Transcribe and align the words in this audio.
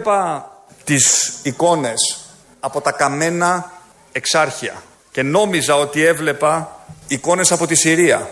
έβλεπα 0.00 0.50
τις 0.84 1.34
εικόνες 1.42 2.20
από 2.60 2.80
τα 2.80 2.92
καμένα 2.92 3.72
εξάρχεια 4.12 4.82
και 5.12 5.22
νόμιζα 5.22 5.76
ότι 5.76 6.04
έβλεπα 6.04 6.84
εικόνες 7.06 7.52
από 7.52 7.66
τη 7.66 7.74
Συρία. 7.74 8.30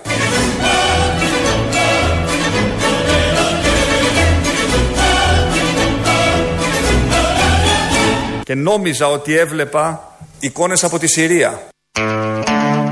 Και 8.43 8.55
νόμιζα 8.55 9.09
ότι 9.09 9.37
έβλεπα 9.37 10.17
εικόνες 10.39 10.85
από 10.85 10.99
τη 10.99 11.07
Συρία. 11.07 11.69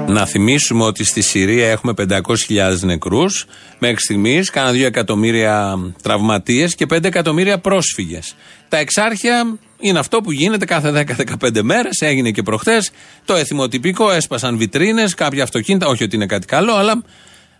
Να 0.08 0.26
θυμίσουμε 0.26 0.84
ότι 0.84 1.04
στη 1.04 1.20
Συρία 1.20 1.70
έχουμε 1.70 1.92
500.000 1.96 2.78
νεκρούς. 2.80 3.46
Μέχρι 3.78 4.00
στιγμής 4.00 4.50
κάνα 4.50 4.70
2 4.70 4.84
εκατομμύρια 4.84 5.78
τραυματίες 6.02 6.74
και 6.74 6.86
5 6.86 7.04
εκατομμύρια 7.04 7.58
πρόσφυγες. 7.58 8.34
Τα 8.68 8.76
εξάρχεια 8.76 9.58
είναι 9.80 9.98
αυτό 9.98 10.20
που 10.20 10.32
γίνεται 10.32 10.64
κάθε 10.64 10.90
10-15 10.90 11.62
μέρες. 11.62 12.00
Έγινε 12.00 12.30
και 12.30 12.42
προχθές. 12.42 12.90
Το 13.24 13.34
εθιμοτυπικό 13.34 14.10
έσπασαν 14.10 14.56
βιτρίνες, 14.56 15.14
κάποια 15.14 15.42
αυτοκίνητα. 15.42 15.86
Όχι 15.86 16.04
ότι 16.04 16.16
είναι 16.16 16.26
κάτι 16.26 16.46
καλό, 16.46 16.74
αλλά 16.74 17.02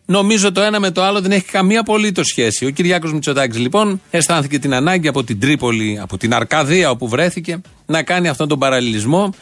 νομίζω 0.07 0.53
το 0.53 0.61
ένα 0.61 0.81
με 0.81 0.91
το 0.91 1.03
άλλο 1.03 1.21
δεν 1.21 1.33
έχει 1.33 1.45
καμία 1.45 1.81
απολύτως 1.81 2.27
σχέση. 2.27 2.67
Ο 2.67 2.71
Κυριάκος 2.71 3.13
Μητσοτάκης 3.13 3.59
λοιπόν 3.59 4.01
αισθάνθηκε 4.11 4.59
την 4.59 4.75
ανάγκη 4.75 5.09
από 5.09 5.25
την 5.25 5.41
Τρίπολη, 5.41 5.99
από 6.03 6.17
την 6.17 6.35
Αρκαδία 6.35 6.91
όπου 6.91 7.09
βρέθηκε, 7.09 7.61
να 7.87 8.03
κάνει 8.03 8.29
αυτόν 8.29 8.49
τον 8.49 8.59
παραλληλισμό 8.59 9.35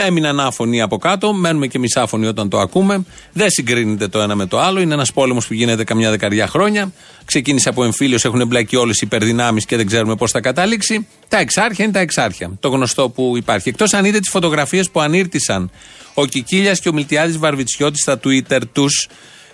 Έμειναν 0.00 0.40
άφωνοι 0.40 0.80
από 0.82 0.98
κάτω, 0.98 1.32
μένουμε 1.32 1.66
και 1.66 1.78
μισάφωνοι 1.78 2.26
όταν 2.26 2.48
το 2.48 2.58
ακούμε. 2.58 3.04
Δεν 3.32 3.50
συγκρίνεται 3.50 4.08
το 4.08 4.20
ένα 4.20 4.34
με 4.34 4.46
το 4.46 4.58
άλλο. 4.58 4.80
Είναι 4.80 4.94
ένας 4.94 5.12
πόλεμος 5.12 5.46
που 5.46 5.54
γίνεται 5.54 5.84
καμιά 5.84 6.10
δεκαριά 6.10 6.46
χρόνια. 6.46 6.92
Ξεκίνησε 7.24 7.68
από 7.68 7.84
εμφύλιος, 7.84 8.24
έχουν 8.24 8.40
εμπλακεί 8.40 8.76
όλες 8.76 8.96
οι 8.96 9.00
υπερδυνάμεις 9.04 9.64
και 9.64 9.76
δεν 9.76 9.86
ξέρουμε 9.86 10.16
πώς 10.16 10.30
θα 10.30 10.40
κατάληξει. 10.40 11.06
Τα 11.28 11.38
εξάρχεια 11.38 11.84
είναι 11.84 11.92
τα 11.92 12.00
εξάρχεια. 12.00 12.50
Το 12.60 12.68
γνωστό 12.68 13.08
που 13.08 13.32
υπάρχει. 13.36 13.68
Εκτός 13.68 13.94
αν 13.94 14.04
είδε 14.04 14.18
τις 14.18 14.30
φωτογραφίες 14.30 14.90
που 14.90 15.00
ανήρτησαν 15.00 15.70
ο 16.14 16.26
Κικίλιας 16.26 16.80
και 16.80 16.88
ο 16.88 16.92
Μιλτιάδης 16.92 17.38
Βαρβιτσιώτης 17.38 18.00
στα 18.00 18.20
Twitter 18.24 18.60
τους, 18.72 19.08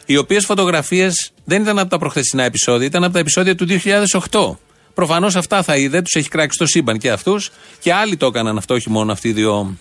οι 0.07 0.17
οποίες 0.17 0.45
φωτογραφίες 0.45 1.33
δεν 1.45 1.63
ήταν 1.63 1.79
από 1.79 1.91
τα 1.91 1.99
προχθεσινά 1.99 2.45
επεισόδια, 2.45 2.87
ήταν 2.87 3.05
από 3.05 3.13
τα 3.13 3.19
επεισόδια 3.19 3.55
του 3.55 3.67
2008. 4.31 4.59
Προφανώς 4.95 5.37
αυτά 5.37 5.63
θα 5.63 5.77
είδε, 5.77 6.03
τους 6.03 6.15
έχει 6.15 6.29
κράξει 6.29 6.59
το 6.59 6.67
σύμπαν 6.67 6.99
και 6.99 7.11
αυτούς. 7.11 7.51
Και 7.81 7.93
άλλοι 7.93 8.17
το 8.17 8.27
έκαναν 8.27 8.57
αυτό, 8.57 8.75
όχι 8.75 8.91
μόνο 8.91 9.13
αυτοί 9.13 9.29
οι 9.29 9.33
δύο 9.33 9.77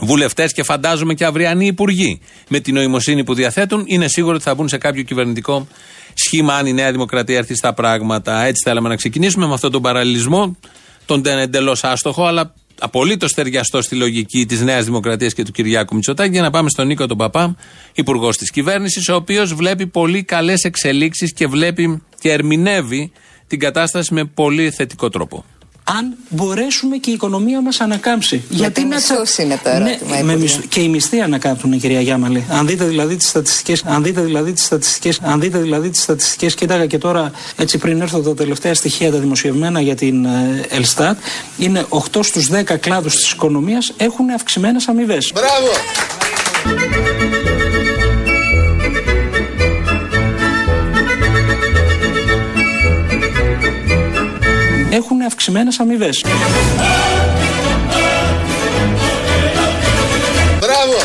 βουλευτές 0.00 0.52
και 0.52 0.62
φαντάζομαι 0.62 1.14
και 1.14 1.24
αυριανοί 1.24 1.66
υπουργοί. 1.66 2.20
Με 2.48 2.60
την 2.60 2.74
νοημοσύνη 2.74 3.24
που 3.24 3.34
διαθέτουν, 3.34 3.84
είναι 3.86 4.08
σίγουρο 4.08 4.34
ότι 4.34 4.44
θα 4.44 4.54
μπουν 4.54 4.68
σε 4.68 4.78
κάποιο 4.78 5.02
κυβερνητικό 5.02 5.66
σχήμα 6.14 6.54
αν 6.54 6.66
η 6.66 6.72
Νέα 6.72 6.92
Δημοκρατία 6.92 7.36
έρθει 7.36 7.54
στα 7.54 7.74
πράγματα. 7.74 8.42
Έτσι 8.42 8.62
θέλαμε 8.64 8.88
να 8.88 8.96
ξεκινήσουμε 8.96 9.46
με 9.46 9.54
αυτόν 9.54 9.70
τον 9.70 9.82
παραλληλισμό, 9.82 10.56
τον 11.04 11.26
εντελώς 11.26 11.84
άστοχο, 11.84 12.26
αλλά 12.26 12.54
απολύτως 12.80 13.32
ταιριαστό 13.32 13.82
στη 13.82 13.94
λογική 13.94 14.46
της 14.46 14.60
Νέας 14.60 14.84
Δημοκρατίας 14.84 15.34
και 15.34 15.42
του 15.42 15.52
Κυριάκου 15.52 15.94
Μητσοτάκη, 15.94 16.32
για 16.32 16.42
να 16.42 16.50
πάμε 16.50 16.68
στον 16.68 16.86
Νίκο 16.86 17.06
τον 17.06 17.16
Παπά, 17.16 17.56
υπουργός 17.94 18.36
της 18.36 18.50
κυβέρνησης, 18.50 19.08
ο 19.08 19.14
οποίος 19.14 19.54
βλέπει 19.54 19.86
πολύ 19.86 20.22
καλές 20.22 20.64
εξελίξεις 20.64 21.32
και 21.32 21.46
βλέπει 21.46 22.02
και 22.20 22.32
ερμηνεύει 22.32 23.12
την 23.46 23.58
κατάσταση 23.58 24.14
με 24.14 24.24
πολύ 24.24 24.70
θετικό 24.70 25.08
τρόπο 25.08 25.44
αν 25.84 26.16
μπορέσουμε 26.28 26.96
και 26.96 27.10
η 27.10 27.12
οικονομία 27.12 27.60
μας 27.60 27.80
ανακάμψει. 27.80 28.42
Με 28.48 28.56
Γιατί 28.56 28.84
να 28.84 28.96
είναι 29.38 29.60
το 29.62 29.70
ναι, 29.70 29.74
ερώτημα. 29.74 30.16
Ναι, 30.16 30.36
με 30.36 30.48
Και 30.68 30.80
οι 30.80 30.88
μισθοί 30.88 31.20
ανακάμπτουν, 31.20 31.78
κυρία 31.80 32.00
Γιάμαλη. 32.00 32.44
Αν 32.48 32.66
δείτε 32.66 32.84
δηλαδή 32.84 33.16
τις 33.16 33.28
στατιστικέ, 33.28 33.76
αν 33.84 34.02
δείτε 34.02 34.20
δηλαδή 34.20 34.52
τις 34.52 34.64
στατιστικέ, 34.64 35.12
αν 35.22 35.40
δείτε 35.40 35.58
δηλαδή 35.58 35.90
τις 35.90 36.02
στατιστικέ, 36.02 36.46
κοίταγα 36.46 36.86
και 36.86 36.98
τώρα 36.98 37.30
έτσι 37.56 37.78
πριν 37.78 38.00
έρθω 38.00 38.20
τα 38.20 38.34
τελευταία 38.34 38.74
στοιχεία 38.74 39.10
τα 39.10 39.18
δημοσιευμένα 39.18 39.80
για 39.80 39.94
την 39.94 40.24
ε, 40.24 40.66
Ελστάτ, 40.68 41.18
είναι 41.58 41.86
8 41.88 41.98
στους 42.20 42.50
10 42.52 42.78
κλάδους 42.80 43.14
της 43.14 43.30
οικονομίας 43.30 43.92
έχουν 43.96 44.30
αυξημένες 44.30 44.88
αμοιβές. 44.88 45.32
Μπράβο! 45.34 45.70
Έχουν 54.90 55.22
αυξημένες 55.22 55.80
αμοιβές. 55.80 56.24
Μπράβο! 60.60 60.96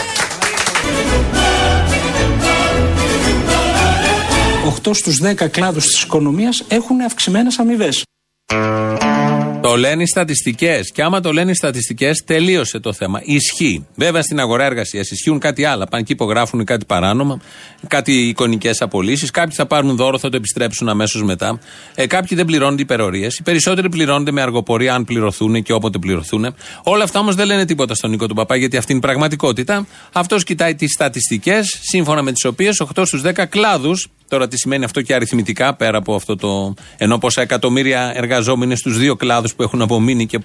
8 4.66 4.94
στους 4.94 5.19
10 5.19 5.50
κλάδους 5.50 5.85
της 5.85 6.01
οικονομίας 6.01 6.63
έχουν 6.68 7.01
αυξημένες 7.01 7.59
αμοιβές. 7.59 8.03
Το 9.66 9.76
λένε 9.76 10.03
οι 10.03 10.06
στατιστικές. 10.06 10.92
Και 10.92 11.03
άμα 11.03 11.20
το 11.20 11.34
λένε 11.34 11.52
οι 11.52 11.53
στατιστικές, 11.53 12.24
τελείωσε 12.26 12.80
το 12.80 12.94
θέμα. 12.94 13.22
Ισχύει. 13.24 13.86
Βέβαια 13.96 14.22
στην 14.22 14.40
αγορά 14.40 14.64
εργασίας 14.64 15.12
ισχύουν 15.12 15.40
κάτι 15.40 15.66
άλλο. 15.66 15.88
Πάνε 15.90 16.03
και 16.03 16.14
υπογράφουν 16.14 16.66
κάτι 16.66 16.86
παράνομα, 16.86 17.42
κάτι 17.88 18.28
εικονικές 18.28 18.81
απολύσεις. 18.81 19.31
Κάποιοι 19.31 19.56
θα 19.56 19.66
πάρουν 19.66 19.96
δώρο, 19.96 20.20
θα 20.20 20.30
το 20.30 20.38
επιστρέψουν 20.38 20.90
αμέσως 20.90 21.24
μετά. 21.24 21.59
Ε, 21.96 22.08
κάποιοι 22.08 22.38
δεν 22.38 22.46
πληρώνονται 22.46 22.81
υπερορίες. 22.81 23.38
Οι 23.38 23.44
περισσότεροι 23.44 23.90
πληρώνονται 23.90 24.31
με 24.31 24.42
αργοπορία, 24.42 24.94
αν 24.94 25.06
πληρωθούν 25.06 25.64
και 25.64 25.74
όποτε 25.74 25.97
πληρωθούν. 25.97 26.56
Όλα 26.84 27.03
αυτά 27.03 27.20
όμως 27.20 27.36
δεν 27.36 27.46
λένε 27.46 27.66
τίποτα 27.66 27.96
στον 27.96 28.09
Νίκο 28.09 28.28
του 28.28 28.36
Παπά, 28.36 28.56
γιατί 28.56 28.78
αυτή 28.78 28.92
είναι 28.92 29.02
η 29.03 29.06
πραγματικότητα. 29.08 29.88
Αυτός 30.12 30.44
κοιτάει 30.44 30.76
τις 30.76 30.92
στατιστικές, 30.92 31.80
σύμφωνα 31.82 32.22
με 32.22 32.32
τις 32.32 32.46
οποίες 32.46 32.80
8 32.80 33.06
στους 33.06 33.22
10 33.22 33.46
κλάδους 33.46 34.09
Τώρα 34.28 34.47
τι 34.47 34.58
σημαίνει 34.58 34.84
αυτό 34.84 35.02
και 35.02 35.13
αριθμητικά 35.13 35.74
πέρα 35.74 35.97
από 35.97 36.16
αυτό 36.16 36.36
το. 36.36 36.74
ενώ 36.97 37.18
πόσα 37.18 37.41
εκατομμύρια 37.41 38.12
εργαζόμενοι 38.16 38.75
στους 38.75 38.97
δύο 38.97 39.16
κλάδους 39.16 39.56
που 39.56 39.63
έχουν 39.63 39.81
απομείνει 39.81 40.25
και 40.25 40.40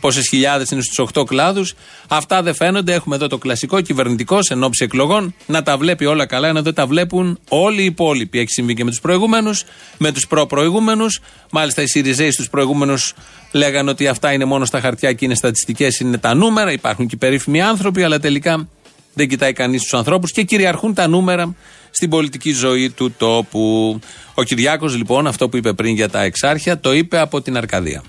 πόσες 0.00 0.28
χιλιάδες 0.28 0.70
είναι 0.70 0.82
στους 0.82 0.98
οχτώ 0.98 1.24
κλάδους. 1.24 1.74
Αυτά 2.08 2.42
δεν 2.42 2.54
φαίνονται. 2.54 2.92
Έχουμε 2.94 3.16
εδώ 3.16 3.26
το 3.26 3.38
κλασικό 3.38 3.80
κυβερνητικό 3.80 4.38
εν 4.48 4.62
ώψη 4.62 4.84
εκλογών 4.84 5.34
να 5.46 5.62
τα 5.62 5.76
βλέπει 5.76 6.04
όλα 6.04 6.26
καλά, 6.26 6.48
ενώ 6.48 6.62
δεν 6.62 6.74
τα 6.74 6.86
βλέπουν 6.86 7.38
όλοι 7.48 7.82
οι 7.82 7.84
υπόλοιποι. 7.84 8.38
Έχει 8.38 8.50
συμβεί 8.50 8.74
και 8.74 8.84
με 8.84 8.90
τους 8.90 9.00
προηγούμενους, 9.00 9.64
με 9.98 10.12
τους 10.12 10.26
προ-προηγούμενους. 10.26 11.20
Μάλιστα 11.50 11.82
οι 11.82 11.86
Σιριζέοι 11.86 12.30
στους 12.30 12.50
προηγούμενους 12.50 13.14
λέγανε 13.52 13.90
ότι 13.90 14.08
αυτά 14.08 14.32
είναι 14.32 14.44
μόνο 14.44 14.64
στα 14.64 14.80
χαρτιά 14.80 15.12
και 15.12 15.24
είναι 15.24 15.34
στατιστικές, 15.34 16.00
είναι 16.00 16.18
τα 16.18 16.34
νούμερα. 16.34 16.72
Υπάρχουν 16.72 17.06
και 17.06 17.16
περίφημοι 17.16 17.62
άνθρωποι, 17.62 18.02
αλλά 18.02 18.18
τελικά 18.18 18.68
δεν 19.14 19.28
κοιτάει 19.28 19.52
κανείς 19.52 19.82
τους 19.82 19.94
ανθρώπους 19.94 20.32
και 20.32 20.42
κυριαρχούν 20.42 20.94
τα 20.94 21.08
νούμερα 21.08 21.54
στην 21.92 22.10
πολιτική 22.10 22.52
ζωή 22.52 22.90
του 22.90 23.12
τόπου. 23.12 23.98
Ο 24.34 24.42
Κυριάκος, 24.42 24.96
λοιπόν, 24.96 25.26
αυτό 25.26 25.48
που 25.48 25.56
είπε 25.56 25.72
πριν 25.72 25.94
για 25.94 26.08
τα 26.08 26.22
εξάρχεια, 26.22 26.78
το 26.78 26.92
είπε 26.92 27.18
από 27.18 27.40
την 27.40 27.56
Αρκαδία. 27.56 28.02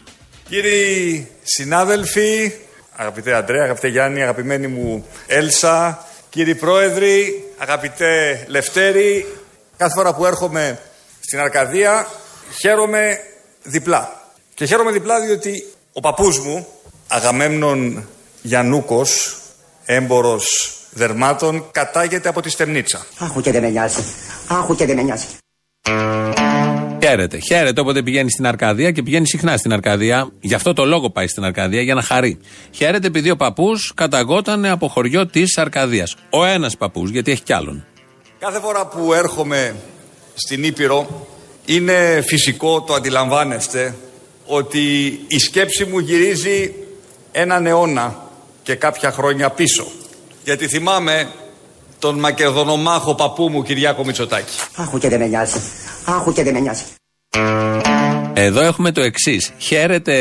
Κύριοι 0.50 1.28
συνάδελφοι, 1.44 2.52
αγαπητέ 2.96 3.34
Αντρέα, 3.34 3.64
αγαπητέ 3.64 3.88
Γιάννη, 3.88 4.22
αγαπημένη 4.22 4.68
μου 4.68 5.06
Έλσα, 5.28 6.06
κύριοι 6.30 6.56
πρόεδροι, 6.56 7.44
αγαπητέ 7.58 8.46
Λευτέρη, 8.48 9.26
κάθε 9.78 9.94
φορά 9.96 10.14
που 10.14 10.26
έρχομαι 10.26 10.80
στην 11.20 11.40
Αρκαδία 11.40 12.08
χαίρομαι 12.60 13.18
διπλά. 13.64 14.32
Και 14.54 14.66
χαίρομαι 14.66 14.92
διπλά 14.92 15.22
διότι 15.22 15.66
ο 15.94 16.00
παππούς 16.00 16.40
μου, 16.40 16.68
Αγαμέμνων 17.08 18.08
Γιαννούκος, 18.42 19.38
έμπορος 19.86 20.78
δερμάτων 20.94 21.66
κατάγεται 21.72 22.30
από 22.30 22.42
τη 22.42 22.50
Στεμνίτσα. 22.50 23.06
Άχου 23.20 23.42
και 23.42 23.52
δεν 23.52 23.62
με 23.62 23.70
νοιάζει. 23.70 24.04
Άχου 24.48 24.76
και 24.76 24.86
δεν 24.86 24.96
με 24.96 25.02
νοιάζει. 25.02 25.26
Χαίρεται. 27.04 27.38
Χαίρεται 27.38 27.82
όποτε 27.82 28.04
πηγαίνει 28.04 28.32
στην 28.32 28.48
Αρκαδία 28.48 28.92
και 28.92 29.04
πηγαίνει 29.04 29.28
συχνά 29.28 29.58
στην 29.58 29.74
Αρκαδία. 29.74 30.30
Γι' 30.40 30.54
αυτό 30.54 30.74
το 30.74 30.86
λόγο 30.86 31.10
πάει 31.10 31.28
στην 31.28 31.44
Αρκαδία, 31.44 31.82
για 31.82 31.94
να 31.94 32.02
χαρεί. 32.02 32.40
Χαίρεται 32.72 33.08
επειδή 33.08 33.30
ο 33.30 33.36
παππούς 33.36 33.92
καταγόταν 33.96 34.66
από 34.66 34.88
χωριό 34.88 35.28
της 35.28 35.58
Αρκαδίας. 35.58 36.16
Ο 36.30 36.46
ένας 36.46 36.78
παππούς, 36.78 37.10
γιατί 37.10 37.32
έχει 37.32 37.42
κι 37.42 37.54
άλλον. 37.54 37.86
Κάθε 38.40 38.60
φορά 38.60 38.88
που 38.88 39.14
έρχομαι 39.14 39.76
στην 40.34 40.64
Ήπειρο, 40.64 41.28
είναι 41.66 42.24
φυσικό, 42.26 42.82
το 42.82 42.94
αντιλαμβάνεστε, 42.94 43.96
ότι 44.46 44.80
η 45.28 45.40
σκέψη 45.40 45.86
μου 45.86 46.00
γυρίζει 46.00 46.74
έναν 47.32 47.66
αιώνα 47.66 48.30
και 48.64 48.76
κάποια 48.76 49.12
χρόνια 49.12 49.50
πίσω. 49.50 49.86
Γιατί 50.44 50.68
θυμάμαι 50.68 51.28
τον 52.00 52.20
μακεδονομάχο 52.20 53.16
παππού 53.16 53.50
μου 53.50 53.64
Κυριάκο 53.64 54.06
Μητσοτάκη. 54.06 54.60
Άχου 54.76 54.98
και 54.98 55.10
δεν 55.10 55.20
με 55.20 55.28
νοιάζει. 55.28 55.60
Άχου 56.06 56.34
και 56.34 56.44
δεν 56.44 56.54
με 56.54 56.60
νοιάζει. 56.60 56.84
Εδώ 58.34 58.62
έχουμε 58.62 58.92
το 58.92 59.02
εξής. 59.02 59.54
Χαίρεται 59.58 60.16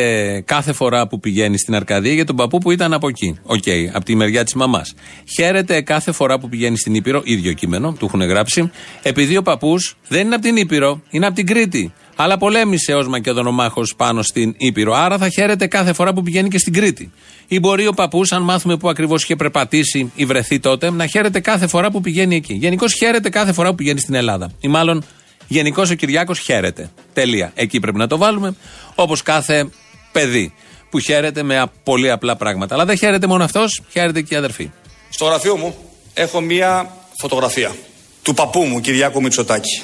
κάθε 0.46 0.72
φορά 0.72 1.06
που 1.06 1.20
πηγαίνει 1.20 1.58
στην 1.58 1.74
Αρκαδία 1.74 2.12
για 2.12 2.24
τον 2.24 2.36
παππού 2.36 2.58
που 2.58 2.70
ήταν 2.70 2.92
από 2.92 3.08
εκεί. 3.08 3.38
OK, 3.42 3.62
okay, 3.66 3.86
από 3.92 4.04
τη 4.04 4.16
μεριά 4.16 4.44
της 4.44 4.54
μαμάς. 4.54 4.94
Χαίρεται 5.36 5.80
κάθε 5.80 6.12
φορά 6.12 6.38
που 6.38 6.48
πηγαίνει 6.48 6.78
στην 6.78 6.94
Ήπειρο, 6.94 7.20
ίδιο 7.24 7.52
κείμενο, 7.52 7.92
του 7.98 8.04
έχουν 8.04 8.22
γράψει, 8.22 8.70
επειδή 9.02 9.36
ο 9.36 9.42
παππούς 9.42 9.96
δεν 10.08 10.26
είναι 10.26 10.34
από 10.34 10.44
την 10.44 10.56
Ήπειρο, 10.56 11.00
είναι 11.10 11.26
από 11.26 11.34
την 11.34 11.46
Κρήτη. 11.46 11.92
Αλλά 12.16 12.38
πολέμησε 12.38 12.94
ω 12.94 13.08
Μακεδονομάχο 13.08 13.82
πάνω 13.96 14.22
στην 14.22 14.54
Ήπειρο. 14.58 14.94
Άρα 14.94 15.18
θα 15.18 15.28
χαίρεται 15.28 15.66
κάθε 15.66 15.92
φορά 15.92 16.12
που 16.12 16.22
πηγαίνει 16.22 16.48
και 16.48 16.58
στην 16.58 16.72
Κρήτη. 16.72 17.12
Ή 17.48 17.58
μπορεί 17.58 17.86
ο 17.86 17.92
παππούς, 17.92 18.32
αν 18.32 18.42
μάθουμε 18.42 18.76
πού 18.76 18.88
ακριβώς 18.88 19.22
είχε 19.22 19.36
περπατήσει 19.36 20.12
ή 20.14 20.24
βρεθεί 20.24 20.60
τότε, 20.60 20.90
να 20.90 21.06
χαίρεται 21.06 21.40
κάθε 21.40 21.66
φορά 21.66 21.90
που 21.90 22.00
πηγαίνει 22.00 22.36
εκεί. 22.36 22.54
Γενικώς 22.54 22.94
χαίρεται 22.94 23.28
κάθε 23.28 23.52
φορά 23.52 23.68
που 23.68 23.74
πηγαίνει 23.74 24.00
στην 24.00 24.14
Ελλάδα. 24.14 24.50
Ή 24.60 24.68
μάλλον 24.68 25.04
γενικώς 25.48 25.90
ο 25.90 25.94
Κυριάκος 25.94 26.38
χαίρεται. 26.38 26.90
Τελεία. 27.12 27.52
Εκεί 27.54 27.80
πρέπει 27.80 27.98
να 27.98 28.06
το 28.06 28.18
βάλουμε. 28.18 28.54
Όπως 28.94 29.22
κάθε 29.22 29.68
παιδί 30.12 30.54
που 30.90 30.98
χαίρεται 30.98 31.42
με 31.42 31.64
πολύ 31.84 32.10
απλά 32.10 32.36
πράγματα. 32.36 32.74
Αλλά 32.74 32.84
δεν 32.84 32.96
χαίρεται 32.96 33.26
μόνο 33.26 33.44
αυτός, 33.44 33.82
χαίρεται 33.90 34.20
και 34.20 34.34
η 34.34 34.36
αδερφή. 34.36 34.70
Στο 35.08 35.24
γραφείο 35.24 35.56
μου 35.56 35.74
έχω 36.14 36.40
μία 36.40 36.90
φωτογραφία 37.20 37.74
του 38.22 38.34
παππού 38.34 38.60
μου 38.62 38.80
Κυριάκου 38.80 39.22
Μητσοτάκη. 39.22 39.82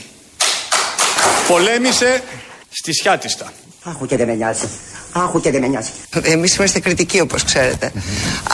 Πολέμησε 1.48 2.22
στη 2.70 2.92
Σιάτιστα. 2.94 3.52
Άχου 3.82 4.06
και 4.06 4.16
δεν 4.16 4.26
με 4.26 4.34
νοιάζει. 4.34 4.68
Άχου 5.12 5.40
και 5.40 5.50
δεν 5.50 5.60
με 5.60 5.66
νοιάζει. 5.66 5.90
Εμείς 6.22 6.54
είμαστε 6.54 6.80
κριτικοί 6.80 7.20
όπως 7.20 7.44
ξέρετε. 7.44 7.92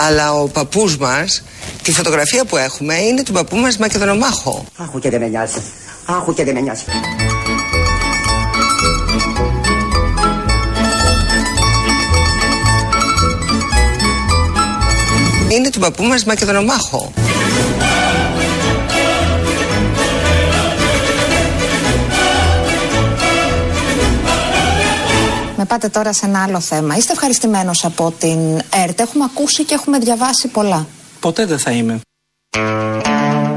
Αλλά 0.07 0.35
ο 0.35 0.49
παππούς 0.49 0.97
μας, 0.97 1.43
τη 1.83 1.93
φωτογραφία 1.93 2.45
που 2.45 2.57
έχουμε 2.57 2.95
είναι 2.95 3.23
του 3.23 3.33
παππού 3.33 3.57
μας 3.57 3.77
Μακεδονομάχο. 3.77 4.65
Άχου 4.77 4.99
και 4.99 5.11
δεν 5.11 5.21
με 5.21 5.27
νοιάζει. 5.27 5.63
Άχου 6.07 6.35
και 6.35 6.45
δεν 6.45 6.55
με 6.55 6.61
νοιάζει. 6.61 6.85
Είναι 15.49 15.71
του 15.71 15.79
παππού 15.79 16.05
μας 16.05 16.25
Μακεδονομάχο. 16.25 17.13
Με 25.65 25.71
πάτε 25.71 25.89
τώρα 25.89 26.13
σε 26.13 26.27
ένα 26.27 26.43
άλλο 26.43 26.61
θέμα. 26.61 26.97
Είστε 26.97 27.13
ευχαριστημένος 27.13 27.85
από 27.85 28.15
την 28.19 28.61
ΕΡΤ. 28.85 29.01
Έχουμε 29.01 29.25
ακούσει 29.25 29.65
και 29.65 29.75
έχουμε 29.75 29.99
διαβάσει 29.99 30.49
πολλά. 30.49 30.87
Ποτέ 31.21 31.47
δεν 31.47 31.59
θα 31.59 31.71
είμαι. 31.71 32.01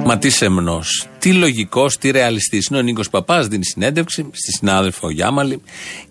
Μα 0.06 0.18
τι 0.18 0.30
σεμνός, 0.30 1.08
τι 1.20 1.34
λογικός, 1.34 1.98
τι 1.98 2.12
ρεαλιστής. 2.12 2.66
Είναι 2.68 2.80
ο 2.80 2.82
Νίκος 2.82 3.10
Παπάς, 3.10 3.48
δίνει 3.48 3.66
συνέντευξη 3.66 4.30
στη 4.32 4.52
συνάδελφο 4.52 5.10
Γιάμαλη 5.10 5.62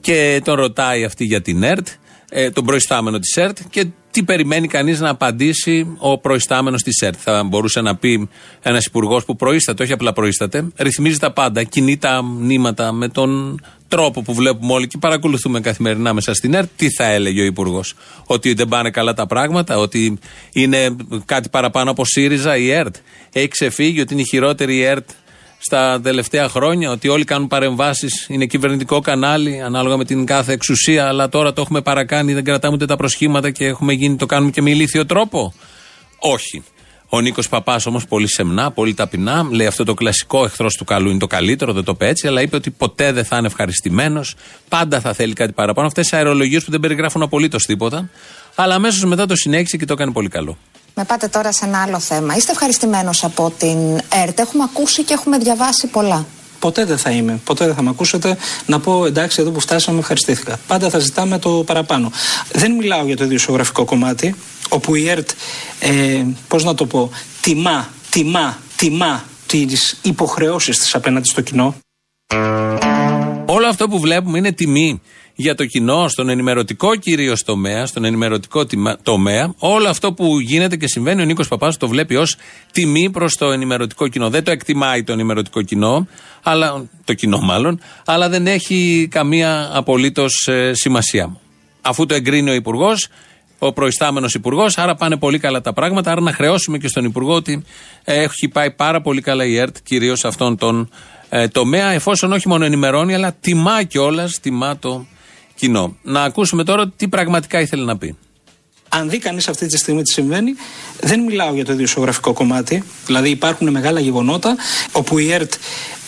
και 0.00 0.40
τον 0.44 0.54
ρωτάει 0.54 1.04
αυτή 1.04 1.24
για 1.24 1.42
την 1.42 1.62
ΕΡΤ, 1.62 1.88
ε, 2.30 2.50
τον 2.50 2.64
προϊστάμενο 2.64 3.18
της 3.18 3.36
ΕΡΤ 3.36 3.58
και 3.70 3.86
τι 4.16 4.22
περιμένει 4.22 4.68
κανείς 4.68 5.00
να 5.00 5.08
απαντήσει 5.08 5.96
ο 5.98 6.18
προϊστάμενος 6.18 6.82
της 6.82 7.00
ΕΡΤ; 7.00 7.14
Θα 7.18 7.44
μπορούσε 7.44 7.80
να 7.80 7.96
πει 7.96 8.28
ένας 8.62 8.84
υπουργός 8.86 9.24
που 9.24 9.36
προείσταται, 9.36 9.82
όχι 9.82 9.92
απλά 9.92 10.12
προείσταται, 10.12 10.68
ρυθμίζει 10.76 11.18
τα 11.18 11.32
πάντα, 11.32 11.62
κινεί 11.62 11.96
τα 11.96 12.22
μνήματα 12.22 12.92
με 12.92 13.08
τον 13.08 13.60
τρόπο 13.88 14.22
που 14.22 14.34
βλέπουμε 14.34 14.72
όλοι 14.72 14.86
και 14.86 14.98
παρακολουθούμε 14.98 15.60
καθημερινά 15.60 16.12
μέσα 16.12 16.34
στην 16.34 16.54
ΕΡΤ. 16.54 16.68
Τι 16.76 16.90
θα 16.90 17.04
έλεγε 17.04 17.40
ο 17.40 17.44
υπουργός, 17.44 17.94
Ότι 18.26 18.54
δεν 18.54 18.68
πάνε 18.68 18.90
καλά 18.90 19.14
τα 19.14 19.26
πράγματα, 19.26 19.78
Ότι 19.78 20.18
είναι 20.52 20.96
κάτι 21.24 21.48
παραπάνω 21.48 21.90
από 21.90 22.04
ΣΥΡΙΖΑ 22.04 22.56
η 22.56 22.70
ΕΡΤ; 22.70 22.96
Έχει 23.32 23.48
ξεφύγει 23.48 24.00
ότι 24.00 24.12
είναι 24.12 24.22
η 24.22 24.26
χειρότερη 24.28 24.76
η 24.76 24.82
ΕΡΤ 24.82 25.08
στα 25.58 26.00
τελευταία 26.00 26.48
χρόνια, 26.48 26.90
ότι 26.90 27.08
όλοι 27.08 27.24
κάνουν 27.24 27.48
παρεμβάσεις, 27.48 28.26
είναι 28.28 28.46
κυβερνητικό 28.46 29.00
κανάλι, 29.00 29.62
ανάλογα 29.62 29.96
με 29.96 30.04
την 30.04 30.26
κάθε 30.26 30.52
εξουσία, 30.52 31.08
αλλά 31.08 31.28
τώρα 31.28 31.52
το 31.52 31.60
έχουμε 31.60 31.80
παρακάνει, 31.82 32.32
δεν 32.32 32.44
κρατάμε 32.44 32.74
ούτε 32.74 32.86
τα 32.86 32.96
προσχήματα 32.96 33.50
και 33.50 33.66
έχουμε 33.66 33.92
γίνει, 33.92 34.16
το 34.16 34.26
κάνουμε 34.26 34.50
και 34.50 34.62
με 34.62 34.70
ηλίθιο 34.70 35.06
τρόπο. 35.06 35.54
Όχι. 36.18 36.64
Ο 37.08 37.20
Νίκος 37.20 37.48
Παπάς 37.48 37.86
όμως 37.86 38.06
πολύ 38.06 38.28
σεμνά, 38.28 38.70
πολύ 38.70 38.94
ταπεινά, 38.94 39.48
λέει 39.50 39.66
αυτό 39.66 39.84
το 39.84 39.94
κλασικό 39.94 40.44
εχθρός 40.44 40.74
του 40.74 40.84
καλού 40.84 41.10
είναι 41.10 41.18
το 41.18 41.26
καλύτερο, 41.26 41.72
δεν 41.72 41.84
το 41.84 41.92
είπε 41.94 42.08
έτσι, 42.08 42.26
αλλά 42.26 42.42
είπε 42.42 42.56
ότι 42.56 42.70
ποτέ 42.70 43.12
δεν 43.12 43.24
θα 43.24 43.36
είναι 43.36 43.46
ευχαριστημένος, 43.46 44.34
πάντα 44.68 45.00
θα 45.00 45.12
θέλει 45.12 45.32
κάτι 45.32 45.52
παραπάνω. 45.52 45.86
Αυτές 45.86 46.08
τι 46.08 46.16
αερολογίες 46.16 46.64
που 46.64 46.70
δεν 46.70 46.80
περιγράφουν 46.80 47.22
απολύτως 47.22 47.64
τίποτα, 47.64 48.10
αλλά 48.54 48.74
αμέσως 48.74 49.04
μετά 49.04 49.26
το 49.26 49.36
συνέχισε 49.36 49.76
και 49.76 49.84
το 49.84 49.92
έκανε 49.92 50.12
πολύ 50.12 50.28
καλό. 50.28 50.58
Με 50.98 51.04
πάτε 51.04 51.28
τώρα 51.28 51.52
σε 51.52 51.64
ένα 51.64 51.82
άλλο 51.82 52.00
θέμα. 52.00 52.36
Είστε 52.36 52.52
ευχαριστημένος 52.52 53.24
από 53.24 53.52
την 53.58 53.78
ΕΡΤ. 54.22 54.38
Έχουμε 54.38 54.62
ακούσει 54.62 55.02
και 55.02 55.12
έχουμε 55.12 55.38
διαβάσει 55.38 55.86
πολλά. 55.86 56.26
Ποτέ 56.58 56.84
δεν 56.84 56.98
θα 56.98 57.10
είμαι. 57.10 57.40
Ποτέ 57.44 57.66
δεν 57.66 57.74
θα 57.74 57.82
με 57.82 57.90
ακούσετε 57.90 58.36
να 58.66 58.80
πω 58.80 59.06
εντάξει, 59.06 59.40
εδώ 59.40 59.50
που 59.50 59.60
φτάσαμε, 59.60 59.98
ευχαριστήθηκα. 59.98 60.58
Πάντα 60.66 60.90
θα 60.90 60.98
ζητάμε 60.98 61.38
το 61.38 61.50
παραπάνω. 61.50 62.10
Δεν 62.52 62.72
μιλάω 62.72 63.06
για 63.06 63.16
το 63.16 63.24
ιδιοσιογραφικό 63.24 63.84
κομμάτι, 63.84 64.34
όπου 64.68 64.94
η 64.94 65.08
ΕΡΤ, 65.08 65.30
ε, 65.80 66.24
πώς 66.48 66.64
να 66.64 66.74
το 66.74 66.86
πω, 66.86 67.10
τιμά, 67.40 67.88
τιμά, 68.10 68.58
τιμά 68.76 69.24
τις 69.46 69.98
υποχρεώσεις 70.02 70.78
της 70.78 70.94
απέναντι 70.94 71.28
στο 71.28 71.40
κοινό. 71.40 71.74
Όλο 73.46 73.66
αυτό 73.68 73.88
που 73.88 74.00
βλέπουμε 74.00 74.38
είναι 74.38 74.52
τιμή 74.52 75.00
για 75.38 75.54
το 75.54 75.66
κοινό, 75.66 76.08
στον 76.08 76.28
ενημερωτικό 76.28 76.96
κυρίως 76.96 77.42
τομέα, 77.42 77.86
στον 77.86 78.04
ενημερωτικό 78.04 78.66
τομέα. 79.02 79.54
Όλο 79.58 79.88
αυτό 79.88 80.12
που 80.12 80.40
γίνεται 80.40 80.76
και 80.76 80.88
συμβαίνει, 80.88 81.22
ο 81.22 81.24
Νίκος 81.24 81.48
Παπάς 81.48 81.76
το 81.76 81.88
βλέπει 81.88 82.16
ως 82.16 82.36
τιμή 82.72 83.10
προς 83.10 83.36
το 83.36 83.50
ενημερωτικό 83.50 84.08
κοινό. 84.08 84.30
Δεν 84.30 84.44
το 84.44 84.50
εκτιμάει 84.50 85.04
το 85.04 85.12
ενημερωτικό 85.12 85.62
κοινό, 85.62 86.06
αλλά, 86.42 86.88
το 87.04 87.14
κοινό 87.14 87.38
μάλλον, 87.38 87.80
αλλά 88.04 88.28
δεν 88.28 88.46
έχει 88.46 89.08
καμία 89.10 89.70
απολύτως 89.72 90.46
ε, 90.46 90.72
σημασία. 90.74 91.36
Αφού 91.80 92.06
το 92.06 92.14
εγκρίνει 92.14 92.50
ο 92.50 92.54
Υπουργός, 92.54 93.08
ο 93.58 93.72
προϊστάμενος 93.72 94.34
Υπουργός, 94.34 94.78
άρα 94.78 94.94
πάνε 94.94 95.16
πολύ 95.16 95.38
καλά 95.38 95.60
τα 95.60 95.72
πράγματα. 95.72 96.10
Άρα 96.10 96.20
να 96.20 96.32
χρεώσουμε 96.32 96.78
και 96.78 96.88
στον 96.88 97.04
Υπουργό 97.04 97.34
ότι 97.34 97.64
έχει 98.04 98.48
πάει 98.48 98.70
πάρα 98.70 99.00
πολύ 99.00 99.20
καλά 99.20 99.44
η 99.44 99.56
ΕΡΤ, 99.56 99.76
κυρίως 99.82 100.24
αυτόν 100.24 100.56
τον 100.56 100.90
ε, 101.28 101.48
τομέα, 101.48 101.90
εφόσον 101.90 102.32
όχι 102.32 102.48
μόνο 102.48 102.64
ενημερώνει, 102.64 103.14
αλλά 103.14 103.36
τιμά 103.40 103.82
κιόλας, 103.82 104.38
τιμά 104.40 104.78
το 104.78 105.06
κοινό. 105.56 105.96
Να 106.02 106.22
ακούσουμε 106.22 106.64
τώρα 106.64 106.92
τι 106.96 107.08
πραγματικά 107.08 107.60
ήθελε 107.60 107.84
να 107.84 107.98
πει. 107.98 108.16
Αν 108.88 109.10
δει 109.10 109.18
κανείς 109.18 109.48
αυτή 109.48 109.66
τη 109.66 109.76
στιγμή 109.76 110.02
τι 110.02 110.12
συμβαίνει, 110.12 110.54
δεν 111.00 111.20
μιλάω 111.20 111.54
για 111.54 111.64
το 111.64 111.72
ιδιοσιογραφικό 111.72 112.32
κομμάτι. 112.32 112.82
Δηλαδή 113.06 113.30
υπάρχουν 113.30 113.70
μεγάλα 113.70 114.00
γεγονότα 114.00 114.56
όπου 114.92 115.18
η 115.18 115.32
ΕΡΤ, 115.32 115.52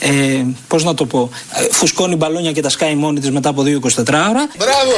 ε, 0.00 0.44
πώς 0.68 0.84
να 0.84 0.94
το 0.94 1.06
πω, 1.06 1.30
ε, 1.54 1.72
φουσκώνει 1.72 2.16
μπαλόνια 2.16 2.52
και 2.52 2.60
τα 2.60 2.68
σκάει 2.68 2.94
μόνη 2.94 3.20
της 3.20 3.30
μετά 3.30 3.48
από 3.48 3.62
2-24 3.62 4.28
ώρα. 4.28 4.48
Μπράβο! 4.58 4.92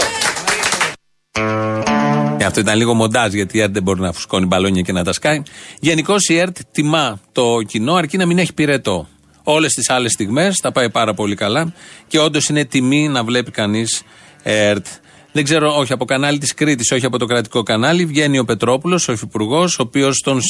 Ε, 2.39 2.45
αυτό 2.45 2.61
ήταν 2.61 2.77
λίγο 2.77 2.95
μοντάζ 2.95 3.33
γιατί 3.33 3.57
η 3.57 3.61
ΕΡΤ 3.61 3.73
δεν 3.73 3.83
μπορεί 3.83 4.01
να 4.01 4.13
φουσκώνει 4.13 4.47
μπαλόνια 4.47 4.83
και 4.83 4.93
να 4.93 5.05
τα 5.05 5.13
σκάει. 5.13 5.43
Γενικώς 5.81 6.29
η 6.29 6.37
ΕΡΤ 6.37 6.57
τιμά 6.73 7.21
το 7.33 7.63
κοινό 7.67 7.95
αρκεί 7.95 8.17
να 8.17 8.27
μην 8.27 8.39
έχει 8.39 8.53
πυρετό. 8.55 9.09
Όλες 9.43 9.73
τις 9.73 9.91
άλλες 9.91 10.13
στιγμές 10.13 10.57
τα 10.57 10.73
πάει 10.73 10.91
πάρα 10.91 11.15
πολύ 11.15 11.35
καλά 11.35 11.73
και 12.07 12.19
όντως 12.19 12.49
είναι 12.49 12.65
τιμή 12.65 13.09
να 13.09 13.25
βλέπει 13.25 13.51
κανείς 13.51 14.03
ΕΡΤ. 14.43 14.87
Δεν 15.33 15.45
ξέρω, 15.45 15.77
όχι 15.77 15.93
από 15.93 16.05
κανάλι 16.05 16.39
της 16.39 16.55
Κρήτης, 16.55 16.91
όχι 16.91 17.07
από 17.07 17.19
το 17.19 17.27
κρατικό 17.27 17.63
κανάλι. 17.63 18.05
Βγαίνει 18.05 18.39
ο 18.39 18.45
Πετρόπουλος, 18.45 19.09
ο 19.09 19.13
υφυπουργός, 19.13 19.79
ο 19.79 19.83
οποίος 19.83 20.19
τον 20.19 20.41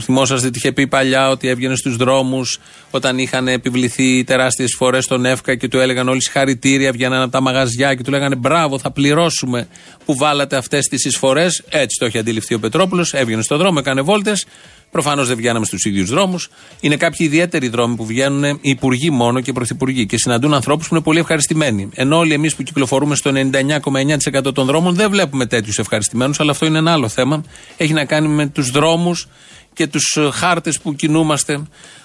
θυμόσαστε 0.00 0.46
ότι 0.46 0.58
είχε 0.58 0.72
πει 0.72 0.86
παλιά 0.86 1.30
ότι 1.30 1.48
έβγαινε 1.48 1.76
στους 1.76 1.96
δρόμους 1.96 2.58
όταν 2.90 3.18
είχαν 3.18 3.48
επιβληθεί 3.48 4.24
τεράστιες 4.24 4.74
φορές 4.76 5.04
στον 5.04 5.24
ΕΦΚΑ 5.24 5.54
και 5.54 5.68
του 5.68 5.78
έλεγαν 5.78 6.08
όλοι 6.08 6.22
συγχαρητήρια. 6.22 6.92
Βγαίναν 6.92 7.22
από 7.22 7.30
τα 7.30 7.40
μαγαζιά 7.40 7.94
και 7.94 8.02
του 8.02 8.10
λέγανε 8.10 8.34
Μπράβο, 8.34 8.78
θα 8.78 8.90
πληρώσουμε 8.90 9.68
που 10.04 10.16
βάλατε 10.16 10.56
αυτές 10.56 10.86
τις 10.86 11.04
εισφορές. 11.04 11.62
Έτσι 11.68 11.98
το 11.98 12.04
έχει 12.04 12.18
αντιληφθεί 12.18 12.54
ο 12.54 12.58
Πετρόπουλος. 12.58 13.14
Έβγαινε 13.14 13.42
στον 13.42 13.58
δρόμο, 13.58 13.78
έκανε 13.80 14.00
βόλτες. 14.00 14.46
Προφανώς 14.90 15.28
δεν 15.28 15.36
βγαίναμε 15.36 15.64
στους 15.64 15.84
ίδιους 15.84 16.10
δρόμους. 16.10 16.48
Είναι 16.80 16.96
κάποιοι 16.96 17.26
ιδιαίτεροι 17.30 17.68
δρόμοι 17.68 17.96
που 17.96 18.06
βγαίνουν 18.06 18.44
οι 18.44 18.58
υπουργοί 18.62 19.10
μόνο 19.10 19.40
και 19.40 19.52
πρωθυπουργοί 19.52 20.06
και 20.06 20.18
συναντούν 20.18 20.54
ανθρώπους 20.54 20.88
που 20.88 20.94
είναι 20.94 21.04
πολύ 21.04 21.18
ευχαριστημένοι. 21.18 21.88
Ενώ 21.94 22.16
όλοι 22.18 22.32
εμείς 22.32 22.54
που 22.54 22.62
κυκλοφορούμε 22.62 23.14
στο 23.14 23.30
99,9% 23.34 24.54
των 24.54 24.66
δρόμων 24.66 24.94
δεν 24.94 25.10
βλέπουμε 25.10 25.46
τέτοιους 25.46 25.78
ευχαριστημένους, 25.78 26.40
αλλά 26.40 26.50
αυτό 26.50 26.66
είναι 26.66 26.78
ένα 26.78 26.92
άλλο 26.92 27.08
θέμα. 27.08 27.44
Έχει 27.76 27.92
να 27.92 28.04
κάνει 28.04 28.28
με 28.28 28.46
τους 28.46 28.70
δρόμους 28.70 29.28
και 29.72 29.86
τους 29.86 30.18
χάρτες 30.32 30.80
που 30.80 30.94
κινούμαστε 30.94 31.62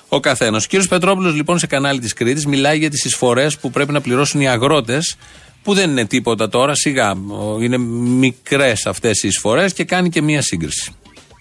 ο 0.10 0.20
καθένας. 0.20 0.66
Ο 0.66 0.78
κ. 0.78 0.88
Πετρόπουλος, 0.88 1.36
λοιπόν, 1.36 1.60
σε 1.60 1.68
κανάλι 1.68 2.00
της 2.00 2.14
Κρήτης, 2.14 2.46
μιλάει 2.46 2.78
για 2.78 2.90
τις 2.90 3.06
εισφορές 3.06 3.58
που 3.58 3.72
πρέπει 3.72 3.92
να 3.92 4.02
πληρώσουν 4.02 4.42
οι 4.42 4.48
αγρότες, 4.48 5.16
που 5.64 5.74
δεν 5.74 5.90
είναι 5.90 6.06
τίποτα 6.06 6.50
τώρα, 6.50 6.76
σιγά. 6.76 7.14
Είναι 7.62 7.78
μικρές 7.78 8.86
αυτές 8.86 9.24
οι 9.24 9.28
εισφορές 9.28 9.74
και 9.74 9.84
κάνει 9.84 10.10
και 10.10 10.22
μία 10.22 10.42
σύγκριση 10.42 10.96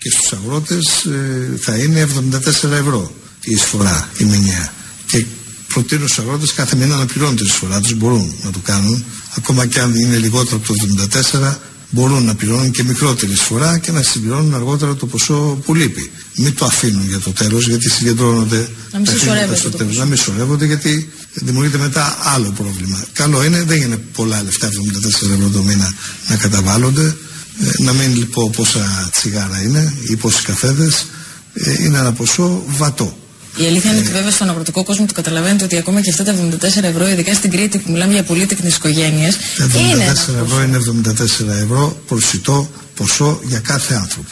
και 0.04 0.10
στους 0.10 0.32
αγρότες 0.32 1.04
ε, 1.04 1.56
θα 1.60 1.76
είναι 1.76 2.08
74 2.64 2.70
ευρώ 2.70 3.14
η 3.44 3.52
εισφορά 3.52 4.08
η 4.18 4.24
μηνιαία 4.24 4.72
και 5.06 5.24
προτείνω 5.68 6.06
στους 6.06 6.18
αγρότες 6.18 6.52
κάθε 6.52 6.76
μήνα 6.76 6.96
να 6.96 7.06
πληρώνουν 7.06 7.36
την 7.36 7.46
εισφορά 7.46 7.80
τους 7.80 7.94
μπορούν 7.94 8.34
να 8.42 8.50
το 8.50 8.58
κάνουν 8.58 9.04
ακόμα 9.36 9.66
και 9.66 9.80
αν 9.80 9.94
είναι 9.94 10.16
λιγότερο 10.16 10.56
από 10.56 10.66
το 10.66 10.74
74 11.42 11.56
μπορούν 11.90 12.24
να 12.24 12.34
πληρώνουν 12.34 12.70
και 12.70 12.82
μικρότερη 12.82 13.32
εισφορά 13.32 13.78
και 13.78 13.92
να 13.92 14.02
συμπληρώνουν 14.02 14.54
αργότερα 14.54 14.94
το 14.94 15.06
ποσό 15.06 15.58
που 15.64 15.74
λείπει. 15.74 16.10
Μην 16.36 16.54
το 16.54 16.64
αφήνουν 16.64 17.06
για 17.08 17.20
το 17.20 17.30
τέλος, 17.30 17.68
γιατί 17.68 17.90
συγκεντρώνονται 17.90 18.68
να 18.92 18.98
μην 18.98 19.06
στο 19.56 19.70
τέλος. 19.70 19.96
Να 19.96 20.04
μην 20.04 20.16
σωρεύονται, 20.16 20.66
γιατί 20.66 21.12
δημιουργείται 21.32 21.78
μετά 21.78 22.18
άλλο 22.22 22.50
πρόβλημα. 22.50 23.04
Καλό 23.12 23.44
είναι, 23.44 23.62
δεν 23.62 23.80
είναι 23.80 23.96
πολλά 23.96 24.42
λεφτά, 24.42 24.68
74 24.68 25.30
ευρώ 25.32 25.48
το 25.48 25.62
μήνα 25.62 25.94
να 26.28 26.36
καταβάλλονται. 26.36 27.16
Ε, 27.62 27.82
να 27.82 27.92
μην 27.92 28.16
λοιπόν 28.16 28.50
πόσα 28.50 29.10
τσιγάρα 29.12 29.62
είναι 29.62 29.94
ή 30.10 30.16
πόσοι 30.16 30.42
καφέδες, 30.42 31.06
ε, 31.54 31.82
είναι 31.82 31.98
ένα 31.98 32.12
ποσό 32.12 32.62
βατό. 32.66 33.16
Η 33.56 33.66
αλήθεια 33.66 33.90
είναι 33.90 34.00
ότι 34.00 34.10
βέβαια 34.10 34.30
στον 34.30 34.48
αγροτικό 34.48 34.84
κόσμο 34.84 35.06
το 35.06 35.12
καταλαβαίνετε 35.12 35.64
ότι 35.64 35.76
ακόμα 35.76 36.00
και 36.00 36.10
αυτά 36.10 36.24
τα 36.24 36.34
74 36.34 36.82
ευρώ, 36.82 37.08
ειδικά 37.08 37.34
στην 37.34 37.50
Κρήτη 37.50 37.78
που 37.78 37.90
μιλάμε 37.92 38.12
για 38.12 38.22
πολύτεκνες 38.22 38.76
οικογένειες. 38.76 39.36
74 39.58 39.74
είναι 39.74 40.04
ευρώ 40.42 40.62
είναι 40.62 40.78
74 40.78 41.62
ευρώ 41.62 42.02
προσιτό 42.06 42.70
ποσό 42.96 43.40
για 43.44 43.58
κάθε 43.58 43.94
άνθρωπο. 43.94 44.30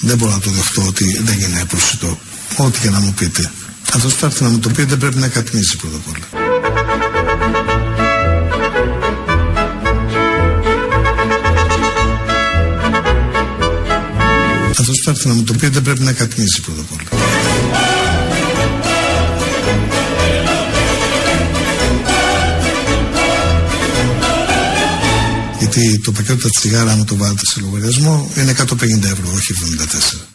Δεν 0.00 0.16
μπορώ 0.16 0.32
να 0.32 0.38
το 0.38 0.50
δεχτώ 0.50 0.82
ότι 0.86 1.20
δεν 1.24 1.38
είναι 1.40 1.64
προσιτό. 1.68 2.18
Ό,τι 2.56 2.78
και 2.78 2.90
να 2.90 3.00
μου 3.00 3.14
πείτε. 3.16 3.50
Αυτό 3.94 4.08
που 4.08 4.14
θα 4.18 4.26
έρθει 4.26 4.42
να 4.42 4.48
μου 4.48 4.58
το 4.58 4.68
πείτε 4.68 4.84
δεν 4.84 4.98
πρέπει 4.98 5.16
να 5.16 5.28
καπνίσει 5.28 5.76
πρώτα 5.76 5.96
απ' 5.96 6.08
όλα. 6.08 6.41
Καθώ 14.84 14.92
το 15.04 15.10
έρθει 15.10 15.28
να 15.28 15.34
μου 15.34 15.42
το 15.42 15.54
πει 15.54 15.68
δεν 15.68 15.82
πρέπει 15.82 16.02
να 16.02 16.12
καπνίσει 16.12 16.60
πρώτα 16.60 16.80
απ' 16.80 16.92
όλα. 16.92 17.22
Γιατί 25.58 25.98
το 25.98 26.12
πακέτο 26.12 26.36
τα 26.36 26.48
τσιγάρα, 26.48 26.96
μου 26.96 27.04
το 27.04 27.16
βάλετε 27.16 27.46
σε 27.46 27.60
λογαριασμό, 27.60 28.30
είναι 28.36 28.54
150 28.58 28.64
ευρώ, 29.02 29.32
όχι 29.34 29.52
74. 30.26 30.31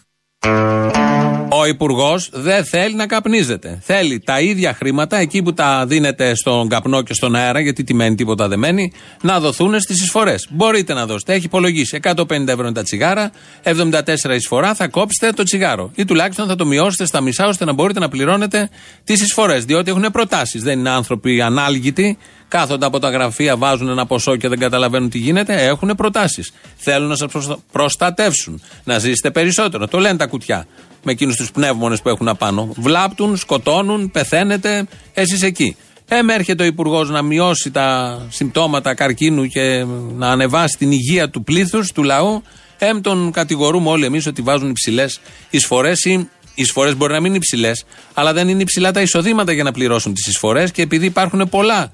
Ο 1.68 1.70
Υπουργός 1.70 2.30
δεν 2.34 2.66
θέλει 2.66 2.96
να 2.96 3.08
καπνίζετε. 3.08 3.80
Θέλει 3.82 4.20
τα 4.20 4.40
ίδια 4.40 4.74
χρήματα, 4.74 5.18
εκεί 5.18 5.42
που 5.42 5.54
τα 5.54 5.86
δίνετε 5.88 6.36
στον 6.36 6.68
καπνό 6.70 7.02
και 7.02 7.14
στον 7.14 7.36
αέρα, 7.36 7.60
γιατί 7.60 7.84
τι 7.84 7.94
μένει, 7.94 8.16
τίποτα 8.16 8.48
δεν 8.48 8.60
μένει, 8.60 8.92
να 9.22 9.40
δοθούν 9.40 9.80
στις 9.80 10.02
εισφορές. 10.02 10.48
Μπορείτε 10.50 10.94
να 10.94 11.06
δώσετε. 11.06 11.34
Έχει 11.34 11.46
υπολογίσει 11.46 12.00
150 12.04 12.48
ευρώ 12.48 12.64
είναι 12.64 12.72
τα 12.72 12.84
τσιγάρα, 12.84 13.32
74 13.64 14.36
εισφορά, 14.36 14.74
θα 14.74 14.88
κόψετε 14.88 15.32
το 15.34 15.44
τσιγάρο. 15.44 15.92
Ή 15.96 16.06
τουλάχιστον 16.06 16.48
θα 16.48 16.56
το 16.56 16.66
μειώσετε 16.66 17.06
στα 17.06 17.22
μισά, 17.22 17.48
ώστε 17.48 17.66
να 17.66 17.74
μπορείτε 17.74 18.00
να 18.00 18.10
πληρώνετε 18.10 18.70
τις 19.04 19.22
εισφορές. 19.22 19.66
Διότι 19.66 19.90
έχουν 19.90 20.06
προτάσεις. 20.12 20.64
Δεν 20.64 20.80
είναι 20.80 20.90
άνθρωποι 20.90 21.42
ανάλγητοι, 21.42 22.18
κάθονται 22.48 22.86
από 22.86 23.00
τα 23.00 23.10
γραφεία, 23.10 23.58
βάζουν 23.58 23.90
ένα 23.90 24.06
ποσό 24.06 24.36
και 24.36 24.48
δεν 24.48 24.60
καταλαβαίνουν 24.60 25.10
τι 25.10 25.18
γίνεται. 25.18 25.66
Έχουν 25.66 25.96
προτάσεις. 25.98 26.52
Θέλουν 26.76 27.08
να 27.08 27.16
σας 27.16 27.60
προστατεύσουν, 27.72 28.62
να 28.84 29.00
ζήσετε 29.00 29.32
περισσότερο. 29.32 29.88
Το 29.88 30.00
λένε 30.00 30.18
τα 30.18 30.28
κουτιά 30.28 30.68
με 31.08 31.14
εκείνους 31.14 31.36
τους 31.36 31.52
πνεύμονες 31.52 32.02
που 32.02 32.10
έχουν 32.10 32.28
απάνω. 32.28 32.70
Βλάπτουν, 32.76 33.38
σκοτώνουν, 33.38 34.12
πεθαίνετε, 34.12 34.88
εσείς 35.14 35.42
εκεί. 35.42 35.76
Εμ 36.08 36.30
έρχεται 36.30 36.64
ο 36.64 36.66
Υπουργός 36.66 37.10
να 37.10 37.22
μειώσει 37.22 37.72
τα 37.72 38.20
συμπτώματα 38.30 38.94
καρκίνου 38.94 39.46
και 39.46 39.86
να 40.16 40.30
ανεβάσει 40.30 40.78
την 40.78 40.92
υγεία 40.92 41.30
του 41.30 41.44
πλήθους, 41.44 41.92
του 41.92 42.04
λαού. 42.04 42.44
Εμ 42.78 43.02
τον 43.02 43.32
κατηγορούμε 43.32 43.90
όλοι 43.90 44.06
εμείς 44.06 44.28
ότι 44.28 44.42
βάζουν 44.42 44.70
υψηλές 44.70 45.20
εισφορές 45.50 46.04
ή 46.06 46.12
οι 46.12 46.62
εισφορές 46.62 46.98
μπορεί 46.98 47.14
να 47.14 47.20
μην 47.20 47.28
είναι 47.28 47.38
υψηλές, 47.38 47.86
αλλά 48.14 48.34
δεν 48.34 48.48
είναι 48.48 48.62
υψηλά 48.62 48.92
τα 48.92 49.02
εισοδήματα 49.02 49.52
για 49.52 49.64
να 49.64 49.72
πληρώσουν 49.72 50.14
τις 50.14 50.28
εισφορές 50.28 50.72
και 50.72 50.82
επειδή 50.82 51.06
υπάρχουν 51.06 51.50
πολλά 51.50 51.92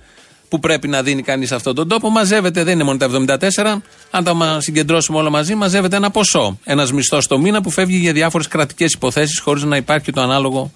που 0.53 0.60
πρέπει 0.60 0.88
να 0.88 1.03
δίνει 1.03 1.22
κανείς 1.22 1.48
σε 1.48 1.55
αυτόν 1.55 1.75
τον 1.75 1.88
τόπο, 1.88 2.10
μαζεύεται, 2.10 2.63
δεν 2.63 2.74
είναι 2.74 2.83
μόνο 2.83 2.98
τα 2.98 3.10
74. 3.55 3.81
Αν 4.12 4.24
τα 4.24 4.57
συγκεντρώσουμε 4.60 5.17
όλα 5.17 5.29
μαζί, 5.29 5.55
μαζεύεται 5.55 5.95
ένα 5.95 6.12
ποσό. 6.12 6.60
Ένας 6.63 6.91
μισθός 6.91 7.27
το 7.27 7.39
μήνα 7.39 7.62
που 7.62 7.69
φεύγει 7.69 7.98
για 7.98 8.13
διάφορες 8.13 8.48
κρατικές 8.48 8.93
υποθέσεις 8.93 9.39
χωρίς 9.39 9.63
να 9.63 9.75
υπάρχει 9.75 10.12
το 10.12 10.22
ανάλογο 10.22 10.72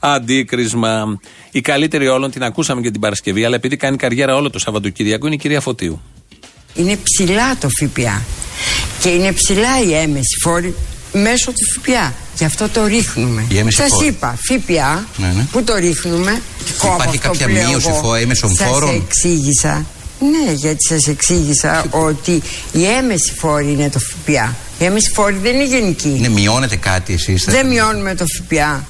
αντίκρισμα. 0.00 1.20
Η 1.50 1.60
καλύτερη 1.60 2.08
όλων 2.08 2.30
την 2.30 2.42
ακούσαμε 2.42 2.80
και 2.80 2.90
την 2.90 3.00
Παρασκευή, 3.00 3.44
αλλά 3.44 3.54
επειδή 3.54 3.76
κάνει 3.76 3.96
καριέρα 3.96 4.36
όλο 4.36 4.50
το 4.50 4.58
Σαββατοκύριακο 4.58 5.26
είναι 5.26 5.34
η 5.34 5.38
κυρία 5.38 5.60
Φωτίου. 5.60 6.00
Είναι 6.74 6.98
ψηλά 7.02 7.56
το 7.56 7.68
ΦΠΑ 7.68 8.22
και 9.00 9.08
είναι 9.08 9.32
ψηλά 9.32 9.82
η 9.82 9.94
έμεση 9.94 10.36
φόρη 10.42 10.74
μέσω 11.12 11.52
του 11.52 11.80
ΦΠΑ. 11.80 12.14
Γι' 12.36 12.44
αυτό 12.44 12.68
το 12.68 12.86
ρίχνουμε. 12.86 13.46
Σας 13.68 14.00
είπα, 14.06 14.38
ΦΠΑ 14.48 15.06
ναι, 15.16 15.26
ναι. 15.36 15.46
που 15.50 15.62
το 15.62 15.74
ρίχνουμε. 15.74 16.42
Υπάρχει 16.94 17.18
κάποια 17.18 17.48
μείωση 17.48 17.90
έμεσων 18.20 18.56
φόρων; 18.56 18.88
Σα 18.88 18.94
εξήγησα. 18.94 19.86
Ναι, 20.20 20.52
γιατί 20.52 20.86
σας 20.86 21.06
εξήγησα 21.06 21.84
ότι 21.90 22.42
η 22.72 22.84
έμεση 22.84 23.34
φόρη 23.36 23.72
είναι 23.72 23.90
το 23.90 23.98
ΦΠΑ. 23.98 24.56
Η 24.78 24.84
έμεση 24.84 25.10
φόρη 25.14 25.38
δεν 25.42 25.54
είναι 25.54 25.64
γενική. 25.64 26.08
Ναι, 26.08 26.28
μειώνετε 26.28 26.76
κάτι 26.76 27.12
εσείς. 27.12 27.44
Δεν 27.44 27.66
μειώνουμε 27.66 28.14
το 28.14 28.24
ΦΠΑ. 28.38 28.88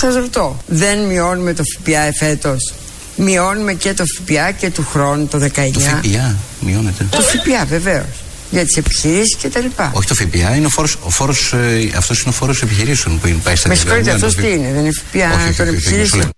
Σας 0.00 0.14
ρωτώ, 0.14 0.56
δεν 0.66 0.98
μειώνουμε 0.98 1.52
το 1.52 1.62
ΦΠΑ 1.78 2.00
εφέτος; 2.00 2.74
Μειώνουμε 3.16 3.72
και 3.72 3.94
το 3.94 4.04
ΦΠΑ 4.16 4.50
και 4.50 4.70
του 4.70 4.86
χρόνου 4.92 5.26
το 5.26 5.38
19. 5.38 5.70
Το 5.72 5.80
ΦΠΑ 5.80 6.36
μειώνεται. 6.60 7.06
Το 7.10 7.20
ΦΠΑ 7.20 7.64
βεβαίως 7.64 8.25
για 8.56 8.64
τις 8.64 8.76
επιχειρήσεις 8.76 9.36
κτλ. 9.42 9.66
Όχι 9.92 10.08
το 10.08 10.14
ΦΠΑ, 10.14 10.56
είναι 10.56 10.66
ο 10.66 10.68
φόρος, 10.68 10.98
ο 11.02 11.10
φόρος, 11.10 11.52
ε, 11.52 11.92
αυτός 11.96 12.20
είναι 12.20 12.30
ο 12.30 12.32
φόρος 12.32 12.62
επιχειρήσεων 12.62 13.20
που 13.20 13.40
πάει 13.44 13.56
στα 13.56 13.68
Με 13.68 13.74
συγχωρείτε, 13.74 14.10
αυτός 14.10 14.34
τι 14.34 14.52
είναι, 14.52 14.72
δεν 14.72 14.80
είναι 14.80 14.90
ΦΠΑ 14.92 15.54
των 15.56 15.68
επιχειρήσεων; 15.68 16.30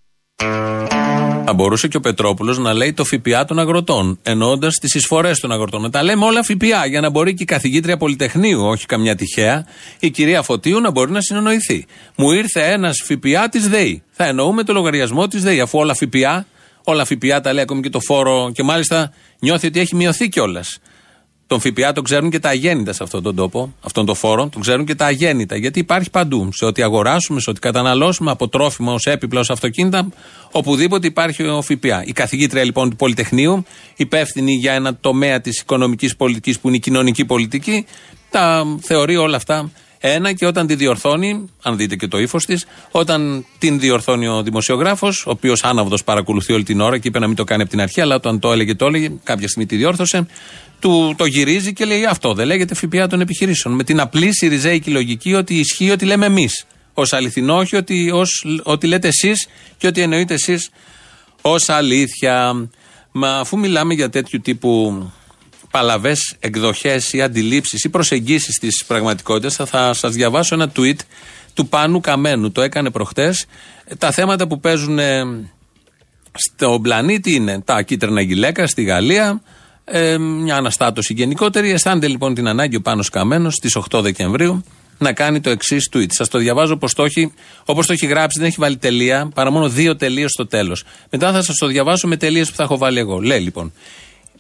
Θα 1.45 1.53
μπορούσε 1.55 1.89
και 1.89 1.97
ο 1.97 2.01
Πετρόπουλος 2.01 2.59
να 2.59 2.73
λέει 2.73 2.93
το 2.93 3.05
ΦΠΑ 3.05 3.45
των 3.45 3.59
αγροτών, 3.59 4.19
εννοώντας 4.23 4.75
τις 4.75 4.95
εισφορές 4.95 5.41
των 5.41 5.53
αγροτών. 5.53 5.83
Να 5.83 5.91
τα 5.91 6.03
λέμε 6.03 6.25
όλα 6.25 6.43
ΦΠΑ 6.43 6.87
για 6.87 7.01
να 7.01 7.11
μπορεί 7.11 7.35
και 7.35 7.43
η 7.43 7.47
καθηγήτρια 7.47 7.97
Πολυτεχνείου, 7.97 8.63
όχι 8.63 8.87
καμιά 8.87 9.15
τυχαία, 9.15 9.67
η 9.99 10.11
κυρία 10.11 10.43
Φωτίου 10.43 10.81
να 10.81 10.91
μπορεί 10.91 11.11
να 11.11 11.21
συνεννοηθεί. 11.21 11.87
Μου 12.17 12.31
ήρθε 12.33 12.73
ένας 12.73 13.03
ΦΠΑ 13.05 13.49
της 13.49 13.69
ΔΕΗ. 13.69 14.03
Θα 14.11 14.25
εννοούμε 14.25 14.63
το 14.63 14.73
λογαριασμό 14.73 15.27
της 15.27 15.43
ΔΕΗ, 15.43 15.61
αφού 15.61 15.79
όλα 15.79 15.95
ΦΠΑ, 15.95 16.47
όλα 16.85 17.05
ΦΠΑ 17.05 17.41
τα 17.41 17.53
λέει 17.53 17.63
ακόμη 17.63 17.81
και 17.81 17.91
το 17.91 18.01
φόρο 18.01 18.51
και 18.55 18.63
μάλιστα 18.63 19.13
νιώθει 19.39 19.67
ότι 19.67 19.81
έχει 19.81 19.97
μειωθεί 19.97 20.29
κιόλας. 20.29 20.79
Τον 21.49 21.61
ΦΠΑ 21.61 21.93
τον 21.93 22.05
ξέρουν 22.05 22.31
και 22.31 22.39
τα 22.39 22.49
αγέννητα 22.49 22.93
σε 22.93 23.03
αυτόν 23.03 23.23
τον 23.23 23.35
τόπο, 23.37 23.75
αυτόν 23.81 24.07
τον 24.07 24.15
φόρο, 24.15 24.49
τον 24.49 24.61
ξέρουν 24.61 24.85
και 24.85 24.95
τα 24.95 25.05
αγέννητα. 25.05 25.57
Γιατί 25.57 25.79
υπάρχει 25.79 26.11
παντού. 26.11 26.49
Σε 26.53 26.65
ό,τι 26.65 26.83
αγοράσουμε, 26.83 27.41
σε 27.41 27.51
ό,τι 27.51 27.61
καταναλώσουμε, 27.61 28.31
από 28.31 28.49
τρόφιμα 28.49 28.93
ως 28.93 29.07
έπιπλα, 29.07 29.41
ως 29.41 29.51
αυτοκίνητα, 29.51 30.09
οπουδήποτε 30.53 31.07
υπάρχει 31.07 31.43
ο 31.43 31.63
ΦΠΑ. 31.63 32.03
Η 32.05 32.13
καθηγήτρια 32.13 32.65
λοιπόν 32.65 32.91
του 32.91 32.97
Πολυτεχνείου, 32.97 33.65
υπεύθυνη 33.97 34.53
για 34.53 34.73
ένα 34.73 34.97
τομέα 34.97 35.41
της 35.41 35.61
οικονομικής 35.61 36.17
πολιτικής 36.17 36.61
που 36.61 36.69
είναι 36.69 36.77
η 36.77 36.81
κοινωνική 36.81 37.25
πολιτική, 37.25 37.87
τα 38.31 38.65
θεωρεί 38.81 39.17
όλα 39.17 39.37
αυτά 39.37 39.71
ένα 40.01 40.33
και 40.33 40.47
όταν 40.47 40.67
τη 40.67 40.75
διορθώνει, 40.75 41.51
αν 41.63 41.77
δείτε 41.77 41.97
και 41.97 42.09
το 42.09 42.19
ύφος 42.19 42.45
της, 42.45 42.67
όταν 42.91 43.45
την 43.59 43.81
διορθώνει 43.81 44.29
ο 44.29 44.43
δημοσιογράφος, 44.43 45.27
ο 45.27 45.31
οποίος 45.31 45.65
άναυδος 45.65 46.05
παρακολουθεί 46.05 46.53
όλη 46.53 46.63
την 46.63 46.81
ώρα 46.81 46.99
και 46.99 47.09
είπε 47.09 47.19
να 47.19 47.27
μην 47.27 47.37
το 47.37 47.45
κάνει 47.45 47.63
από 47.63 47.71
την 47.71 47.81
αρχή, 47.81 48.01
αλλά 48.01 48.15
όταν 48.15 48.39
το 48.39 48.53
έλεγε, 48.53 48.75
το 48.75 48.87
έλεγε, 48.87 49.13
κάποια 49.25 49.49
στιγμή 49.49 49.69
τη 49.69 49.77
διόρθωσε, 49.77 50.27
του 50.81 51.15
το 51.17 51.25
γυρίζει 51.25 51.73
και 51.73 51.85
λέει 51.85 52.05
αυτό 52.05 52.35
δεν 52.35 52.47
λέγεται 52.47 52.75
ΦΠΑ 52.75 53.07
των 53.07 53.21
επιχειρήσεων. 53.21 53.75
Με 53.75 53.85
την 53.85 54.01
απλή 54.01 54.35
σιριζέικη 54.35 54.91
λογική 54.91 55.35
ότι 55.35 55.55
ισχύει 55.55 55.91
ότι 55.91 56.05
λέμε 56.05 56.27
εμείς. 56.27 56.67
Ω 56.95 57.03
αληθινό, 57.11 57.57
όχι 57.57 57.77
ότι, 57.77 58.11
ως, 58.11 58.47
ότι 58.63 58.87
λέτε 58.87 59.09
εσείς 59.09 59.49
και 59.77 59.87
ότι 59.87 60.01
εννοείτε 60.01 60.35
εσείς 60.35 60.71
ως 61.43 61.69
αλήθεια. 61.69 62.69
Μα 63.13 63.39
αφού 63.39 63.59
μιλάμε 63.59 63.95
για 63.95 64.11
τέτοιου 64.11 64.41
τύπου 64.41 65.03
παλαβέ 65.79 66.17
εκδοχές 66.39 67.13
ή 67.13 67.23
αντιλήψεις 67.23 67.85
ή 67.85 67.89
προσεγγίσεις 67.89 68.59
της 68.59 68.85
πραγματικότητας, 68.87 69.55
θα 69.71 69.93
σας 69.93 70.13
διαβάσω 70.13 70.55
ένα 70.55 70.73
tweet 70.77 70.99
του 71.55 71.69
Πάνου 71.69 72.01
Καμένου. 72.01 72.53
Το 72.53 72.63
έκανε 72.63 72.91
προχτές. 72.91 73.47
Τα 73.99 74.11
θέματα 74.11 74.47
που 74.47 74.61
παίζουν 74.61 74.99
στον 76.33 76.83
πλανήτη 76.83 77.35
είναι 77.35 77.61
τα 77.61 77.83
κίτρινα 77.83 78.21
γυλαίκα 78.21 78.67
στη 78.67 78.83
Γαλλία, 78.83 79.43
ε, 79.85 80.19
μια 80.19 80.57
αναστάτωση 80.57 81.13
γενικότερη. 81.13 81.71
Αισθάνεται 81.71 82.09
λοιπόν 82.09 82.35
την 82.35 82.49
ανάγκη 82.49 82.77
ο 82.77 82.81
Πάνος 82.81 83.09
Καμένος 83.09 83.55
στις 83.55 83.77
8 83.77 84.01
Δεκεμβρίου 84.03 84.65
να 84.99 85.13
κάνει 85.13 85.41
το 85.41 85.51
εξής 85.51 85.89
tweet. 85.93 86.09
Σας 86.09 86.29
το 86.29 86.39
διαβάζω 86.39 86.75
όπως 86.75 86.95
το, 86.95 87.05
έχει, 87.05 87.33
όπως 87.65 87.87
το 87.87 87.93
έχει 87.93 88.07
γράψει, 88.07 88.39
δεν 88.39 88.49
έχει 88.49 88.57
βάλει 88.59 88.77
τελεία, 88.77 89.31
παρά 89.35 89.51
μόνο 89.51 89.69
δύο 89.69 89.97
τελείες 89.97 90.31
στο 90.31 90.47
τέλος. 90.47 90.85
Μετά 91.11 91.33
θα 91.33 91.43
σας 91.43 91.57
το 91.57 91.67
διαβάσω 91.67 92.09
με 92.09 92.17
τελείες 92.17 92.51
που 92.51 92.57
θα 92.57 92.63
έχω 92.63 92.79
βάλει 92.79 92.99
εγώ. 92.99 93.21
Λέει 93.21 93.41
λοιπόν, 93.41 93.73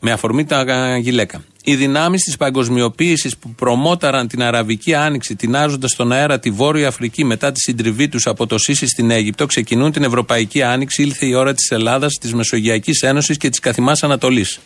με 0.01 0.13
αφορμή 0.13 0.45
τα 0.45 0.97
γυλαίκα. 0.99 1.45
Οι 1.65 1.77
δυνάμεις 1.77 2.23
της 2.23 2.37
παγκοσμιοποίησης 2.37 3.37
που 3.37 3.55
προμόταραν 3.55 4.29
την 4.29 4.43
Αραβική 4.43 4.95
Άνοιξη, 4.95 5.37
τεινάζοντας 5.37 5.91
στον 5.91 6.13
αέρα 6.13 6.39
τη 6.39 6.51
Βόρεια 6.51 6.89
Αφρική 6.89 7.25
μετά 7.25 7.53
τη 7.53 7.61
συντριβή 7.61 8.09
τους 8.09 8.27
από 8.27 8.47
το 8.47 8.59
Σύσι 8.59 8.87
στην 8.87 9.11
Αίγυπτο, 9.11 9.47
ξεκινούν 9.47 9.93
την 9.93 10.03
Ευρωπαϊκή 10.03 10.63
Άνοιξη. 10.63 11.03
Ήλθε 11.03 11.27
η 11.27 11.35
ώρα 11.35 11.55
της 11.55 11.71
Ελλάδας, 11.71 12.13
της 12.21 12.35
Μεσογειακής 12.35 13.03
Ένωσης 13.03 13.37
και 13.37 13.49
της 13.49 13.59
Καθημάς 13.59 14.03
Ανατολής. 14.03 14.59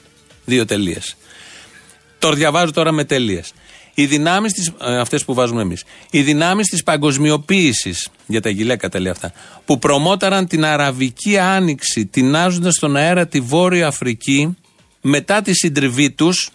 Δύο 0.44 0.64
τελείες. 0.64 1.16
Το 2.18 2.32
διαβάζω 2.32 2.72
τώρα 2.72 2.92
με 2.92 3.04
τελείες. 3.04 3.52
Οι 3.94 4.06
δυνάμεις 4.06 4.72
ε, 4.80 4.98
αυτές 4.98 5.24
που 5.24 5.34
βάζουμε 5.34 5.62
εμείς. 5.62 5.84
Οι 6.10 6.22
δυνάμεις 6.22 6.68
της 6.68 6.82
παγκοσμιοποίησης, 6.82 8.08
για 8.26 8.40
τα 8.40 8.48
γυλαίκα 8.48 8.88
τέλεια 8.88 9.10
αυτά, 9.10 9.32
που 9.64 9.78
προμόταραν 9.78 10.46
την 10.46 10.64
Αραβική 10.64 11.38
Άνοιξη, 11.38 12.06
τεινάζοντας 12.06 12.74
στον 12.74 12.96
αέρα 12.96 13.26
τη 13.26 13.40
Βόρεια 13.40 13.86
Αφρική, 13.86 14.56
μετά 15.02 15.42
τη 15.42 15.54
συντριβή 15.54 16.10
τους, 16.10 16.50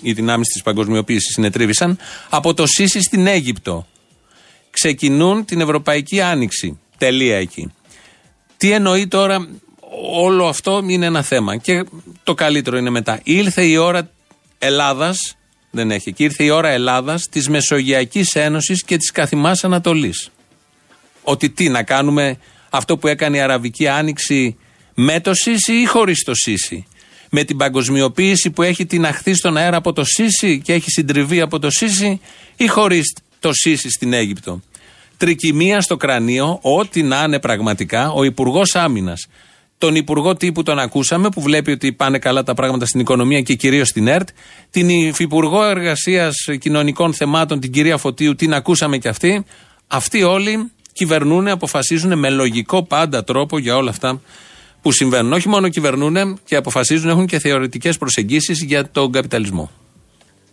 οι 0.00 0.12
δυνάμεις 0.12 0.48
της 0.48 0.62
παγκοσμιοποίησης 0.62 1.32
συνετρίβησαν, 1.32 1.98
από 2.28 2.54
το 2.54 2.66
Σύσι 2.66 3.00
στην 3.00 3.26
Αίγυπτο. 3.26 3.86
Ξεκινούν 4.70 5.44
την 5.44 5.60
Ευρωπαϊκή 5.60 6.20
Άνοιξη. 6.20 6.78
Τελεία 6.98 7.36
εκεί. 7.36 7.72
Τι 8.56 8.70
εννοεί 8.70 9.08
τώρα 9.08 9.48
όλο 10.12 10.46
αυτό 10.46 10.82
είναι 10.86 11.06
ένα 11.06 11.22
θέμα. 11.22 11.56
Και 11.56 11.84
το 12.22 12.34
καλύτερο 12.34 12.76
είναι 12.76 12.90
μετά. 12.90 13.20
Ήλθε 13.22 13.64
η 13.64 13.76
ώρα 13.76 14.10
Ελλάδας, 14.58 15.36
δεν 15.70 15.90
έχει 15.90 16.12
και 16.12 16.24
ήρθε 16.24 16.44
η 16.44 16.48
ώρα 16.48 16.68
Ελλάδας 16.68 17.28
της 17.30 17.48
Μεσογειακής 17.48 18.34
Ένωσης 18.34 18.84
και 18.84 18.96
της 18.96 19.10
Καθημάς 19.10 19.64
Ανατολής. 19.64 20.30
Ότι 21.22 21.50
τι 21.50 21.68
να 21.68 21.82
κάνουμε 21.82 22.38
αυτό 22.70 22.96
που 22.98 23.08
έκανε 23.08 23.36
η 23.36 23.40
Αραβική 23.40 23.88
Άνοιξη 23.88 24.56
με 24.94 25.20
το 25.20 25.34
ΣΥΣΥ 25.34 25.72
ή 25.72 25.86
χωρίς 25.86 26.24
το 26.24 26.34
ΣΥΣΥ. 26.34 26.86
Με 27.36 27.44
την 27.44 27.56
παγκοσμιοποίηση 27.56 28.50
που 28.50 28.62
έχει 28.62 28.86
την 28.86 29.06
αχθή 29.06 29.34
στον 29.34 29.56
αέρα 29.56 29.76
από 29.76 29.92
το 29.92 30.04
ΣΥΣΥ 30.04 30.60
και 30.60 30.72
έχει 30.72 30.90
συντριβεί 30.90 31.40
από 31.40 31.58
το 31.58 31.70
ΣΥΣΥ 31.70 32.20
ή 32.56 32.66
χωρίς 32.66 33.16
το 33.38 33.52
ΣΥΣΥ 33.52 33.90
στην 33.90 34.12
Αίγυπτο. 34.12 34.62
Τρικυμία 35.16 35.80
στο 35.80 35.96
κρανίο, 35.96 36.58
ό,τι 36.62 37.02
να 37.02 37.22
είναι 37.22 37.40
πραγματικά, 37.40 38.10
ο 38.10 38.24
Υπουργός 38.24 38.74
Άμυνας 38.74 39.26
τον 39.78 39.94
Υπουργό 39.94 40.34
Τύπου 40.34 40.62
τον 40.62 40.78
ακούσαμε, 40.78 41.28
που 41.28 41.40
βλέπει 41.40 41.70
ότι 41.70 41.92
πάνε 41.92 42.18
καλά 42.18 42.42
τα 42.42 42.54
πράγματα 42.54 42.86
στην 42.86 43.00
οικονομία 43.00 43.40
και 43.40 43.54
κυρίως 43.54 43.88
στην 43.88 44.06
ΕΡΤ. 44.06 44.28
Την 44.70 44.88
Υφυπουργό 44.88 45.64
Εργασίας 45.64 46.34
Κοινωνικών 46.58 47.14
Θεμάτων, 47.14 47.60
την 47.60 47.72
κυρία 47.72 47.96
Φωτίου, 47.96 48.34
την 48.34 48.54
ακούσαμε 48.54 48.98
και 48.98 49.08
αυτή. 49.08 49.44
Αυτοί 49.86 50.22
όλοι 50.22 50.70
κυβερνούν, 50.92 51.48
αποφασίζουν 51.48 52.18
με 52.18 52.30
λογικό 52.30 52.82
πάντα 52.82 53.24
τρόπο 53.24 53.58
για 53.58 53.76
όλα 53.76 53.90
αυτά 53.90 54.20
που 54.84 54.92
συμβαίνουν. 54.92 55.32
Όχι 55.32 55.48
μόνο 55.48 55.68
κυβερνούν 55.68 56.38
και 56.44 56.56
αποφασίζουν, 56.56 57.08
έχουν 57.08 57.26
και 57.26 57.38
θεωρητικές 57.38 57.98
προσεγγίσεις 57.98 58.62
για 58.62 58.90
τον 58.90 59.12
καπιταλισμό. 59.12 59.70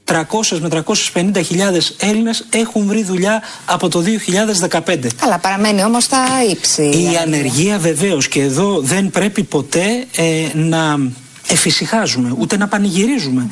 300 0.06 0.60
με 0.60 0.84
350 1.14 1.42
χιλιάδες 1.46 1.96
Έλληνες 2.00 2.46
έχουν 2.50 2.86
βρει 2.86 3.04
δουλειά 3.04 3.42
από 3.66 3.90
το 3.90 4.04
2015. 4.70 5.08
Καλά, 5.16 5.40
παραμένει 5.40 5.84
όμως 5.84 6.08
τα 6.08 6.26
ύψη. 6.52 6.84
Η 6.84 7.18
ανεργία 7.22 7.78
βεβαίως 7.78 8.28
και 8.28 8.42
εδώ 8.42 8.80
δεν 8.82 9.10
πρέπει 9.10 9.44
ποτέ 9.44 10.06
ε, 10.16 10.48
να 10.54 11.00
εφησυχάζουμε, 11.48 12.36
ούτε 12.38 12.58
να 12.58 12.68
πανηγυρίζουμε. 12.68 13.50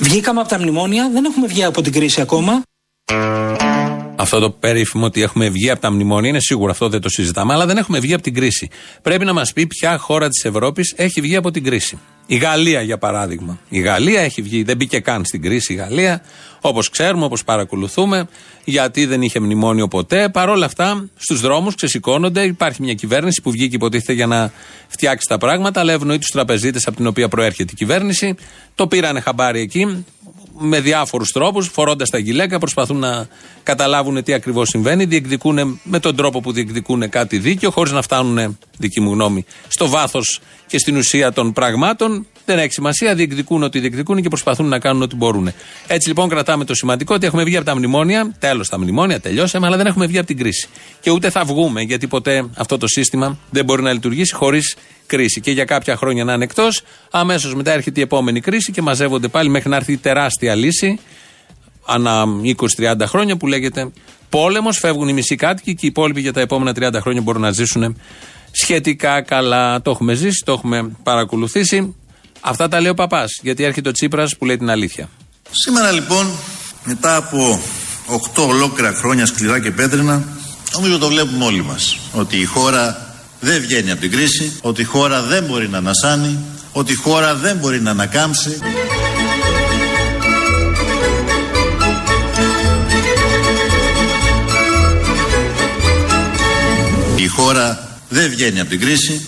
Βγήκαμε 0.00 0.40
από 0.40 0.48
τα 0.48 0.58
μνημόνια, 0.58 1.10
δεν 1.12 1.24
έχουμε 1.24 1.46
βγει 1.46 1.64
από 1.64 1.82
την 1.82 1.92
κρίση 1.92 2.20
ακόμα. 2.20 2.62
Αυτό 4.20 4.38
το 4.38 4.50
περίφημο 4.50 5.04
ότι 5.04 5.22
έχουμε 5.22 5.48
βγει 5.48 5.70
από 5.70 5.80
τα 5.80 5.90
μνημόνια 5.90 6.28
είναι 6.28 6.40
σίγουρο, 6.40 6.70
αυτό 6.70 6.88
δεν 6.88 7.00
το 7.00 7.08
συζητάμε, 7.08 7.52
αλλά 7.52 7.66
δεν 7.66 7.76
έχουμε 7.76 7.98
βγει 7.98 8.14
από 8.14 8.22
την 8.22 8.34
κρίση. 8.34 8.68
Πρέπει 9.02 9.24
να 9.24 9.32
μας 9.32 9.52
πει 9.52 9.66
ποια 9.66 9.98
χώρα 9.98 10.28
της 10.28 10.44
Ευρώπης 10.44 10.94
έχει 10.96 11.20
βγει 11.20 11.36
από 11.36 11.50
την 11.50 11.64
κρίση. 11.64 11.98
Η 12.26 12.36
Γαλλία, 12.36 12.82
για 12.82 12.98
παράδειγμα. 12.98 13.58
Η 13.68 13.80
Γαλλία 13.80 14.20
έχει 14.20 14.42
βγει, 14.42 14.62
δεν 14.62 14.76
μπήκε 14.76 14.98
καν 14.98 15.24
στην 15.24 15.42
κρίση 15.42 15.72
η 15.72 15.76
Γαλλία, 15.76 16.22
όπως 16.60 16.90
ξέρουμε, 16.90 17.24
όπως 17.24 17.44
παρακολουθούμε, 17.44 18.28
γιατί 18.64 19.06
δεν 19.06 19.22
είχε 19.22 19.40
μνημόνιο 19.40 19.88
ποτέ. 19.88 20.28
Παρ' 20.28 20.48
όλα 20.48 20.66
αυτά, 20.66 21.08
στους 21.16 21.40
δρόμους 21.40 21.74
ξεσηκώνονται. 21.74 22.42
Υπάρχει 22.42 22.82
μια 22.82 22.94
κυβέρνηση 22.94 23.40
που 23.42 23.50
βγήκε 23.50 23.74
υποτίθεται 23.74 24.12
για 24.12 24.26
να 24.26 24.52
φτιάξει 24.88 25.28
τα 25.28 25.38
πράγματα, 25.38 25.80
αλλά 25.80 25.92
ευνοεί 25.92 26.18
τους 26.18 26.30
τραπεζίτες 26.30 26.86
από 26.86 26.96
την 26.96 27.06
οποία 27.06 27.28
προέρχεται 27.28 27.72
η 27.72 27.76
κυβέρνηση. 27.76 28.34
Το 28.74 28.86
πήρανε 28.86 29.20
χαμπάρι 29.20 29.60
εκεί 29.60 30.04
με 30.58 30.80
διάφορους 30.80 31.32
τρόπους, 31.32 31.68
φορώντας 31.68 32.10
τα 32.10 32.18
γυλαίκα, 32.18 32.58
προσπαθούν 32.58 32.98
να 32.98 33.28
καταλάβουν 33.62 34.22
τι 34.22 34.32
ακριβώς 34.32 34.68
συμβαίνει. 34.68 35.04
Διεκδικούν 35.04 35.80
με 35.82 35.98
τον 36.00 36.16
τρόπο 36.16 36.40
που 36.40 36.52
διεκδικούν 36.52 37.08
κάτι 37.08 37.38
δίκαιο, 37.38 37.70
χωρίς 37.70 37.92
να 37.92 38.02
φτάνουν, 38.02 38.58
δική 38.78 39.00
μου 39.00 39.12
γνώμη, 39.12 39.44
στο 39.68 39.88
βάθος 39.88 40.40
και 40.66 40.78
στην 40.78 40.96
ουσία 40.96 41.32
των 41.32 41.52
πραγμάτων. 41.52 42.26
Δεν 42.48 42.58
έχει 42.58 42.72
σημασία, 42.72 43.14
διεκδικούν 43.14 43.62
ό,τι 43.62 43.80
διεκδικούν 43.80 44.22
και 44.22 44.28
προσπαθούν 44.28 44.68
να 44.68 44.78
κάνουν 44.78 45.02
ό,τι 45.02 45.16
μπορούν. 45.16 45.52
Έτσι 45.86 46.08
λοιπόν 46.08 46.28
κρατάμε 46.28 46.64
το 46.64 46.74
σημαντικό 46.74 47.14
ότι 47.14 47.26
έχουμε 47.26 47.44
βγει 47.44 47.56
από 47.56 47.64
τα 47.64 47.76
μνημόνια, 47.76 48.34
τέλος 48.38 48.68
τα 48.68 48.78
μνημόνια, 48.78 49.20
τελειώσαμε, 49.20 49.66
αλλά 49.66 49.76
δεν 49.76 49.86
έχουμε 49.86 50.06
βγει 50.06 50.18
από 50.18 50.26
την 50.26 50.38
κρίση. 50.38 50.68
Και 51.00 51.10
ούτε 51.10 51.30
θα 51.30 51.44
βγούμε, 51.44 51.80
γιατί 51.82 52.06
ποτέ 52.06 52.48
αυτό 52.54 52.78
το 52.78 52.86
σύστημα 52.86 53.38
δεν 53.50 53.64
μπορεί 53.64 53.82
να 53.82 53.92
λειτουργήσει 53.92 54.34
χωρίς 54.34 54.76
κρίση. 55.06 55.40
Και 55.40 55.50
για 55.50 55.64
κάποια 55.64 55.96
χρόνια 55.96 56.24
να 56.24 56.32
είναι 56.32 56.44
εκτός, 56.44 56.82
αμέσως 57.10 57.54
μετά 57.54 57.72
έρχεται 57.72 58.00
η 58.00 58.02
επόμενη 58.02 58.40
κρίση 58.40 58.72
και 58.72 58.82
μαζεύονται 58.82 59.28
πάλι 59.28 59.48
μέχρι 59.48 59.68
να 59.68 59.76
έρθει 59.76 59.92
η 59.92 59.96
τεράστια 59.96 60.54
λύση, 60.54 60.98
ανά 61.86 62.24
20-30 62.76 63.06
χρόνια 63.06 63.36
που 63.36 63.46
λέγεται 63.46 63.90
πόλεμος. 64.28 64.78
Φεύγουν 64.78 65.08
οι 65.08 65.12
μισοί 65.12 65.36
κάτοικοι 65.36 65.74
και 65.74 65.86
οι 65.86 65.88
υπόλοιποι 65.88 66.20
για 66.20 66.32
τα 66.32 66.40
επόμενα 66.40 66.72
30 66.96 67.00
χρόνια 67.00 67.20
μπορούν 67.20 67.42
να 67.42 67.50
ζήσουν 67.50 67.96
σχετικά 68.50 69.22
καλά. 69.22 69.82
Το 69.82 69.90
έχουμε 69.90 70.14
ζήσει, 70.14 70.42
το 70.44 70.52
έχουμε 70.52 70.90
παρακολουθήσει. 71.02 71.94
Αυτά 72.40 72.68
τα 72.68 72.80
λέει 72.80 72.90
ο 72.90 72.94
παπάς, 72.94 73.38
γιατί 73.42 73.64
έρχεται 73.64 73.88
ο 73.88 73.92
Τσίπρας 73.92 74.36
που 74.36 74.44
λέει 74.44 74.56
την 74.56 74.70
αλήθεια. 74.70 75.08
Σήμερα 75.50 75.92
λοιπόν, 75.92 76.30
μετά 76.84 77.16
από 77.16 77.60
8 78.34 78.46
ολόκληρα 78.46 78.92
χρόνια 78.92 79.26
σκληρά 79.26 79.60
και 79.60 79.70
πέτρινα, 79.70 80.22
νομίζω 80.72 80.98
το 80.98 81.08
βλέπουμε 81.08 81.44
όλοι 81.44 81.64
μας. 81.64 81.98
Ότι 82.12 82.36
η 82.36 82.44
χώρα 82.44 83.14
δεν 83.40 83.60
βγαίνει 83.60 83.90
από 83.90 84.00
την 84.00 84.10
κρίση, 84.10 84.58
ότι 84.60 84.80
η 84.80 84.84
χώρα 84.84 85.22
δεν 85.22 85.44
μπορεί 85.44 85.68
να 85.68 85.78
ανασάνει, 85.78 86.38
ότι 86.72 86.92
η 86.92 86.94
χώρα 86.94 87.34
δεν 87.34 87.56
μπορεί 87.56 87.80
να 87.80 87.90
ανακάμψει. 87.90 88.58
Η 97.16 97.26
χώρα 97.26 97.98
δεν 98.08 98.30
βγαίνει 98.30 98.60
από 98.60 98.70
την 98.70 98.80
κρίση. 98.80 99.26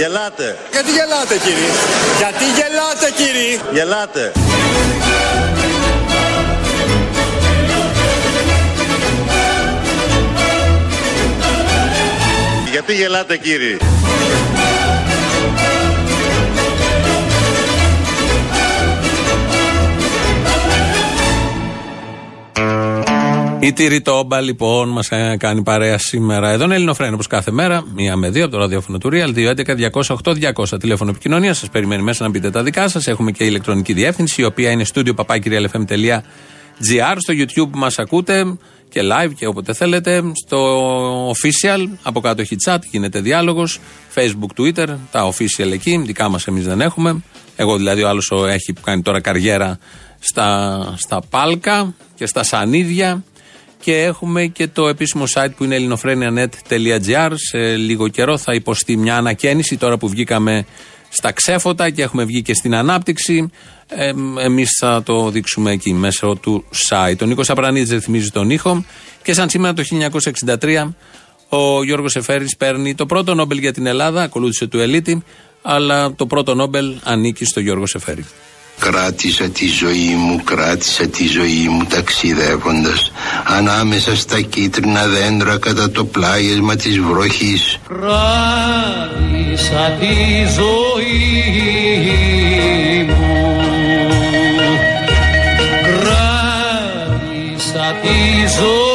Γελάτε. 0.00 0.56
Γιατί 0.72 0.90
γελάτε 0.90 1.36
κύριε; 1.44 1.70
Γιατί 2.18 2.44
γελάτε 2.44 3.10
κύριε; 3.16 3.58
Γελάτε. 3.72 4.32
Γιατί 12.70 12.94
γελάτε 12.94 13.36
κύριε; 13.36 13.76
Η 23.62 23.72
Τυριτόμπα 23.72 24.40
λοιπόν 24.40 24.88
μας 24.88 25.08
κάνει 25.38 25.62
παρέα 25.62 25.98
σήμερα. 25.98 26.50
Εδώ 26.50 26.64
είναι 26.64 26.74
Ελληνοφρένο 26.74 27.14
όπω 27.14 27.24
κάθε 27.28 27.50
μέρα, 27.50 27.84
μία 27.94 28.16
με 28.16 28.30
δύο 28.30 28.44
από 28.44 28.52
το 28.52 28.58
ραδιόφωνο 28.58 28.98
του 28.98 29.10
Real, 29.12 29.34
211-208-200. 30.54 30.80
Τηλέφωνο 30.80 31.10
επικοινωνίας, 31.10 31.58
σας 31.58 31.68
περιμένει 31.68 32.02
μέσα 32.02 32.24
να 32.24 32.30
πείτε 32.30 32.50
τα 32.50 32.62
δικά 32.62 32.88
σας. 32.88 33.06
Έχουμε 33.06 33.30
και 33.30 33.44
ηλεκτρονική 33.44 33.92
διεύθυνση, 33.92 34.40
η 34.40 34.44
οποία 34.44 34.70
είναι 34.70 34.84
studio 34.94 35.14
papakirialfm.gr. 35.14 37.14
Στο 37.18 37.34
YouTube 37.36 37.70
μας 37.72 37.98
ακούτε 37.98 38.58
και 38.88 39.00
live 39.02 39.32
και 39.36 39.46
όποτε 39.46 39.72
θέλετε. 39.72 40.22
Στο 40.44 41.30
official, 41.30 41.88
από 42.02 42.20
κάτω 42.20 42.42
έχει 42.42 42.56
chat, 42.66 42.78
γίνεται 42.90 43.20
διάλογος. 43.20 43.78
Facebook, 44.14 44.60
Twitter, 44.60 44.88
τα 45.10 45.32
official 45.32 45.72
εκεί. 45.72 46.02
Δικά 46.06 46.28
μας 46.28 46.46
εμείς 46.46 46.64
δεν 46.64 46.80
έχουμε. 46.80 47.22
Εγώ 47.56 47.76
δηλαδή, 47.76 48.02
ο 48.02 48.08
άλλος 48.08 48.32
έχει 48.48 48.72
κάνει 48.84 49.02
τώρα 49.02 49.20
καριέρα 49.20 49.78
στα, 50.20 50.94
στα 50.96 51.20
πάλκα 51.30 51.94
και 52.14 52.26
στα 52.26 52.42
σανίδια. 52.42 53.24
Και 53.80 54.02
έχουμε 54.02 54.46
και 54.46 54.68
το 54.68 54.88
επίσημο 54.88 55.24
site 55.34 55.50
που 55.56 55.64
είναι 55.64 55.74
ελληνοφρένια.net.gr. 55.74 57.30
Σε 57.34 57.76
λίγο 57.76 58.08
καιρό 58.08 58.38
θα 58.38 58.54
υποστεί 58.54 58.96
μια 58.96 59.16
ανακαίνιση 59.16 59.76
τώρα 59.76 59.98
που 59.98 60.08
βγήκαμε 60.08 60.66
στα 61.08 61.32
ξέφωτα 61.32 61.90
και 61.90 62.02
έχουμε 62.02 62.24
βγει 62.24 62.42
και 62.42 62.54
στην 62.54 62.74
ανάπτυξη. 62.74 63.50
Ε, 63.88 64.12
Εμείς 64.44 64.70
θα 64.80 65.02
το 65.02 65.30
δείξουμε 65.30 65.70
εκεί 65.70 65.92
μέσω 65.92 66.38
του 66.42 66.64
site. 66.88 67.22
Ο 67.22 67.26
Νίκος 67.26 67.50
Απρανίδης 67.50 67.90
ρυθμίζει 67.90 68.30
τον 68.30 68.50
ήχο 68.50 68.84
και 69.22 69.32
σαν 69.32 69.48
σήμερα 69.48 69.72
το 69.72 69.82
1963 70.60 70.92
ο 71.48 71.82
Γιώργος 71.84 72.16
Εφέρης 72.16 72.56
παίρνει 72.56 72.94
το 72.94 73.06
πρώτο 73.06 73.34
Νόμπελ 73.34 73.58
για 73.58 73.72
την 73.72 73.86
Ελλάδα, 73.86 74.22
ακολούθησε 74.22 74.66
του 74.66 74.78
Ελίτη, 74.78 75.22
αλλά 75.62 76.14
το 76.14 76.26
πρώτο 76.26 76.54
Νόμπελ 76.54 76.94
ανήκει 77.02 77.44
στο 77.44 77.60
Γιώργο 77.60 77.86
Σεφέρη. 77.86 78.24
Κράτησα 78.80 79.44
τη 79.48 79.66
ζωή 79.66 80.14
μου, 80.18 80.40
κράτησα 80.44 81.06
τη 81.06 81.26
ζωή 81.26 81.68
μου 81.70 81.84
ταξιδεύοντας 81.84 83.12
ανάμεσα 83.44 84.16
στα 84.16 84.40
κίτρινα 84.40 85.06
δέντρα 85.06 85.58
κατά 85.58 85.90
το 85.90 86.04
πλάγισμα 86.04 86.76
της 86.76 86.98
βροχής. 86.98 87.78
Κράτησα 87.88 89.16
τη 90.00 90.16
ζωή 90.56 91.04
μου 93.08 93.54
Κράτησα 95.82 96.76
τη 98.02 98.18
ζωή 98.60 98.89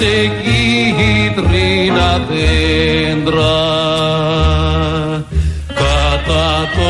σε 0.00 0.16
κίτρινα 0.42 2.10
δέντρα 2.28 3.60
κατά 5.74 6.48
το 6.74 6.88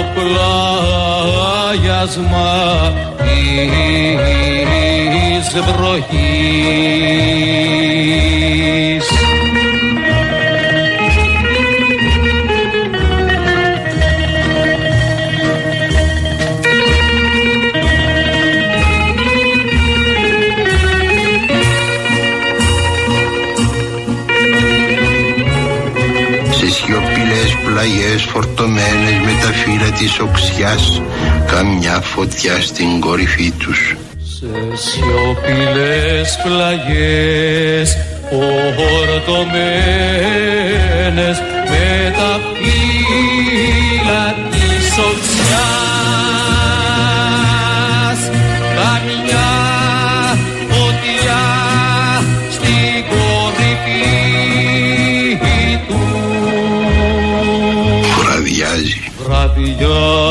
πλάγιασμα 1.74 2.52
της 3.16 5.46
βροχής. 5.60 7.69
Της 30.00 30.18
οξιάς 30.18 31.02
καμιά 31.46 32.00
φωτιά 32.00 32.60
στην 32.60 33.00
κορυφή 33.00 33.50
τους. 33.50 33.96
Σε 34.38 34.46
σιωπηλές 34.74 36.38
πλαγιές 36.42 37.96
φορτωμένες 38.30 39.42
με 41.68 41.70
με 41.70 42.12
τα 42.16 42.40
love. 60.00 60.29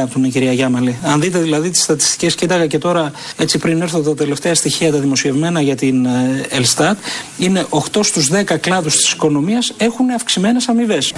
Οι 0.00 0.18
μισθοί 0.20 0.30
ανακάπτουν, 0.30 0.30
κυρία 0.30 0.52
Γιάμαλη. 0.52 0.98
Αν 1.02 1.20
δείτε 1.20 1.38
δηλαδή 1.38 1.70
τις 1.70 1.82
στατιστικές, 1.82 2.34
κοίταγα 2.34 2.66
και 2.66 2.78
τώρα 2.78 3.12
έτσι 3.36 3.58
πριν 3.58 3.82
έρθω 3.82 4.00
τα 4.00 4.14
τελευταία 4.14 4.54
στοιχεία 4.54 4.92
τα 4.92 4.98
δημοσιευμένα 4.98 5.60
για 5.60 5.76
την 5.76 6.06
ε, 6.06 6.46
Ελστάτ, 6.48 6.98
είναι 7.38 7.66
8 7.70 7.78
στους 8.02 8.30
10 8.32 8.58
κλάδους 8.60 8.96
της 8.96 9.12
οικονομίας 9.12 9.72
έχουν 9.76 10.10
αυξημένες 10.10 10.68
αμοιβές. 10.68 11.12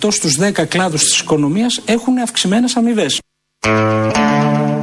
8 0.00 0.10
στους 0.10 0.38
10 0.38 0.66
κλάδους 0.68 1.02
της 1.02 1.18
οικονομίας 1.18 1.80
έχουν 1.84 2.18
αυξημένες 2.18 2.76
αμοιβές. 2.76 3.20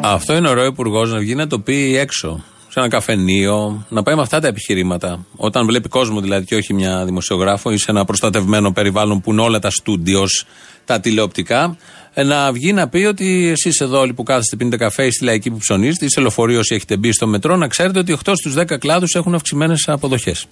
Αυτό 0.02 0.36
είναι 0.36 0.50
ωραίο 0.50 0.66
υπουργός 0.66 1.12
να 1.12 1.18
βγει 1.18 1.36
να 1.36 1.48
το 1.48 1.60
πει 1.60 1.98
έξω. 1.98 2.44
Σε 2.78 2.84
ένα 2.84 2.92
καφενείο, 2.92 3.86
να 3.90 4.04
πάει 4.04 4.16
με 4.16 4.22
αυτά 4.22 4.40
τα 4.40 4.48
επιχειρήματα. 4.48 5.26
Όταν 5.36 5.66
βλέπει 5.66 5.90
κόσμο 5.90 6.22
δηλαδή 6.22 6.46
και 6.46 6.56
όχι 6.56 6.74
μια 6.74 7.06
δημοσιογράφο 7.06 7.72
ή 7.72 7.78
σε 7.78 7.92
ένα 7.92 8.06
προστατευμένο 8.06 8.72
περιβάλλον 8.72 9.22
που 9.22 9.32
είναι 9.32 9.42
όλα 9.42 9.60
τα 9.60 9.70
στούντιος, 9.70 10.46
τα 10.86 11.00
τηλεοπτικά, 11.00 11.78
ε, 12.14 12.24
να 12.24 12.52
βγει 12.52 12.74
να 12.74 12.90
πει 12.90 13.04
ότι 13.04 13.48
εσείς 13.48 13.80
εδώ 13.80 14.00
όλοι 14.00 14.14
που 14.14 14.24
κάθεστε 14.24 14.56
πίνετε 14.56 14.78
καφέ 14.78 15.06
ή 15.06 15.12
στη 15.12 15.24
λαϊκή 15.24 15.50
που 15.52 15.58
ψωνίζετε 15.58 16.06
ή 16.06 16.10
σε 16.10 16.22
λεωφορείο 16.22 16.60
όσοι 16.60 16.76
έχετε 16.76 16.98
μπει 16.98 17.12
στο 17.12 17.28
μετρό, 17.28 17.56
να 17.56 17.68
ξέρετε 17.68 18.00
ότι 18.00 18.18
8 18.26 18.32
στους 18.36 18.54
10 18.58 18.78
κλάδους 18.80 19.16
έχουν 19.16 19.36
αυξημένες 19.36 19.88
αποδοχές. 19.88 20.46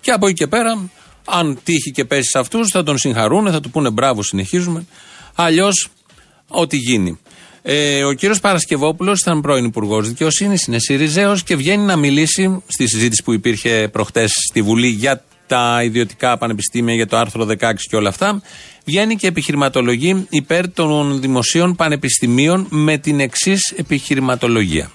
Και 0.00 0.10
από 0.10 0.26
εκεί 0.26 0.34
και 0.34 0.46
πέρα, 0.46 0.90
αν 1.24 1.58
τύχει 1.64 1.90
και 1.90 2.04
πέσει 2.04 2.28
σε 2.30 2.38
αυτούς, 2.38 2.68
θα 2.70 2.82
τον 2.82 2.98
συγχαρούν, 2.98 3.50
θα 3.50 3.60
του 3.60 3.70
πούνε 3.70 3.90
μπράβο, 3.90 4.22
συνεχίζουμε. 4.22 4.86
Αλλιώς, 5.34 5.88
ό,τι 6.48 6.76
γίνει. 6.76 7.18
Ε, 7.62 8.04
ο 8.04 8.12
κύριος 8.12 8.40
Παρασκευόπουλος 8.40 9.20
ήταν 9.20 9.40
πρώην 9.40 9.64
Υπουργός 9.64 10.08
Δικαιοσύνης, 10.08 10.66
είναι 10.66 10.78
Σιριζέος 10.78 11.42
και 11.42 11.56
βγαίνει 11.56 11.84
να 11.84 11.96
μιλήσει 11.96 12.62
στη 12.66 12.88
συζήτηση 12.88 13.22
που 13.22 13.32
υπήρχε 13.32 13.88
προχτές 13.92 14.32
στη 14.48 14.62
Βουλή 14.62 14.88
για 14.88 15.22
τα 15.46 15.80
ιδιωτικά 15.82 16.38
πανεπιστήμια, 16.38 16.94
για 16.94 17.06
το 17.06 17.16
άρθρο 17.16 17.46
16 17.46 17.54
και 17.90 17.96
όλα 17.96 18.08
αυτά. 18.08 18.42
Βγαίνει 18.84 19.16
και 19.16 19.26
επιχειρηματολογεί 19.26 20.26
υπέρ 20.28 20.72
των 20.72 21.20
δημοσίων 21.20 21.76
πανεπιστημίων 21.76 22.66
με 22.70 22.98
την 22.98 23.20
εξής 23.20 23.72
επιχειρηματολογία. 23.76 24.90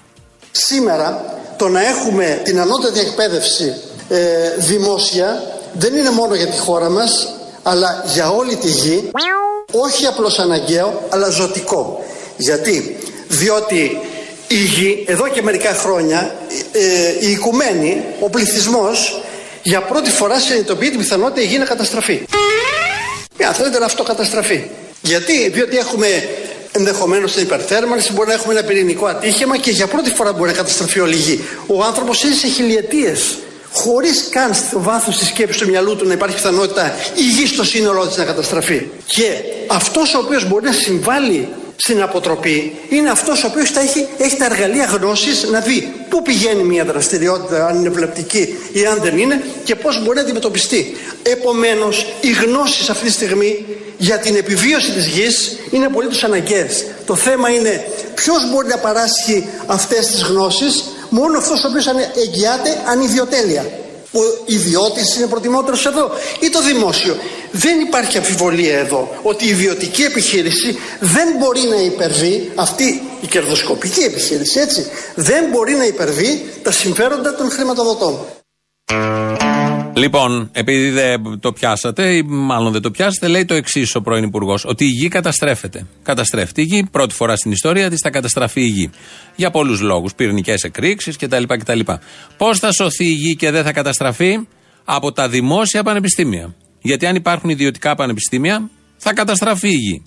Σήμερα 0.50 1.24
το 1.58 1.68
να 1.68 1.86
έχουμε 1.86 2.40
την 2.44 2.60
ανώτατη 2.60 3.00
εκπαίδευση 3.00 3.74
ε, 4.08 4.18
δημόσια 4.58 5.42
δεν 5.72 5.94
είναι 5.94 6.10
μόνο 6.10 6.34
για 6.34 6.46
τη 6.46 6.58
χώρα 6.58 6.90
μας 6.90 7.34
αλλά 7.62 8.04
για 8.14 8.30
όλη 8.30 8.56
τη 8.56 8.68
γη 8.68 9.10
όχι 9.72 10.06
απλώς 10.06 10.38
αναγκαίο 10.38 11.02
αλλά 11.10 11.28
ζωτικό 11.28 12.04
γιατί; 12.36 12.96
Διότι 13.28 13.98
η 14.48 14.54
γη 14.54 15.04
εδώ 15.06 15.28
και 15.28 15.42
μερικά 15.42 15.74
χρόνια 15.74 16.34
ε, 16.72 17.26
η 17.26 17.30
οικουμένη, 17.30 18.02
ο 18.20 18.30
πληθυσμός 18.30 19.22
για 19.62 19.80
πρώτη 19.80 20.10
φορά 20.10 20.38
συνειδητοποιεί 20.38 20.90
την 20.90 20.98
πιθανότητα 20.98 21.40
η 21.40 21.44
γη 21.46 21.58
να 21.58 21.64
καταστραφεί 21.64 22.22
ε, 23.36 23.44
αν 23.44 23.54
θέλετε 23.54 23.78
να 23.78 23.84
αυτοκαταστραφεί 23.84 24.62
γιατί, 25.02 25.48
διότι 25.48 25.76
έχουμε 25.76 26.06
ενδεχομένως 26.72 27.32
την 27.32 27.42
υπερθέρμανση, 27.42 28.12
μπορεί 28.12 28.28
να 28.28 28.34
έχουμε 28.34 28.54
ένα 28.54 28.62
πυρηνικό 28.62 29.06
ατύχημα 29.06 29.56
και 29.56 29.70
για 29.70 29.86
πρώτη 29.86 30.10
φορά 30.10 30.32
μπορεί 30.32 30.50
να 30.50 30.56
καταστραφεί 30.56 31.00
όλη 31.00 31.14
η 31.14 31.18
γη. 31.18 31.44
Ο 31.66 31.82
άνθρωπος 31.82 32.24
έζησε 32.24 32.46
χιλιετίες 32.46 33.38
χωρίς 33.72 34.28
καν 34.30 34.54
στο 34.54 34.80
βάθος 34.80 35.18
της 35.18 35.28
σκέψης 35.28 35.62
του 35.62 35.68
μυαλού 35.68 35.96
του 35.96 36.06
να 36.06 36.12
υπάρχει 36.12 36.34
πιθανότητα 36.34 36.94
η 37.14 37.22
γη 37.22 37.46
στο 37.46 37.64
σύνολό 37.64 38.06
της 38.06 38.16
να 38.16 38.24
καταστραφεί. 38.24 38.86
Και 39.06 39.30
αυτός 39.66 40.14
ο 40.14 40.18
οποίος 40.18 40.48
μπορεί 40.48 40.64
να 40.64 40.72
συμβάλλει 40.72 41.48
στην 41.76 42.02
αποτροπή 42.02 42.76
είναι 42.88 43.10
αυτός 43.10 43.44
ο 43.44 43.46
οποίος 43.46 43.76
έχει, 43.76 44.06
έχει 44.18 44.36
τα 44.36 44.44
εργαλεία 44.44 44.84
γνώσης 44.84 45.48
να 45.50 45.60
δει 45.60 45.92
πού 46.08 46.22
πηγαίνει 46.22 46.62
μια 46.62 46.84
δραστηριότητα, 46.84 47.66
αν 47.66 47.76
είναι 47.76 47.88
βλεπτική 47.88 48.54
ή 48.72 48.86
αν 48.86 48.98
δεν 49.02 49.18
είναι 49.18 49.42
και 49.64 49.74
πώς 49.74 50.02
μπορεί 50.02 50.16
να 50.16 50.22
αντιμετωπιστεί. 50.22 50.96
Επομένως, 51.22 52.06
οι 52.20 52.30
γνώσει 52.30 52.90
αυτή 52.90 53.06
τη 53.06 53.12
στιγμή 53.12 53.64
για 53.98 54.18
την 54.18 54.36
επιβίωση 54.36 54.90
της 54.90 55.06
γης 55.06 55.58
είναι 55.70 55.88
πολύ 55.88 56.08
του 56.08 56.26
αναγκαίες. 56.26 56.84
Το 57.06 57.14
θέμα 57.14 57.48
είναι 57.48 57.84
ποιος 58.14 58.50
μπορεί 58.50 58.68
να 58.68 58.78
παράσχει 58.78 59.48
αυτές 59.66 60.06
τις 60.06 60.22
γνώσεις, 60.22 60.84
μόνο 61.08 61.38
αυτός 61.38 61.64
ο 61.64 61.68
οποίος 61.68 61.86
εγγυάται 62.26 62.82
ανιδιοτέλεια. 62.86 63.64
Ο 64.14 64.42
ιδιώτης 64.44 65.16
είναι 65.16 65.26
προτιμότερος 65.26 65.86
εδώ 65.86 66.10
ή 66.40 66.50
το 66.50 66.62
δημόσιο. 66.62 67.16
Δεν 67.50 67.80
υπάρχει 67.80 68.16
αμφιβολία 68.16 68.78
εδώ 68.78 69.08
ότι 69.22 69.44
η 69.44 69.48
ιδιωτική 69.48 70.02
επιχείρηση 70.02 70.78
δεν 71.00 71.28
μπορεί 71.38 71.60
να 71.60 71.76
υπερβεί 71.76 72.52
αυτή 72.54 73.02
η 73.20 73.26
κερδοσκοπική 73.26 74.00
επιχείρηση, 74.00 74.60
έτσι, 74.60 74.86
δεν 75.14 75.44
μπορεί 75.50 75.74
να 75.74 75.84
υπερβεί 75.84 76.52
τα 76.62 76.72
συμφέροντα 76.72 77.34
των 77.34 77.50
χρηματοδοτών. 77.50 78.18
Λοιπόν, 79.96 80.48
επειδή 80.52 80.90
δεν 80.90 81.38
το 81.40 81.52
πιάσατε, 81.52 82.14
ή 82.16 82.22
μάλλον 82.22 82.72
δεν 82.72 82.82
το 82.82 82.90
πιάσατε, 82.90 83.28
λέει 83.28 83.44
το 83.44 83.54
εξής 83.54 83.94
ο 83.94 84.00
πρώην 84.00 84.24
Υπουργός: 84.24 84.64
Ότι 84.64 84.84
η 84.84 84.88
γη 84.88 85.08
καταστρέφεται. 85.08 85.86
Καταστρέφεται 86.02 86.60
η 86.60 86.64
γη, 86.64 86.86
πρώτη 86.90 87.14
φορά 87.14 87.36
στην 87.36 87.52
ιστορία 87.52 87.90
της 87.90 88.00
θα 88.00 88.10
καταστραφεί 88.10 88.60
η 88.60 88.66
γη. 88.66 88.90
Για 89.36 89.50
πολλούς 89.50 89.80
λόγους. 89.80 90.14
Πυρηνικές 90.14 90.62
εκρήξεις 90.62 91.16
κτλ. 91.16 91.42
κτλ. 91.46 91.80
Πώς 92.36 92.58
θα 92.58 92.72
σωθεί 92.72 93.04
η 93.04 93.12
γη 93.12 93.36
και 93.36 93.50
δεν 93.50 93.64
θα 93.64 93.72
καταστραφεί; 93.72 94.38
Από 94.84 95.12
τα 95.12 95.28
δημόσια 95.28 95.82
πανεπιστήμια. 95.82 96.54
Γιατί 96.82 97.06
αν 97.06 97.14
υπάρχουν 97.14 97.50
ιδιωτικά 97.50 97.94
πανεπιστήμια, 97.94 98.70
θα 98.96 99.12
καταστραφεί 99.12 99.68
η 99.68 99.76
γη. 99.76 100.02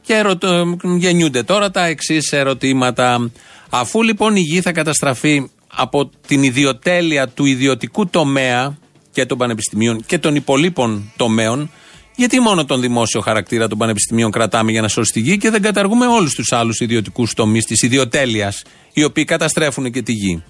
Και 0.00 0.14
ερωτώ, 0.14 0.76
γεννιούνται 0.82 1.42
τώρα 1.42 1.70
τα 1.70 1.84
εξής 1.84 2.32
ερωτήματα. 2.32 3.30
Αφού 3.70 4.02
λοιπόν 4.02 4.36
η 4.36 4.40
γη 4.40 4.60
θα 4.60 4.72
καταστραφεί 4.72 5.50
από 5.66 6.10
την 6.26 6.42
ιδιοτέλεια 6.42 7.28
του 7.28 7.44
ιδιωτικού 7.44 8.06
τομέα 8.06 8.78
και 9.20 9.26
των 9.26 9.38
πανεπιστημίων 9.38 10.04
και 10.06 10.18
των 10.18 10.34
υπολείπων 10.34 11.12
τομέων, 11.16 11.70
γιατί 12.16 12.40
μόνο 12.40 12.64
τον 12.64 12.80
δημόσιο 12.80 13.20
χαρακτήρα 13.20 13.68
των 13.68 13.78
πανεπιστημίων 13.78 14.30
κρατάμε 14.30 14.70
για 14.70 14.80
να 14.80 14.88
σώσει 14.88 15.12
τη 15.12 15.20
γη 15.20 15.38
και 15.38 15.50
δεν 15.50 15.62
καταργούμε 15.62 16.06
όλους 16.06 16.34
τους 16.34 16.52
άλλους 16.52 16.80
ιδιωτικούς 16.80 17.34
τομείς 17.34 17.64
της 17.64 17.82
ιδιοτέλειας, 17.82 18.62
οι 18.92 19.04
οποίοι 19.04 19.24
καταστρέφουν 19.24 19.90
και 19.90 20.02
τη 20.02 20.12
γη. 20.12 20.42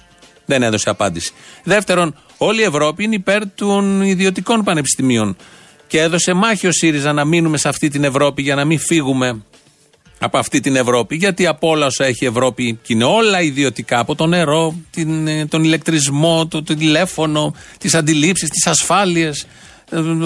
Δεν 0.46 0.62
έδωσε 0.62 0.90
απάντηση. 0.90 1.32
Δεύτερον, 1.64 2.14
όλη 2.38 2.60
η 2.60 2.64
Ευρώπη 2.64 3.04
είναι 3.04 3.14
υπέρ 3.14 3.50
των 3.50 4.02
ιδιωτικών 4.02 4.64
πανεπιστημίων. 4.64 5.36
Και 5.86 6.00
έδωσε 6.00 6.32
μάχη 6.32 6.66
ο 6.66 6.72
ΣΥΡΙΖΑ 6.72 7.12
να 7.12 7.24
μείνουμε 7.24 7.56
σε 7.56 7.68
αυτή 7.68 7.88
την 7.88 8.04
Ευρώπη 8.04 8.42
για 8.42 8.54
να 8.54 8.64
μην 8.64 8.78
φύγουμε 8.78 9.42
από 10.22 10.38
αυτή 10.38 10.60
την 10.60 10.76
Ευρώπη. 10.76 11.16
Γιατί 11.16 11.46
από 11.46 11.68
όλα 11.68 11.86
όσα 11.86 12.04
έχει 12.04 12.24
η 12.24 12.26
Ευρώπη 12.26 12.78
και 12.82 12.92
είναι 12.92 13.04
όλα 13.04 13.42
ιδιωτικά, 13.42 13.98
από 13.98 14.14
το 14.14 14.26
νερό, 14.26 14.74
την, 14.90 15.26
ε, 15.26 15.46
τον 15.46 15.64
ηλεκτρισμό, 15.64 16.46
το, 16.46 16.62
το 16.62 16.74
τηλέφωνο, 16.74 17.54
τις 17.78 17.94
αντιλήψεις, 17.94 18.48
τις 18.48 18.66
ασφάλειες, 18.66 19.46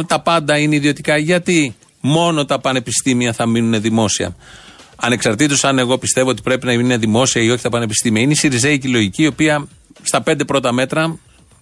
τα 0.07 0.21
πάντα 0.21 0.59
είναι 0.59 0.75
ιδιωτικά. 0.75 1.17
Γιατί 1.17 1.75
μόνο 2.01 2.45
τα 2.45 2.61
πανεπιστήμια 2.61 3.33
θα 3.33 3.47
μείνουν 3.47 3.81
δημόσια. 3.81 4.37
Ανεξαρτήτως 4.97 5.65
αν 5.65 5.79
εγώ 5.79 5.99
πιστεύω 5.99 6.29
ότι 6.29 6.43
πρέπει 6.43 6.67
να 6.67 6.73
είναι 6.73 6.97
δημόσια 6.97 7.43
ή 7.43 7.51
όχι 7.51 7.63
τα 7.63 7.69
πανεπιστήμια. 7.69 8.23
Είναι 8.23 8.33
η 8.33 8.37
Σιριζέικη 8.37 8.89
λογική, 8.89 9.23
η 9.23 9.27
οποία 9.27 9.69
στα 10.03 10.23
πέντε 10.23 10.45
πρώτα 10.45 10.73
μέτρα 10.73 11.19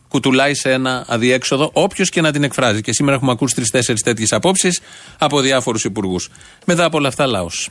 κουτουλάει 0.09 0.55
σε 0.55 0.73
ένα 0.73 1.05
αδιέξοδο, 1.09 1.71
όποιος 1.73 2.09
και 2.09 2.21
να 2.21 2.33
την 2.33 2.45
εκφράζει. 2.45 2.81
Και 2.81 2.92
σήμερα 2.92 3.16
έχουμε 3.16 3.33
ακούσει 3.33 3.55
τρει-τέσσερι 3.55 4.01
τέτοιες 4.01 4.33
απόψεις 4.33 4.81
από 5.18 5.40
διάφορους 5.40 5.85
υπουργούς. 5.85 6.31
Μετά 6.66 6.85
από 6.85 6.99
όλα 6.99 7.09
αυτά, 7.09 7.27
λαός. 7.27 7.71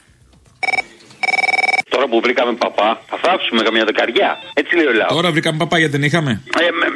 Τώρα 2.01 2.13
που 2.15 2.21
βρήκαμε 2.27 2.53
παπά, 2.65 2.89
θα 3.11 3.17
φάξουμε 3.25 3.61
καμιά 3.67 3.83
δεκαριά. 3.89 4.29
Έτσι 4.59 4.71
λέει 4.77 4.87
ο 4.93 4.95
λαός. 4.99 5.11
Τώρα 5.17 5.29
βρήκαμε 5.35 5.57
παπά 5.63 5.75
γιατί 5.81 5.93
δεν 5.97 6.03
είχαμε; 6.09 6.31
Ε, 6.63 6.67
με, 6.79 6.87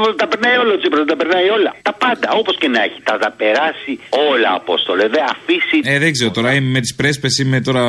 με, 0.00 0.06
τα 0.20 0.26
περνάει 0.32 0.56
όλα 0.62 0.72
ο 0.76 0.78
Τσίπρας, 0.80 1.04
τα 1.12 1.16
περνάει 1.20 1.48
όλα. 1.56 1.70
Τα 1.88 1.92
πάντα, 2.02 2.26
όπως 2.40 2.54
και 2.60 2.68
να 2.74 2.80
έχει. 2.86 2.98
Τα 3.08 3.14
θα 3.22 3.30
περάσει 3.40 3.92
όλα, 4.30 4.50
Απόστολε. 4.60 5.04
Δεν 5.14 5.22
αφήσει. 5.34 5.78
Ε, 5.92 5.98
δεν 6.04 6.10
ξέρω 6.16 6.30
τώρα, 6.38 6.50
είμαι 6.56 6.70
με 6.76 6.80
τις 6.84 6.94
πρέσπες, 6.98 7.32
είμαι 7.42 7.58
τώρα. 7.68 7.82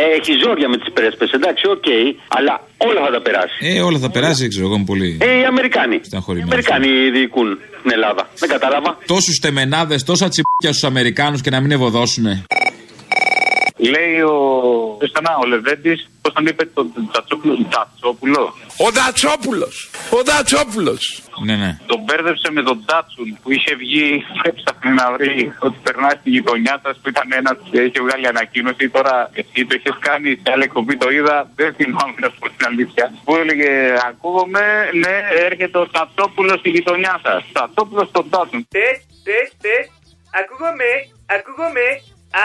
Ε, 0.00 0.04
έχει 0.18 0.32
ζόρια 0.44 0.68
με 0.72 0.76
τις 0.80 0.90
πρέσπες, 0.96 1.30
εντάξει, 1.38 1.64
οκ. 1.74 1.88
αλλά 2.36 2.54
όλα 2.88 3.00
θα 3.06 3.10
τα 3.16 3.20
περάσει. 3.26 3.58
Ε, 3.70 3.80
όλα 3.88 3.98
θα 4.04 4.10
περάσει, 4.16 4.40
δεν 4.44 4.50
ξέρω, 4.52 4.66
εγώ 4.68 4.74
είμαι 4.78 4.90
πολύ. 4.92 5.10
Ε, 5.20 5.30
οι 5.40 5.44
Αμερικάνοι. 5.52 5.96
Οι 6.38 6.42
Αμερικάνοι 6.48 6.90
διοικούν 7.16 7.48
την 7.82 7.90
Ελλάδα. 7.96 8.22
Δεν 8.42 8.48
κατάλαβα. 8.48 8.90
Τόσους 9.06 9.36
τεμενάδες, 9.44 10.00
τόσα 10.10 10.26
τσιπάκια 10.28 10.70
στους 10.74 10.84
Αμερικάνους 10.90 11.40
και 11.44 11.50
να 11.50 11.60
μην 11.60 11.70
ευοδώσουνε. 11.70 12.34
Λέει 13.76 14.20
ο. 14.20 14.36
Ποιο 14.98 15.08
ο 15.42 15.46
Λεβέντης, 15.46 16.10
πώς 16.22 16.32
τον 16.32 16.46
είπε 16.46 16.64
τον 16.64 16.92
Τατσόπουλο. 17.12 17.66
Τατσόπουλο. 17.70 18.54
Ο 18.86 18.88
Τατσόπουλο! 18.98 19.68
Ο 20.18 20.22
Τατσόπουλο! 20.22 20.94
Ναι, 21.44 21.56
ναι. 21.56 21.78
Τον 21.86 22.00
μπέρδεψε 22.04 22.48
με 22.50 22.62
τον 22.62 22.84
Τάτσουν 22.88 23.38
που 23.42 23.52
είχε 23.52 23.74
βγει. 23.74 24.24
Έψαχνε 24.48 24.90
να 25.00 25.12
βρει 25.12 25.52
ότι 25.58 25.78
περνάει 25.82 26.16
στη 26.20 26.30
γειτονιά 26.30 26.80
σας 26.84 26.96
που 27.00 27.08
ήταν 27.08 27.26
ένας 27.40 27.56
που 27.56 27.78
είχε 27.86 28.00
βγάλει 28.06 28.26
ανακοίνωση. 28.26 28.88
Τώρα 28.96 29.30
εσύ 29.40 29.66
το 29.66 29.74
είχες 29.78 29.96
κάνει 30.08 30.30
σε 30.42 30.48
άλλη 30.52 30.62
εκπομπή, 30.62 30.96
το 30.96 31.08
είδα. 31.10 31.36
Δεν 31.54 31.74
θυμάμαι 31.74 32.14
να 32.22 32.28
σου 32.30 32.38
πω 32.40 32.46
την 32.56 32.66
αλήθεια. 32.70 33.04
Που 33.24 33.36
έλεγε 33.36 33.70
Ακούγομαι, 34.08 34.64
ναι, 35.02 35.16
έρχεται 35.48 35.78
ο 35.78 35.86
Τατσόπουλος 35.86 36.58
στη 36.58 36.68
γειτονιά 36.70 37.14
σας. 37.24 37.40
Τατσόπουλος 37.52 38.08
στον 38.08 38.30
Τάτσουν. 38.30 38.66
Τες, 38.74 38.96
τες, 39.26 39.48
τες. 39.62 39.86
Ακούγομαι, 40.40 40.90
ακούγομαι. 41.36 41.86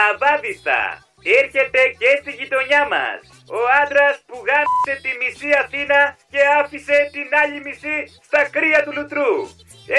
Αβάδιστα. 0.02 0.78
Έρχεται 1.24 1.80
και 2.00 2.10
στη 2.20 2.30
γειτονιά 2.38 2.82
μας. 2.92 3.18
Ο 3.58 3.60
άντρας 3.82 4.16
που 4.26 4.36
γάμισε 4.48 4.94
τη 5.04 5.10
μισή 5.20 5.50
Αθήνα 5.62 6.00
και 6.32 6.40
άφησε 6.60 6.98
την 7.14 7.28
άλλη 7.42 7.58
μισή 7.66 7.98
στα 8.28 8.42
κρύα 8.54 8.80
του 8.84 8.92
λουτρού. 8.96 9.34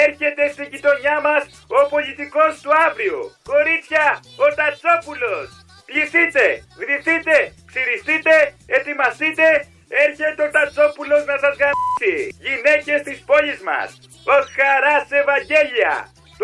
Έρχεται 0.06 0.44
στη 0.54 0.64
γειτονιά 0.72 1.16
μας 1.26 1.42
ο 1.78 1.88
πολιτικός 1.88 2.52
του 2.62 2.70
αύριο. 2.86 3.18
Κορίτσια, 3.52 4.06
ο 4.44 4.46
Τατσόπουλος. 4.58 5.48
Πληθείτε, 5.86 6.46
βδηθείτε, 6.78 7.36
ξυριστείτε, 7.70 8.34
ετοιμαστείτε. 8.66 9.46
Έρχεται 9.88 10.42
ο 10.46 10.50
Τατσόπουλος 10.50 11.24
να 11.24 11.36
σας 11.38 11.54
γαμίσει. 11.60 12.16
Γυναίκες 12.46 13.02
της 13.02 13.18
πόλης 13.28 13.60
μας. 13.68 13.88
Ο 14.34 14.36
Χαράς 14.56 15.06
Ευαγγέλια. 15.10 15.94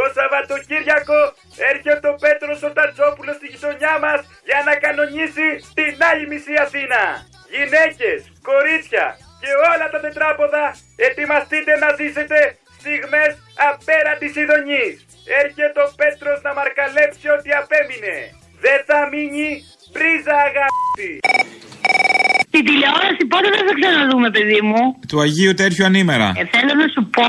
Το 0.01 0.07
Σαββατοκύριακο 0.17 1.21
έρχεται 1.73 2.09
ο 2.13 2.17
Πέτρος 2.25 2.59
ο 2.69 2.71
Τατσόπουλος 2.77 3.37
στη 3.37 3.47
γειτονιά 3.53 3.95
μας 4.05 4.21
για 4.49 4.61
να 4.69 4.75
κανονίσει 4.85 5.49
την 5.79 5.95
άλλη 6.11 6.25
μισή 6.31 6.55
Αθήνα. 6.65 7.03
Γυναίκες, 7.55 8.19
κορίτσια 8.51 9.07
και 9.41 9.51
όλα 9.71 9.87
τα 9.93 10.01
τετράποδα 10.05 10.65
ετοιμαστείτε 11.07 11.73
να 11.83 11.89
ζήσετε 11.99 12.39
στιγμές 12.79 13.33
απέραντης 13.71 14.35
ειδονής. 14.41 14.95
Έρχεται 15.43 15.81
ο 15.87 15.89
Πέτρος 16.01 16.39
να 16.47 16.53
μαρκαλέψει 16.59 17.27
ό,τι 17.37 17.51
απέμεινε. 17.63 18.17
Δεν 18.65 18.79
θα 18.89 18.99
μείνει 19.13 19.49
μπρίζα 19.93 20.37
αγάπη. 20.49 21.11
Την 22.55 22.65
τηλεόραση 22.65 23.23
πότε 23.33 23.47
θα 23.55 23.63
θα 23.69 23.75
ξαναδούμε, 23.81 24.31
παιδί 24.31 24.61
μου; 24.69 24.83
Του 25.09 25.21
Αγίου 25.21 25.55
Τέτοιου 25.55 25.85
Ανήμερα. 25.85 26.29
Ε, 26.37 26.45
θέλω 26.55 26.73
να 26.83 26.87
σου 26.95 27.03
πω, 27.15 27.23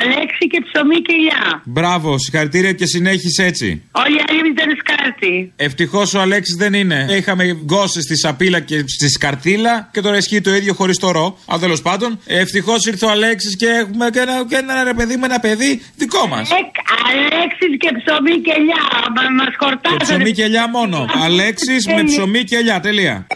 Αλέξη 0.00 0.44
και 0.52 0.60
ψωμί 0.66 0.98
και 1.06 1.14
ηλιά. 1.20 1.62
Μπράβο, 1.64 2.18
συγχαρητήρια 2.18 2.72
και 2.72 2.86
συνέχισε 2.86 3.44
έτσι. 3.44 3.82
Όλοι 3.92 4.16
οι 4.16 4.24
άλλοι 4.28 4.50
ήταν 4.56 4.68
σκάρτη. 4.82 5.52
Ευτυχώς 5.56 6.14
ο 6.14 6.20
Αλέξης 6.20 6.56
δεν 6.56 6.72
είναι. 6.74 7.06
Είχαμε 7.10 7.44
γκώσει 7.64 8.00
στη 8.00 8.16
σαπίλα 8.18 8.60
και 8.60 8.78
στη 8.78 9.08
σκαρτίλα 9.08 9.88
και 9.92 10.00
τώρα 10.00 10.16
ισχύει 10.16 10.40
το 10.40 10.54
ίδιο 10.54 10.74
χωρίς 10.74 10.98
το 10.98 11.10
ρο. 11.10 11.38
Αλλά 11.46 11.60
τέλος 11.60 11.82
πάντων, 11.82 12.18
ευτυχώς 12.26 12.86
ήρθε 12.86 13.06
ο 13.06 13.10
Αλέξης 13.10 13.56
και 13.56 13.66
έχουμε 13.66 14.10
και 14.10 14.18
ένα, 14.18 14.46
και 14.48 14.56
ένα 14.56 14.84
ρε 14.84 14.94
παιδί 14.94 15.16
με 15.16 15.26
ένα 15.26 15.40
παιδί 15.40 15.82
δικό 15.96 16.26
μας. 16.26 16.50
Ε, 16.50 16.54
Αλέξης 17.10 17.72
και 17.78 17.90
ψωμί 17.98 18.36
και 18.40 18.54
ηλιά. 18.58 18.84
Μα 19.38 19.44
χορτάζουν. 19.58 19.98
Και 19.98 20.04
ψωμί 20.04 20.32
και 20.32 20.42
ηλιά 20.42 20.68
μόνο. 20.68 21.06
Αλέξης 21.24 21.86
με 21.86 22.02
ψωμί 22.04 22.44
και 22.44 22.56
ηλιά, 22.56 22.80
τελεία. 22.80 23.26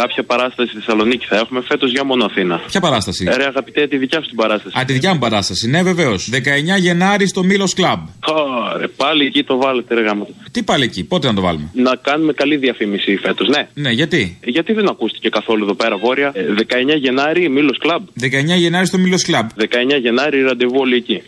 Κάποια 0.00 0.22
παράσταση 0.22 0.68
στη 0.68 0.78
Θεσσαλονίκη 0.78 1.26
θα 1.26 1.36
έχουμε 1.36 1.60
φέτος 1.68 1.90
για 1.90 2.04
μόνο 2.04 2.24
Αθήνα. 2.24 2.60
Ποια 2.66 2.80
παράσταση; 2.80 3.24
Ρε, 3.36 3.44
αγαπητέ, 3.44 3.86
τη 3.86 3.96
δικιά 3.96 4.20
σου 4.20 4.28
την 4.28 4.36
παράσταση. 4.36 4.78
Α, 4.78 4.84
τη 4.84 4.92
δικιά 4.92 5.12
μου 5.12 5.18
παράσταση. 5.18 5.68
Ναι, 5.68 5.82
βεβαίως. 5.82 6.30
19 6.32 6.78
Γενάρη 6.78 7.26
στο 7.26 7.42
Μήλος 7.44 7.74
Κλαμπ. 7.74 8.00
Ωραία, 8.26 8.88
πάλι 8.96 9.26
εκεί 9.26 9.44
το 9.44 9.56
βάλετε, 9.56 9.94
ρε 9.94 10.02
γάμο. 10.02 10.28
Τι 10.50 10.62
πάλι 10.62 10.84
εκεί, 10.84 11.04
πότε 11.04 11.26
να 11.26 11.34
το 11.34 11.40
βάλουμε; 11.40 11.70
Να 11.72 11.96
κάνουμε 11.96 12.32
καλή 12.32 12.56
διαφήμιση 12.56 13.16
φέτος, 13.16 13.48
ναι. 13.48 13.68
Ναι, 13.74 13.90
γιατί; 13.90 14.38
Γιατί 14.44 14.72
δεν 14.72 14.88
ακούστηκε 14.88 15.28
καθόλου 15.28 15.64
εδώ 15.64 15.74
πέρα 15.74 15.96
βόρεια. 15.96 16.32
Ε, 16.34 16.44
19 16.92 16.96
Γενάρη, 16.96 17.48
Μήλος 17.48 17.78
Κλαμπ. 17.78 18.02
19 18.20 18.56
Γενάρη 18.56 18.86
στο 18.86 18.98
Μήλος 18.98 19.22
Κλαμπ. 19.22 19.48
19 19.58 19.98
Γενάρη, 20.00 20.42
ραντεβού 20.42 20.78
όλοι 20.78 20.94
εκεί. 20.94 21.22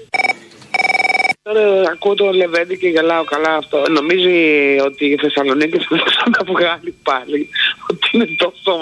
Τώρα 1.47 1.63
ακούω 1.93 2.15
το 2.15 2.31
Λεβέντι 2.33 2.77
και 2.79 2.89
γελάω 2.89 3.25
καλά 3.25 3.55
αυτό. 3.57 3.79
Νομίζει 3.91 4.37
ότι 4.85 5.05
η 5.07 5.17
Θεσσαλονίκη 5.23 5.79
θα 5.79 5.97
το 5.97 6.03
ξαναβγάλει 6.11 6.95
πάλι. 7.03 7.49
Ότι 7.91 8.09
είναι 8.13 8.27
τόσο, 8.37 8.73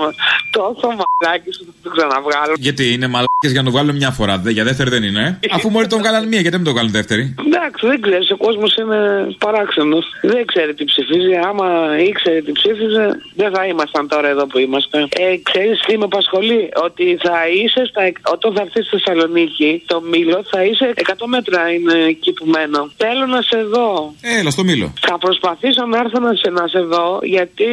τόσο 0.50 0.86
μαλάκι 1.00 1.50
που 1.58 1.64
θα 1.66 1.72
το 1.82 1.90
ξαναβγάλω. 1.96 2.54
Γιατί 2.58 2.92
είναι 2.92 3.06
μαλάκι 3.06 3.46
για 3.56 3.62
να 3.62 3.64
το 3.64 3.70
βγάλουν 3.70 3.96
μια 3.96 4.10
φορά. 4.10 4.38
Δε- 4.38 4.50
Για 4.50 4.64
δεύτερη 4.64 4.90
δεν 4.90 5.02
είναι, 5.02 5.38
ε; 5.40 5.46
Αφού 5.56 5.70
μόλις 5.70 5.88
τον 5.88 5.98
βγάλαν 5.98 6.28
μία, 6.28 6.40
γιατί 6.40 6.56
δεν 6.56 6.64
τον 6.64 6.72
βγάλουν 6.74 6.92
δεύτερη; 6.92 7.34
Εντάξει, 7.46 7.86
δεν 7.86 8.00
ξέρεις, 8.00 8.30
ο 8.30 8.36
κόσμος 8.36 8.74
είναι 8.76 8.98
παράξενος. 9.38 10.04
Δεν 10.22 10.44
ξέρει 10.46 10.74
τι 10.74 10.84
ψηφίζει. 10.84 11.34
Άμα 11.48 11.66
ήξερε 12.08 12.40
τι 12.42 12.52
ψήφιζε, 12.52 13.04
δεν 13.34 13.50
θα 13.54 13.66
ήμασταν 13.66 14.08
τώρα 14.08 14.28
εδώ 14.28 14.46
που 14.46 14.58
είμαστε. 14.58 14.98
Ε, 15.10 15.36
ξέρεις 15.42 15.80
τι 15.86 15.98
με 15.98 16.04
απασχολεί, 16.04 16.68
ότι 16.86 17.18
θα 17.22 17.36
είσαι 17.56 17.82
στα, 17.90 18.02
εκ- 18.02 18.28
όταν 18.32 18.54
θα 18.54 18.60
έρθεις 18.62 18.86
στη 18.86 18.96
Θεσσαλονίκη, 18.96 19.82
το 19.86 20.00
Μήλο 20.00 20.44
θα 20.50 20.64
είσαι 20.64 20.92
100 20.96 21.26
μέτρα 21.26 21.60
είναι 21.72 21.96
εκεί 22.08 22.32
που 22.32 22.46
μένω. 22.54 22.80
Θέλω 22.96 23.26
να 23.26 23.40
σε 23.50 23.58
δω. 23.72 24.14
Έλα 24.38 24.50
στο 24.50 24.62
Μήλο. 24.64 24.92
Θα 25.08 25.18
προσπαθήσω 25.18 25.82
να 25.86 25.98
έρθω 25.98 26.18
να 26.26 26.32
σε, 26.40 26.48
να 26.58 26.64
σε 26.72 26.80
δω, 26.92 27.06
γιατί 27.22 27.68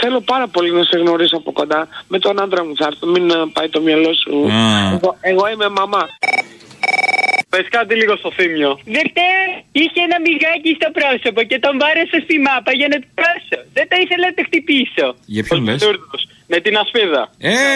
θέλω 0.00 0.20
πάρα 0.32 0.46
πολύ 0.48 0.70
να 0.72 0.84
σε 0.90 0.96
γνωρίσω 1.02 1.36
από 1.36 1.52
κοντά. 1.52 1.88
Με 2.08 2.18
τον 2.18 2.40
άντρα 2.42 2.64
μου 2.64 2.74
θα 2.76 2.86
έρθω, 2.90 3.06
μην 3.06 3.30
ε, 3.30 3.34
πάει 3.52 3.68
το 3.68 3.80
μυαλό 3.80 4.12
σου. 4.22 4.32
Α. 4.52 4.92
Εγώ, 4.94 5.10
εγώ 5.20 5.44
είμαι 5.52 5.68
μαμά. 5.68 6.04
Πες 7.52 7.66
κάτι 7.76 7.94
λίγο 8.00 8.14
στο 8.16 8.30
θύμιο. 8.36 8.70
Δευτέρα 8.98 9.44
είχε 9.72 10.00
ένα 10.08 10.18
μυγάκι 10.26 10.70
στο 10.78 10.88
πρόσωπο 10.98 11.40
και 11.50 11.58
τον 11.64 11.74
βάρεσα 11.82 12.18
στη 12.24 12.36
μάπα 12.46 12.72
για 12.80 12.88
να 12.92 12.96
το 13.02 13.06
πιάσω. 13.16 13.58
Δεν 13.76 13.86
τα 13.90 13.96
ήθελα 14.02 14.24
να 14.28 14.34
το 14.36 14.42
χτυπήσω. 14.48 15.06
Για 15.34 15.42
ποιον 15.46 15.60
λες; 15.66 15.80
Με 16.52 16.58
την 16.64 16.74
ασπίδα. 16.82 17.22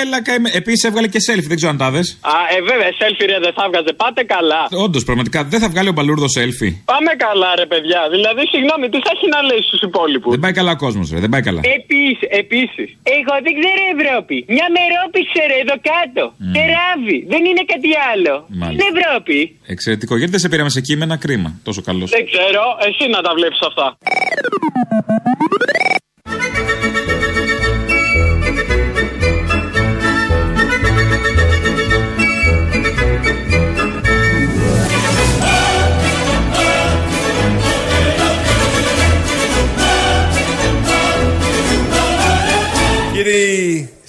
Έλα, 0.00 0.18
καημέ. 0.28 0.48
Επίσης 0.60 0.82
έβγαλε 0.88 1.08
και 1.14 1.20
selfie, 1.26 1.48
δεν 1.52 1.56
ξέρω 1.60 1.72
αν 1.74 1.78
τα 1.84 1.88
δες. 1.94 2.06
Α, 2.34 2.37
ε, 2.54 2.58
βέβαια, 2.70 2.90
selfie 3.00 3.26
ρε 3.32 3.38
δεν 3.46 3.52
θα 3.58 3.64
βγάζε. 3.70 3.92
Πάτε 4.02 4.22
καλά. 4.34 4.62
Όντως, 4.87 5.02
πραγματικά 5.08 5.38
δεν 5.52 5.60
θα 5.62 5.68
βγάλει 5.72 5.88
ο 5.92 5.94
Μπαλούρδος 5.96 6.32
selfie. 6.38 6.72
Πάμε 6.92 7.12
καλά, 7.26 7.50
ρε 7.60 7.66
παιδιά. 7.72 8.00
Δηλαδή, 8.14 8.42
συγγνώμη, 8.52 8.84
τι 8.92 8.98
θα 9.06 9.10
έχει 9.16 9.26
να 9.34 9.40
λέει 9.48 9.60
στους 9.68 9.80
υπόλοιπους; 9.88 10.30
Δεν 10.34 10.42
πάει 10.44 10.54
καλά 10.60 10.72
ο 10.76 10.80
κόσμος, 10.84 11.06
ρε. 11.14 11.18
Δεν 11.24 11.30
πάει 11.34 11.44
καλά. 11.48 11.60
Επίσης, 11.78 12.28
επίσης. 12.42 12.88
Εγώ 13.18 13.34
δεν 13.46 13.52
ξέρω 13.58 13.80
Ευρώπη. 13.96 14.37
Μια 14.54 14.66
μερόπη 14.76 15.20
ξέρω 15.32 15.54
εδώ 15.62 15.76
κάτω. 15.92 16.24
Και 16.54 16.62
ράβει. 16.74 17.18
Δεν 17.32 17.42
είναι 17.48 17.64
κάτι 17.72 17.90
άλλο. 18.12 18.34
Μάλιστα. 18.60 18.72
Είναι 18.72 18.87
Ευρώπη. 18.94 19.38
Εξαιρετικό. 19.74 20.12
Γιατί 20.20 20.32
δεν 20.37 20.42
σε 20.44 20.48
πήραμε 20.52 20.70
σε 20.76 20.80
κείμενα, 20.88 21.14
κρίμα. 21.24 21.50
Τόσο 21.68 21.80
καλός. 21.88 22.08
Δεν 22.16 22.24
ξέρω, 22.30 22.62
εσύ 22.88 23.04
να 23.14 23.20
τα 23.26 23.32
βλέπεις 23.38 23.60
αυτά. 23.70 23.87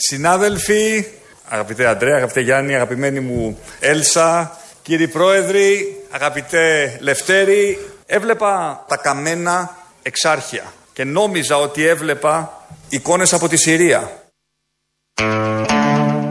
Συνάδελφοι, 0.07 1.05
αγαπητέ 1.49 1.85
Αντρέα, 1.87 2.15
αγαπητέ 2.15 2.41
Γιάννη, 2.41 2.75
αγαπημένη 2.75 3.19
μου 3.19 3.59
Έλσα, 3.79 4.57
κύριοι 4.81 5.07
πρόεδροι, 5.07 6.01
αγαπητέ 6.09 6.97
Λευτέρη, 7.01 7.77
έβλεπα 8.05 8.85
τα 8.87 8.97
καμένα 8.97 9.77
εξάρχεια 10.01 10.73
και 10.93 11.03
νόμιζα 11.03 11.57
ότι 11.57 11.85
έβλεπα 11.85 12.65
εικόνες 12.89 13.33
από 13.33 13.47
τη 13.47 13.57
Συρία. 13.57 14.11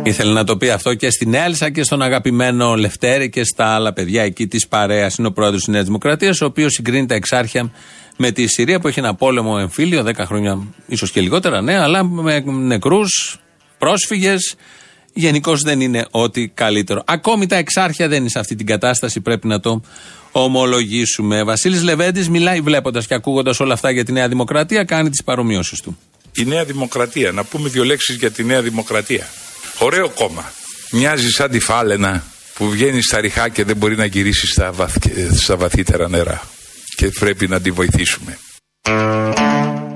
Ήθελε 0.02 0.32
να 0.32 0.44
το 0.44 0.56
πει 0.56 0.70
αυτό 0.70 0.94
και 0.94 1.10
στην 1.10 1.34
Έλσα 1.34 1.70
και 1.70 1.82
στον 1.82 2.02
αγαπημένο 2.02 2.74
Λευτέρη 2.74 3.30
και 3.30 3.44
στα 3.44 3.66
άλλα 3.66 3.92
παιδιά 3.92 4.22
εκεί 4.22 4.46
της 4.46 4.68
παρέας. 4.68 5.16
Είναι 5.16 5.28
ο 5.28 5.32
πρόεδρος 5.32 5.64
της 5.64 5.72
Νέας 5.72 5.84
Δημοκρατίας, 5.84 6.40
ο 6.40 6.44
οποίος 6.44 6.72
συγκρίνει 6.72 7.06
τα 7.06 7.14
εξάρχεια 7.14 7.70
με 8.16 8.30
τη 8.30 8.46
Συρία 8.46 8.80
που 8.80 8.88
έχει 8.88 8.98
ένα 8.98 9.14
πόλεμο 9.14 9.56
εμφύλιο, 9.60 10.02
10 10.02 10.24
χρόνια 10.24 10.58
ίσως 10.86 11.10
και 11.10 11.20
λιγότερα, 11.20 11.60
ναι, 11.60 11.78
αλλά 11.78 12.04
με 12.04 12.40
νεκρούς, 12.40 13.38
πρόσφυγες. 13.78 14.54
Γενικώς 15.12 15.60
δεν 15.60 15.80
είναι 15.80 16.06
ό,τι 16.10 16.48
καλύτερο. 16.48 17.02
Ακόμη 17.06 17.46
τα 17.46 17.56
εξάρχεια 17.56 18.08
δεν 18.08 18.20
είναι 18.20 18.28
σε 18.28 18.38
αυτή 18.38 18.54
την 18.54 18.66
κατάσταση, 18.66 19.20
πρέπει 19.20 19.46
να 19.46 19.60
το 19.60 19.82
ομολογήσουμε. 20.32 21.42
Βασίλης 21.42 21.82
Λεβέντης 21.82 22.28
μιλάει 22.28 22.60
βλέποντας 22.60 23.06
και 23.06 23.14
ακούγοντας 23.14 23.60
όλα 23.60 23.72
αυτά 23.72 23.90
για 23.90 24.04
τη 24.04 24.12
Νέα 24.12 24.28
Δημοκρατία, 24.28 24.84
κάνει 24.84 25.10
τις 25.10 25.24
παρομοιώσεις 25.24 25.80
του. 25.80 25.98
Η 26.36 26.44
Νέα 26.44 26.64
Δημοκρατία, 26.64 27.32
να 27.32 27.44
πούμε 27.44 27.68
δύο 27.68 27.84
λέξεις 27.84 28.16
για 28.16 28.30
τη 28.30 28.44
Νέα 28.44 28.62
Δημοκρατία. 28.62 29.28
Ωραίο 29.78 30.08
κόμμα. 30.08 30.52
Μοιάζει 30.90 31.28
σαν 31.30 31.50
τη 31.50 31.58
Φάλαινα, 31.58 32.24
που 32.54 32.70
βγαίνει 32.70 33.02
στα 33.02 33.20
ριχά 33.20 33.48
και 33.48 33.64
δεν 33.64 33.76
μπορεί 33.76 33.96
να 33.96 34.04
γυρίσει 34.04 34.46
στα, 34.46 34.72
βαθ, 34.72 34.96
στα 35.32 35.56
βαθύτερα 35.56 36.08
νερά 36.08 36.42
και 36.96 37.08
πρέπει 37.08 37.48
να 37.48 37.60
τη 37.60 37.70
βοηθήσουμε. 37.70 38.38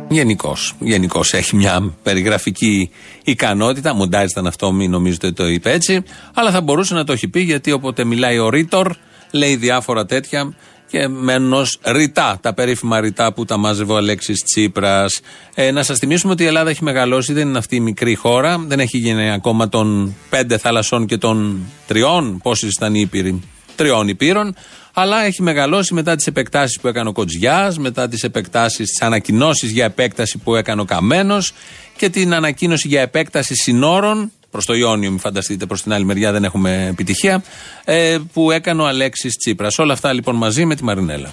Γενικώς. 0.08 0.74
Γενικώς 0.78 1.34
έχει 1.34 1.56
μια 1.56 1.94
περιγραφική 2.02 2.90
ικανότητα. 3.24 3.94
Μοντάζ 3.94 4.30
ήταν 4.30 4.46
αυτό, 4.46 4.72
μην 4.72 4.90
νομίζετε 4.90 5.26
ότι 5.26 5.36
το 5.36 5.48
είπε 5.48 5.72
έτσι. 5.72 6.02
Αλλά 6.34 6.50
θα 6.50 6.60
μπορούσε 6.60 6.94
να 6.94 7.04
το 7.04 7.12
έχει 7.12 7.28
πει 7.28 7.40
γιατί 7.40 7.72
όποτε 7.72 8.04
μιλάει 8.04 8.38
ο 8.38 8.48
Ρίτορ, 8.48 8.94
λέει 9.30 9.56
διάφορα 9.56 10.06
τέτοια 10.06 10.54
και 10.90 11.08
μένω 11.08 11.62
ρητά, 11.84 12.38
τα 12.42 12.54
περίφημα 12.54 13.00
ρητά 13.00 13.32
που 13.32 13.44
τα 13.44 13.56
μάζευε 13.56 13.92
ο 13.92 13.96
Αλέξης 13.96 14.42
Τσίπρας. 14.44 15.20
Ε, 15.54 15.70
να 15.70 15.82
σας 15.82 15.98
θυμίσουμε 15.98 16.32
ότι 16.32 16.42
η 16.42 16.46
Ελλάδα 16.46 16.70
έχει 16.70 16.84
μεγαλώσει, 16.84 17.32
δεν 17.32 17.48
είναι 17.48 17.58
αυτή 17.58 17.76
η 17.76 17.80
μικρή 17.80 18.14
χώρα. 18.14 18.58
Δεν 18.58 18.80
έχει 18.80 18.98
γίνει 18.98 19.30
ακόμα 19.30 19.68
των 19.68 20.14
πέντε 20.30 20.58
θαλασσών 20.58 21.06
και 21.06 21.16
των 21.16 21.64
τριών. 21.86 22.38
Πόσε 22.42 22.66
ήταν 22.66 22.94
οι 22.94 23.00
ήπειροι, 23.00 23.40
τριών 23.78 24.08
υπήρων. 24.08 24.54
Αλλά 24.92 25.24
έχει 25.24 25.42
μεγαλώσει 25.42 25.94
μετά 25.94 26.16
τις 26.16 26.26
επεκτάσεις 26.26 26.80
που 26.80 26.88
έκανε 26.88 27.08
ο 27.08 27.12
Κοτζιάς, 27.12 27.78
μετά 27.78 28.08
τις 28.08 28.22
επεκτάσεις, 28.22 28.88
τις 28.88 29.02
ανακοινώσεις 29.02 29.70
για 29.70 29.84
επέκταση 29.84 30.38
που 30.38 30.54
έκανε 30.54 30.80
ο 30.80 30.84
Καμένος 30.84 31.52
και 31.96 32.08
την 32.08 32.34
ανακοίνωση 32.34 32.88
για 32.88 33.00
επέκταση 33.00 33.54
συνόρων 33.54 34.32
προς 34.50 34.64
το 34.64 34.74
Ιόνιο, 34.74 35.10
μην 35.10 35.18
φανταστείτε, 35.18 35.66
προς 35.66 35.82
την 35.82 35.92
άλλη 35.92 36.04
μεριά 36.04 36.32
δεν 36.32 36.44
έχουμε 36.44 36.86
επιτυχία, 36.90 37.42
ε, 37.84 38.18
που 38.32 38.50
έκανε 38.50 38.82
ο 38.82 38.86
Αλέξης 38.86 39.36
Τσίπρας. 39.36 39.78
Όλα 39.78 39.92
αυτά 39.92 40.12
λοιπόν 40.12 40.36
μαζί 40.36 40.64
με 40.64 40.74
τη 40.74 40.84
Μαρινέλα. 40.84 41.32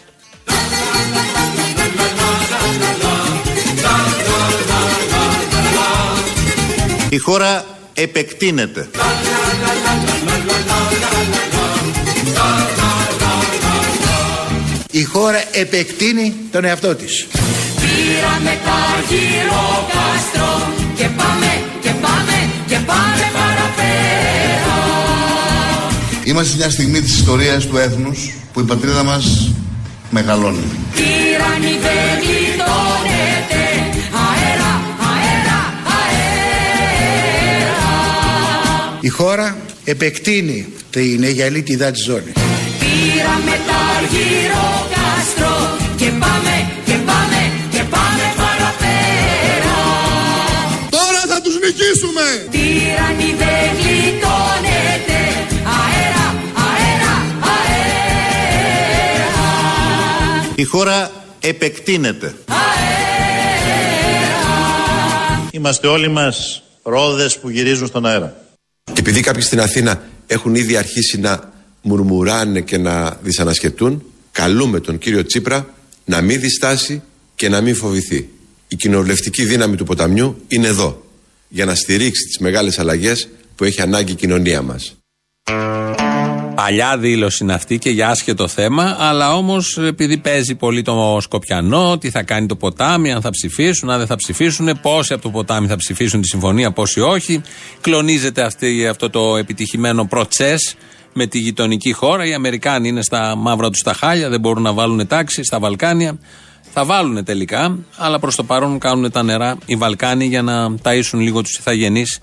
Η 7.10 7.18
χώρα 7.18 7.66
επεκτείνεται. 7.94 8.90
Η 15.02 15.04
χώρα 15.04 15.44
επεκτείνει 15.52 16.34
τον 16.52 16.66
εαυτό 16.66 16.96
της. 16.96 17.28
Πήραμε 17.76 18.60
τα 18.66 18.80
γύρω 19.10 19.88
κάστρο 19.88 20.74
και 20.96 21.08
πάμε 21.18 21.64
και 21.82 21.90
πάμε 22.02 22.50
και 22.68 22.78
πάμε 22.86 23.32
παραπέρα. 23.34 24.78
Είμαστε 26.24 26.50
σε 26.52 26.58
μια 26.58 26.70
στιγμή 26.70 27.02
της 27.02 27.14
ιστορίας 27.14 27.66
του 27.66 27.78
έθνους 27.78 28.34
που 28.54 28.60
η 28.60 28.64
πατρίδα 28.64 29.04
μας 29.04 29.52
μεγαλώνει. 30.10 30.64
Τύραννη 30.96 31.78
δεν 31.82 32.20
γλιτώνεται. 32.22 33.64
Αέρα, 34.26 34.82
αέρα, 35.12 35.74
αέρα. 35.98 37.74
Η 39.00 39.08
χώρα 39.08 39.58
επεκτείνει 39.84 40.68
την 40.90 41.24
Αιγιαλίτιδα 41.24 41.92
της 41.92 42.04
ζώνη. 42.04 42.32
Πήραμε 43.16 43.56
τα 43.70 43.84
γύρω 44.14 44.66
κάστρο 44.96 45.56
και 45.96 46.06
πάμε 46.06 46.56
και 46.86 46.94
πάμε 47.06 47.40
και 47.72 47.84
πάμε 47.90 48.24
παραπέρα. 48.40 49.78
Τώρα 50.90 51.22
θα 51.28 51.42
τους 51.42 51.54
νικήσουμε! 51.54 52.28
Τύραννη 52.52 53.30
δεν 53.42 53.70
γλιτώνεται. 53.82 55.20
Αέρα, 55.80 56.26
αέρα, 56.68 57.16
αέρα. 57.54 58.04
Η 60.56 60.64
χώρα 60.64 61.12
επεκτείνεται. 61.40 62.36
Είμαστε 65.52 65.88
όλοι 65.88 66.08
μας 66.08 66.64
ρόδες 66.84 67.38
που 67.40 67.50
γυρίζουν 67.50 67.88
στον 67.88 68.06
αέρα. 68.06 68.36
Και 68.84 69.00
επειδή 69.00 69.20
κάποιοι 69.22 69.42
στην 69.42 69.62
Αθήνα 69.62 70.02
έχουν 70.28 70.56
ήδη 70.56 70.78
αρχίσει 70.78 71.20
να 71.20 71.54
μουρμουράνε 71.86 72.62
και 72.62 72.78
να 72.78 73.18
δυσανασχετούν, 73.22 74.04
καλούμε 74.32 74.80
τον 74.80 74.98
κύριο 74.98 75.26
Τσίπρα 75.26 75.74
να 76.06 76.22
μην 76.22 76.40
διστάσει 76.40 77.02
και 77.36 77.50
να 77.50 77.62
μην 77.62 77.76
φοβηθεί. 77.76 78.30
Η 78.68 78.76
κοινοβουλευτική 78.76 79.46
δύναμη 79.46 79.76
του 79.76 79.84
ποταμιού 79.84 80.44
είναι 80.48 80.68
εδώ 80.68 81.04
για 81.48 81.66
να 81.66 81.76
στηρίξει 81.76 82.26
τις 82.26 82.38
μεγάλες 82.38 82.80
αλλαγές 82.80 83.28
που 83.56 83.64
έχει 83.64 83.82
ανάγκη 83.82 84.12
η 84.12 84.16
κοινωνία 84.16 84.62
μας. 84.62 84.96
Παλιά 86.56 86.98
δήλωση 86.98 87.44
είναι 87.44 87.54
αυτή 87.54 87.78
και 87.78 87.90
για 87.90 88.10
άσχετο 88.10 88.48
θέμα, 88.48 88.96
αλλά 89.00 89.36
όμως 89.36 89.78
επειδή 89.78 90.18
παίζει 90.18 90.56
πολύ 90.56 90.82
το 90.82 91.18
Σκοπιανό, 91.22 91.98
τι 91.98 92.10
θα 92.10 92.24
κάνει 92.24 92.48
το 92.48 92.56
ποτάμι, 92.56 93.12
αν 93.12 93.22
θα 93.22 93.30
ψηφίσουν, 93.30 93.90
αν 93.90 93.98
δεν 93.98 94.08
θα 94.08 94.16
ψηφίσουν, 94.16 94.80
πόσοι 94.82 95.14
από 95.14 95.22
το 95.22 95.30
ποτάμι 95.30 95.68
θα 95.68 95.76
ψηφίσουν 95.76 96.22
τη 96.22 96.28
συμφωνία, 96.28 96.72
πόσοι 96.72 97.00
όχι. 97.00 97.42
Κλονίζεται 97.82 98.42
αυτή, 98.42 98.88
αυτό 98.88 99.10
το 99.10 99.38
επιτυχημένο 99.38 100.06
προτσέ 100.06 100.56
με 101.18 101.26
τη 101.26 101.40
γειτονική 101.40 101.92
χώρα. 101.92 102.26
Οι 102.26 102.34
Αμερικάνοι 102.34 102.88
είναι 102.88 103.02
στα 103.02 103.36
μαύρα 103.36 103.70
τους 103.70 103.82
τα 103.82 103.94
χάλια, 103.94 104.30
δεν 104.30 104.40
μπορούν 104.40 104.64
να 104.64 104.74
βάλουν 104.74 105.08
τάξη 105.08 105.44
στα 105.44 105.60
Βαλκάνια. 105.60 106.18
Θα 106.74 106.86
βάλουν 106.86 107.24
τελικά, 107.24 107.78
αλλά 107.98 108.20
προς 108.20 108.36
το 108.36 108.44
παρόν 108.44 108.80
κάνουν 108.80 109.12
τα 109.12 109.24
νερά 109.24 109.58
οι 109.66 109.76
Βαλκάνοι 109.76 110.26
για 110.26 110.42
να 110.42 110.76
ταΐσουν 110.84 111.18
λίγο 111.18 111.42
τους 111.42 111.58
ηθαγενείς. 111.58 112.20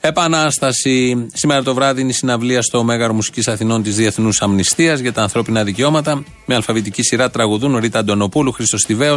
Επανάσταση. 0.00 1.26
Σήμερα 1.32 1.62
το 1.62 1.74
βράδυ 1.74 2.00
είναι 2.00 2.10
η 2.10 2.12
συναυλία 2.12 2.62
στο 2.62 2.84
Μέγαρο 2.84 3.12
Μουσικής 3.12 3.48
Αθηνών 3.48 3.82
της 3.82 3.96
Διεθνούς 3.96 4.42
Αμνηστίας 4.42 5.00
για 5.00 5.12
τα 5.12 5.22
ανθρώπινα 5.22 5.64
δικαιώματα. 5.64 6.24
Με 6.46 6.54
αλφαβητική 6.54 7.02
σειρά 7.02 7.30
τραγουδούν 7.30 7.76
Ρίτα 7.76 7.98
Αντωνοπούλου, 7.98 8.52
Χρήστος 8.52 8.82
Τιβαίο, 8.82 9.16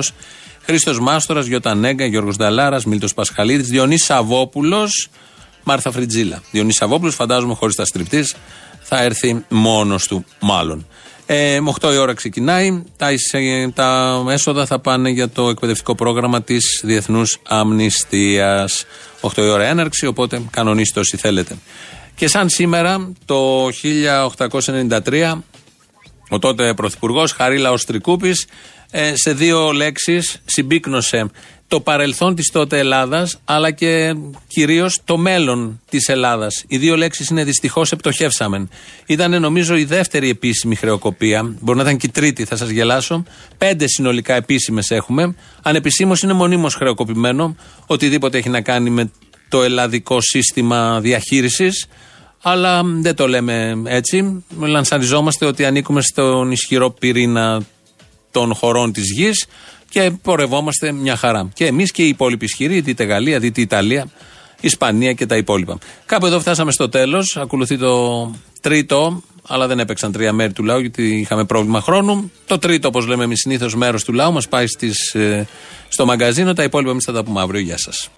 Χρήστος 0.62 1.00
Μάστορας, 1.00 1.46
Γιώτα 1.46 1.76
Νέγκα, 1.76 2.06
Γιώργος 2.06 2.36
Νταλάρας, 2.36 2.86
Μίλτος 2.86 3.14
Πασχαλίδης, 3.14 3.68
Διονύ 3.68 3.98
Σαββόπουλος, 3.98 5.10
Μάρθα 5.64 5.92
Φριτζίλα. 5.92 6.42
Διονύ 6.52 6.74
Σαββόπουλος, 6.74 7.16
φαντάζομαι 7.16 7.54
χωρίς 7.54 7.76
τα 7.76 7.86
στριπτής, 7.86 8.36
θα 8.90 9.04
έρθει 9.04 9.46
μόνος 9.50 10.08
του 10.08 10.26
μάλλον. 10.40 10.88
Ε, 11.26 11.60
με 11.60 11.74
8 11.82 11.94
η 11.94 11.98
ώρα 11.98 12.14
ξεκινάει. 12.14 12.84
Τα, 12.98 13.12
εισαι- 13.12 13.74
τα 13.74 14.22
έσοδα 14.30 14.66
θα 14.66 14.80
πάνε 14.80 15.10
για 15.10 15.30
το 15.30 15.50
εκπαιδευτικό 15.50 15.96
πρόγραμμα 15.96 16.42
της 16.42 16.82
Διεθνούς 16.84 17.38
Αμνηστίας. 17.48 18.86
8 19.22 19.38
η 19.38 19.50
ώρα 19.50 19.64
έναρξη, 19.66 20.06
οπότε 20.06 20.42
κανονίστε 20.52 21.00
όσοι 21.00 21.18
θέλετε. 21.18 21.58
Και 22.16 22.28
σαν 22.28 22.50
σήμερα, 22.50 23.12
το 23.26 23.70
1893, 23.72 25.44
ο 26.30 26.40
τότε 26.40 26.74
Πρωθυπουργός 26.74 27.32
Χαρίλαος 27.32 27.86
Τρικούπης 27.86 28.48
ε, 28.92 29.14
σε 29.16 29.34
δύο 29.34 29.72
λέξεις 29.72 30.42
συμπίκνωσε 30.46 31.30
το 31.70 31.80
παρελθόν 31.80 32.36
της 32.36 32.52
τότε 32.52 32.78
Ελλάδας 32.78 33.40
αλλά 33.46 33.72
και 33.72 34.16
κυρίως 34.48 35.02
το 35.06 35.18
μέλλον 35.18 35.82
της 35.90 36.08
Ελλάδας. 36.08 36.64
Οι 36.68 36.78
δύο 36.78 36.98
λέξεις 36.98 37.30
είναι 37.30 37.44
δυστυχώς 37.44 37.92
επτοχεύσαμεν. 37.92 38.70
Ήταν 39.06 39.42
νομίζω 39.42 39.76
η 39.76 39.84
δεύτερη 39.84 40.30
επίσημη 40.30 40.76
χρεοκοπία. 40.76 41.56
Μπορεί 41.60 41.78
να 41.78 41.84
ήταν 41.84 41.98
και 41.98 42.06
η 42.06 42.10
τρίτη, 42.10 42.46
θα 42.46 42.56
σας 42.56 42.70
γελάσω. 42.70 43.24
Πέντε 43.58 43.88
συνολικά 43.88 44.36
επίσημες 44.36 44.90
έχουμε. 44.90 45.36
Ανεπισήμως 45.62 46.22
είναι 46.22 46.34
μονίμως 46.34 46.76
χρεοκοπημένο. 46.76 47.56
Οτιδήποτε 47.86 48.38
έχει 48.38 48.50
να 48.50 48.62
κάνει 48.62 48.90
με 48.90 49.12
το 49.50 49.64
ελλαδικό 49.64 50.22
σύστημα 50.22 51.00
διαχείρισης 51.02 51.88
αλλά 52.42 52.82
δεν 52.84 53.16
το 53.16 53.28
λέμε 53.28 53.82
έτσι. 53.86 54.44
Λανσαριζόμαστε 54.60 55.46
ότι 55.46 55.66
ανήκουμε 55.66 56.02
στον 56.02 56.52
ισχυρό 56.52 56.92
πυρήνα 56.92 57.62
των 58.32 58.54
χωρών 58.54 58.92
της 58.92 59.12
γης 59.12 59.48
και 59.90 60.12
πορευόμαστε 60.22 60.92
μια 60.92 61.16
χαρά. 61.16 61.50
Και 61.54 61.66
εμείς 61.66 61.92
και 61.92 62.04
οι 62.04 62.08
υπόλοιποι 62.08 62.46
ισχυροί, 62.46 62.82
δείτε 62.82 63.04
Γαλλία, 63.04 63.40
δείτε 63.40 63.62
Ιταλία, 63.62 64.08
Ισπανία 64.62 65.14
και 65.14 65.26
τα 65.26 65.38
υπόλοιπα. 65.38 65.78
Κάπου 66.06 66.26
εδώ 66.26 66.40
φτάσαμε 66.40 66.72
στο 66.72 66.90
τέλος. 66.90 67.38
Ακολουθεί 67.38 67.78
το 67.78 68.32
τρίτο, 68.62 69.24
αλλά 69.48 69.68
δεν 69.68 69.80
έπαιξαν 69.80 70.12
τρία 70.12 70.34
μέρη 70.34 70.54
του 70.54 70.64
λαού 70.64 70.80
γιατί 70.80 71.20
είχαμε 71.20 71.46
πρόβλημα 71.46 71.82
χρόνου. 71.82 72.32
Το 72.46 72.58
τρίτο, 72.58 72.88
όπως 72.88 73.08
λέμε 73.08 73.24
εμείς 73.24 73.40
συνήθως, 73.40 73.76
μέρος 73.76 74.04
του 74.04 74.14
λαού 74.14 74.34
μας 74.34 74.48
πάει 74.48 74.68
στις, 74.68 75.14
ε, 75.14 75.48
στο 75.88 76.06
μαγκαζίνο. 76.06 76.54
Τα 76.54 76.64
υπόλοιπα 76.64 76.92
εμείς 76.92 77.04
θα 77.04 77.12
τα 77.12 77.24
πούμε 77.24 77.42
αύριο. 77.42 77.62
Γεια 77.62 77.78
σας. 77.78 78.10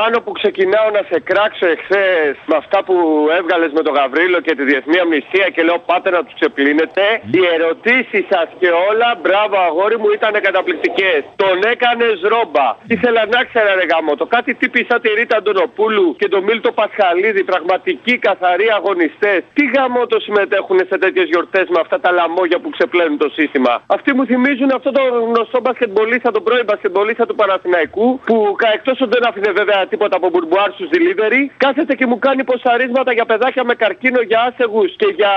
Πάνω 0.00 0.16
που 0.24 0.32
ξεκινάω 0.40 0.88
να 0.98 1.02
σε 1.10 1.18
κράξω 1.30 1.66
εχθές 1.74 2.32
με 2.50 2.56
αυτά 2.62 2.78
που 2.86 2.96
έβγαλες 3.38 3.70
με 3.76 3.82
τον 3.86 3.94
Γαβρίλο 3.98 4.38
και 4.46 4.54
τη 4.58 4.62
Διεθνή 4.70 4.98
Αμνηστία 5.04 5.46
και 5.54 5.62
λέω 5.68 5.78
πάτε 5.90 6.08
να 6.16 6.20
τους 6.24 6.34
ξεπλύνετε. 6.38 7.02
Οι 7.36 7.42
ερωτήσεις 7.56 8.24
σας 8.32 8.48
και 8.60 8.70
όλα, 8.88 9.08
μπράβο 9.22 9.56
αγόρι 9.68 9.96
μου, 10.00 10.08
ήταν 10.18 10.32
καταπληκτικές. 10.48 11.20
Τον 11.42 11.56
έκανες 11.72 12.16
ρόμπα. 12.32 12.68
Ήθελα 12.94 13.22
να 13.34 13.40
ξέρα 13.48 13.72
ρε 13.78 13.86
γάμο 13.90 14.12
το 14.20 14.26
κάτι 14.34 14.50
τύπη 14.60 14.80
σαν 14.88 14.98
τη 15.02 15.08
Ρίτα 15.18 15.36
Αντωνοπούλου 15.40 16.06
και 16.20 16.28
τον 16.34 16.42
Μίλτο 16.48 16.70
Πασχαλίδη, 16.78 17.42
πραγματικοί 17.52 18.14
καθαροί 18.28 18.68
αγωνιστές. 18.78 19.38
Τι 19.56 19.64
γάμο 19.74 20.00
το 20.12 20.18
συμμετέχουν 20.26 20.78
σε 20.90 20.96
τέτοιες 21.04 21.26
γιορτές 21.32 21.66
με 21.74 21.78
αυτά 21.84 21.96
τα 22.04 22.10
λαμόγια 22.18 22.58
που 22.62 22.70
ξεπλένουν 22.76 23.18
το 23.24 23.28
σύστημα. 23.38 23.72
Αυτοί 23.96 24.10
μου 24.14 24.24
θυμίζουν 24.30 24.70
αυτό 24.78 24.90
το 24.98 25.02
γνωστό 25.28 25.58
μπασκετμπολίστα, 25.60 26.28
τον 26.36 26.42
πρώην 26.46 26.64
μπασκετμπολίστα 26.68 27.24
του 27.26 27.34
Παναθηναϊκού 27.40 28.06
που 28.26 28.36
εκτός 28.76 28.96
ότι 29.00 29.12
δεν 29.16 29.24
άφηνε 29.28 29.50
βέβαια 29.60 29.78
τίποτα 29.88 30.16
από 30.16 30.28
μπουρμπουάρ 30.30 30.70
στους 30.72 30.88
delivery. 30.94 31.42
Κάθεται 31.64 31.94
και 31.98 32.06
μου 32.06 32.18
κάνει 32.18 32.42
ποσαρίσματα 32.44 33.12
για 33.12 33.26
παιδάκια 33.30 33.64
με 33.64 33.74
καρκίνο, 33.74 34.20
για 34.30 34.40
άσεγους 34.48 34.90
και 35.00 35.08
για 35.20 35.32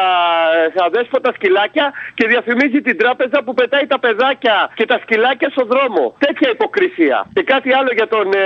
ε, 0.76 0.86
αδέσποτα 0.88 1.30
σκυλάκια 1.38 1.86
και 2.18 2.26
διαφημίζει 2.28 2.80
την 2.88 2.98
τράπεζα 3.02 3.38
που 3.46 3.54
πετάει 3.54 3.86
τα 3.94 4.00
παιδάκια 4.00 4.56
και 4.80 4.86
τα 4.92 4.98
σκυλάκια 5.04 5.50
στο 5.56 5.64
δρόμο. 5.72 6.04
Τέτοια 6.26 6.50
υποκρισία. 6.58 7.18
Και 7.34 7.44
κάτι 7.54 7.70
άλλο 7.80 7.92
για 8.00 8.08
τον 8.16 8.26
ε, 8.34 8.46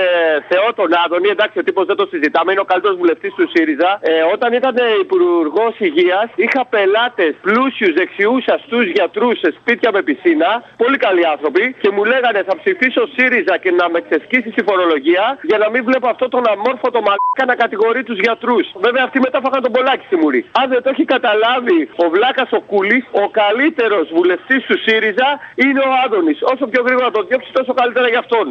Θεό, 0.50 0.68
τον 0.80 0.90
Άδωνη, 1.04 1.28
εντάξει, 1.36 1.56
ο 1.58 1.64
τύπος 1.68 1.84
δεν 1.90 1.96
το 1.96 2.06
συζητάμε, 2.12 2.52
είναι 2.52 2.64
ο 2.66 2.68
καλύτερος 2.72 2.96
βουλευτής 2.96 3.32
του 3.38 3.46
ΣΥΡΙΖΑ. 3.52 3.90
Ε, 4.00 4.12
όταν 4.34 4.50
ήταν 4.60 4.74
υπουργός 5.04 5.74
υγείας, 5.78 6.28
είχα 6.44 6.62
πελάτες 6.74 7.32
πλούσιους, 7.46 7.92
δεξιούς, 7.98 8.44
αστούς 8.54 8.86
γιατρούς 8.96 9.38
σε 9.38 9.48
σπίτια 9.58 9.90
με 9.96 10.00
πισίνα, 10.02 10.50
πολύ 10.82 10.96
καλοί 10.96 11.24
άνθρωποι, 11.34 11.64
και 11.80 11.90
μου 11.94 12.04
λέγανε 12.12 12.40
θα 12.48 12.54
ψηφίσω 12.60 13.02
ΣΥΡΙΖΑ 13.14 13.54
και 13.62 13.70
να 13.80 13.86
με 13.92 14.00
ξεσκίσει 14.06 14.50
η 14.60 14.62
φορολογία 14.68 15.24
για 15.50 15.58
να 15.62 15.66
μην 15.72 15.82
βλέπω 15.88 15.95
αυτό 16.02 16.28
τον 16.28 16.42
αμόρφωτο 16.52 17.00
μαλάκα 17.06 17.44
να 17.46 17.54
κατηγορεί 17.54 18.02
τους 18.02 18.18
γιατρούς. 18.18 18.66
Βέβαια 18.86 19.04
αυτοί 19.04 19.18
μετά 19.20 19.38
φάγαν 19.44 19.62
τον 19.62 19.72
πολλάκι 19.72 20.04
στη 20.06 20.16
μουρή. 20.16 20.40
Αν 20.60 20.68
δεν 20.68 20.82
το 20.82 20.88
έχει 20.94 21.04
καταλάβει 21.04 21.78
ο 21.96 22.04
Βλάκας 22.14 22.50
ο 22.52 22.60
Κούλης, 22.60 23.04
ο 23.22 23.28
καλύτερος 23.40 24.06
βουλευτής 24.16 24.62
του 24.68 24.78
ΣΥΡΙΖΑ 24.84 25.28
είναι 25.54 25.80
ο 25.80 25.90
Άδωνης. 26.04 26.38
Όσο 26.52 26.66
πιο 26.66 26.82
γρήγορα 26.86 27.10
το 27.10 27.22
διώξει, 27.22 27.50
τόσο 27.52 27.72
καλύτερα 27.74 28.08
για 28.08 28.18
αυτόν. 28.18 28.46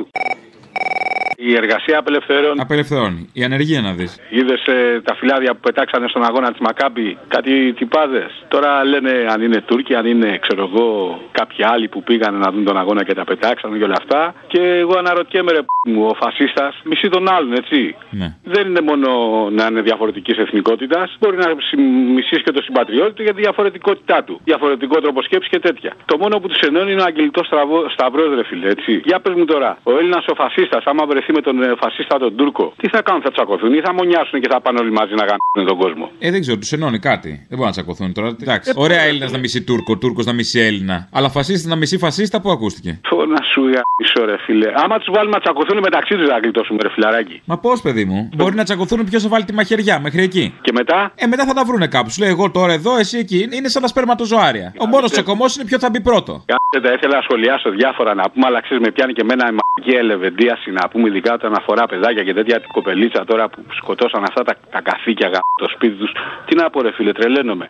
Η 1.36 1.56
εργασία 1.56 1.98
απελευθερώνει. 2.00 2.60
Απελευθερώνει. 2.62 3.30
Η 3.34 3.44
ανεργία 3.44 3.82
να 3.82 3.92
δεις. 3.94 4.20
Είδες 4.30 4.66
ε, 4.68 5.02
τα 5.02 5.16
φυλάδια 5.16 5.54
που 5.54 5.60
πετάξανε 5.60 6.08
στον 6.08 6.24
αγώνα 6.24 6.50
της 6.52 6.60
Μακάμπη, 6.60 7.18
κάτι 7.28 7.74
τυπάδες. 7.74 8.32
Τώρα 8.48 8.84
λένε 8.86 9.12
αν 9.30 9.42
είναι 9.42 9.62
Τούρκοι, 9.62 9.96
αν 9.96 10.06
είναι 10.06 10.38
ξέρω 10.38 10.70
εγώ 10.74 11.20
κάποιοι 11.32 11.64
άλλοι 11.64 11.88
που 11.88 12.04
πήγαν 12.04 12.36
να 12.36 12.52
δουν 12.52 12.64
τον 12.66 12.78
αγώνα 12.78 13.04
και 13.04 13.14
τα 13.14 13.24
πετάξανε 13.24 13.78
και 13.78 13.84
όλα 13.84 13.96
αυτά. 13.98 14.34
Και 14.48 14.62
εγώ 14.62 14.98
αναρωτιέμαι 14.98 15.52
ρε 15.52 15.62
π*** 15.62 15.88
μου, 15.88 16.06
ο 16.06 16.14
φασίστας 16.14 16.82
μισεί 16.84 17.10
τον 17.10 17.30
άλλον, 17.30 17.54
έτσι. 17.54 17.96
Ναι. 18.10 18.36
Δεν 18.44 18.68
είναι 18.68 18.82
μόνο 18.82 19.10
να 19.52 19.66
είναι 19.66 19.82
διαφορετικής 19.82 20.38
εθνικότητας, 20.38 21.16
μπορεί 21.20 21.38
να 21.38 21.54
συμ- 21.70 22.12
μισήσει 22.16 22.44
και 22.44 22.52
το 22.52 22.62
συμπατριώτη 22.62 23.14
του 23.14 23.22
για 23.22 23.34
τη 23.34 23.42
διαφορετικότητά 23.42 24.24
του. 24.24 24.40
Διαφορετικό 24.44 25.02
τρόπο 25.02 25.22
σκέψης 25.22 25.50
και 25.50 25.60
τέτοια. 25.60 25.94
Το 26.06 26.18
μόνο 26.18 26.40
που 26.40 26.48
τους 26.48 26.60
ενώνει 26.60 26.92
είναι 26.92 27.02
ο 27.02 27.06
αγγελικό 27.06 27.42
σταυρός, 27.94 28.36
ρε 28.36 28.44
φίλε, 28.44 28.70
έτσι. 28.70 29.02
Για 29.06 29.20
πες 29.20 29.34
μου 29.34 29.46
τώρα, 29.46 29.78
ο 29.84 29.92
Έλληνας 29.98 30.26
ο 30.28 30.34
φασίστας, 30.36 30.84
άμα 30.86 31.06
βρεθεί 31.26 31.32
με 31.34 31.42
τον 31.42 31.64
ε, 31.64 31.76
φασίστα 31.82 32.18
τον 32.18 32.36
Τούρκο, 32.36 32.74
τι 32.78 32.88
θα 32.90 33.02
κάνουν, 33.02 33.22
θα 33.22 33.32
τσακωθούν 33.32 33.74
ή 33.74 33.82
θα 33.82 33.94
μονιάσουν 33.94 34.42
και 34.42 34.48
θα 34.52 34.62
πάνε 34.62 34.80
όλοι 34.80 34.92
μαζί 34.92 35.14
να 35.14 35.26
γαμίσουν 35.30 35.64
τον 35.72 35.78
κόσμο; 35.78 36.12
Ε, 36.20 36.32
δεν 36.32 36.42
ξέρω, 36.42 36.58
τους 36.58 36.72
ενώνει 36.72 37.00
κάτι. 37.00 37.30
Δεν 37.30 37.58
μπορούν 37.58 37.66
να 37.66 37.72
τσακωθούν 37.72 38.14
τώρα. 38.14 38.28
Εντάξει. 38.42 38.74
Ωραία 38.76 39.02
Έλληνας 39.02 39.32
να 39.32 39.38
μισεί 39.38 39.64
Τούρκο, 39.64 39.98
Τούρκος 39.98 40.26
να 40.26 40.34
μισεί 40.34 40.60
Έλληνα. 40.60 41.08
Αλλά 41.12 41.30
φασίστα 41.30 41.70
να 41.70 41.76
μισεί 41.76 41.98
φασίστα 41.98 42.42
που 42.42 42.50
ακούστηκε; 42.50 43.00
Πω 43.10 43.26
να 43.26 43.42
σου 43.52 43.62
γαμίσω, 43.62 44.26
ρε 44.26 44.38
φίλε. 44.46 44.72
Άμα 44.76 44.98
τους 44.98 45.08
βάλουμε 45.16 45.36
να 45.36 45.42
τσακωθούν 45.42 45.78
μεταξύ 45.80 46.16
τους 46.16 46.28
να 46.28 46.38
γλιτώσουμε, 46.38 46.80
ρε 46.82 46.90
φιλαράκι. 46.90 47.42
Μα 47.46 47.58
πώς, 47.58 47.82
παιδί 47.82 48.06
μου, 48.06 48.30
μπορεί 48.36 48.56
να 48.56 48.64
τσακωθούν 48.64 49.04
ποιος 49.10 49.24
θα 49.24 49.30
βάλει 49.30 49.44
τη 49.44 49.54
μαχαιριά 49.54 50.00
μέχρι 50.00 50.24
εκεί. 50.24 50.54
Και 50.62 50.72
μετά; 50.74 51.12
Ε, 51.16 51.26
μετά 51.26 51.46
θα 51.46 51.54
τα 51.54 51.64
βρούνε 51.66 51.88
κάπου. 51.88 52.10
Σου 52.10 52.22
λέει 52.22 52.30
εγώ 52.30 52.52
τώρα 52.52 52.74
εδώ, 52.74 52.98
εσύ 52.98 53.18
εκεί. 53.18 53.48
Είναι 53.52 53.68
σαν 53.68 53.82
τα 53.82 53.88
σπερματοζωάρια. 53.88 54.74
Ο 54.78 54.86
μόνος 54.86 55.12
τσακωμός 55.12 55.56
είναι 55.56 55.66
ποιος 55.66 55.82
θα 55.82 55.90
μπει 55.90 56.02
πρώτο. 56.02 56.44
Κάθετε, 56.70 56.94
ήθελα 56.94 57.16
να 57.16 57.22
σχολιάσω 57.22 57.70
διάφορα 57.70 58.14
να 58.14 58.30
πούμε, 58.30 58.46
αλλά 58.48 58.62
ξέρεις 58.62 58.84
με 58.86 58.92
πιάνει 58.92 59.14
και 59.14 59.22
εμένα 59.22 59.50
η 59.52 59.56
μαγική 59.60 59.98
ελεβεντίαση 59.98 60.72
να 60.72 60.88
πούμε, 60.90 61.08
ειδικά 61.10 61.34
όταν 61.34 61.54
αφορά 61.56 61.86
παιδάκια 61.86 62.24
και 62.24 62.34
τέτοια 62.34 62.60
την 62.60 62.70
κοπελίτσα 62.72 63.26
τώρα 63.26 63.50
που 63.50 63.66
σκοτώσαν 63.70 64.24
αυτά 64.24 64.44
τα, 64.44 64.54
τα 64.72 64.82
καθήκια 64.82 65.28
γα... 65.28 65.40
το 65.60 65.68
σπίτι 65.70 65.96
τους. 65.96 66.12
Τι 66.46 66.56
να 66.56 66.70
πω, 66.70 66.82
ρε 66.82 66.92
φίλε, 66.92 67.12
τρελαίνομαι. 67.12 67.70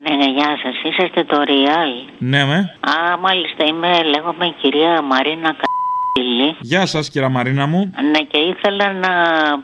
Ναι, 0.00 0.16
ναι, 0.16 0.30
γεια 0.30 0.58
σας. 0.62 0.74
Είσαστε 0.82 1.24
το 1.24 1.42
Real. 1.46 2.12
Ναι, 2.18 2.44
με. 2.44 2.58
Α, 2.80 3.16
μάλιστα, 3.18 3.64
είμαι, 3.64 4.02
λέγομαι 4.02 4.46
η 4.46 4.54
κυρία 4.60 5.02
Μαρίνα 5.02 5.56
Καπίλη. 5.60 6.56
Γεια 6.60 6.86
σας, 6.86 7.10
κυρία 7.10 7.28
Μαρίνα 7.28 7.66
μου. 7.66 7.92
Ναι, 8.12 8.18
και 8.18 8.38
ήθελα 8.38 8.92
να 8.92 9.12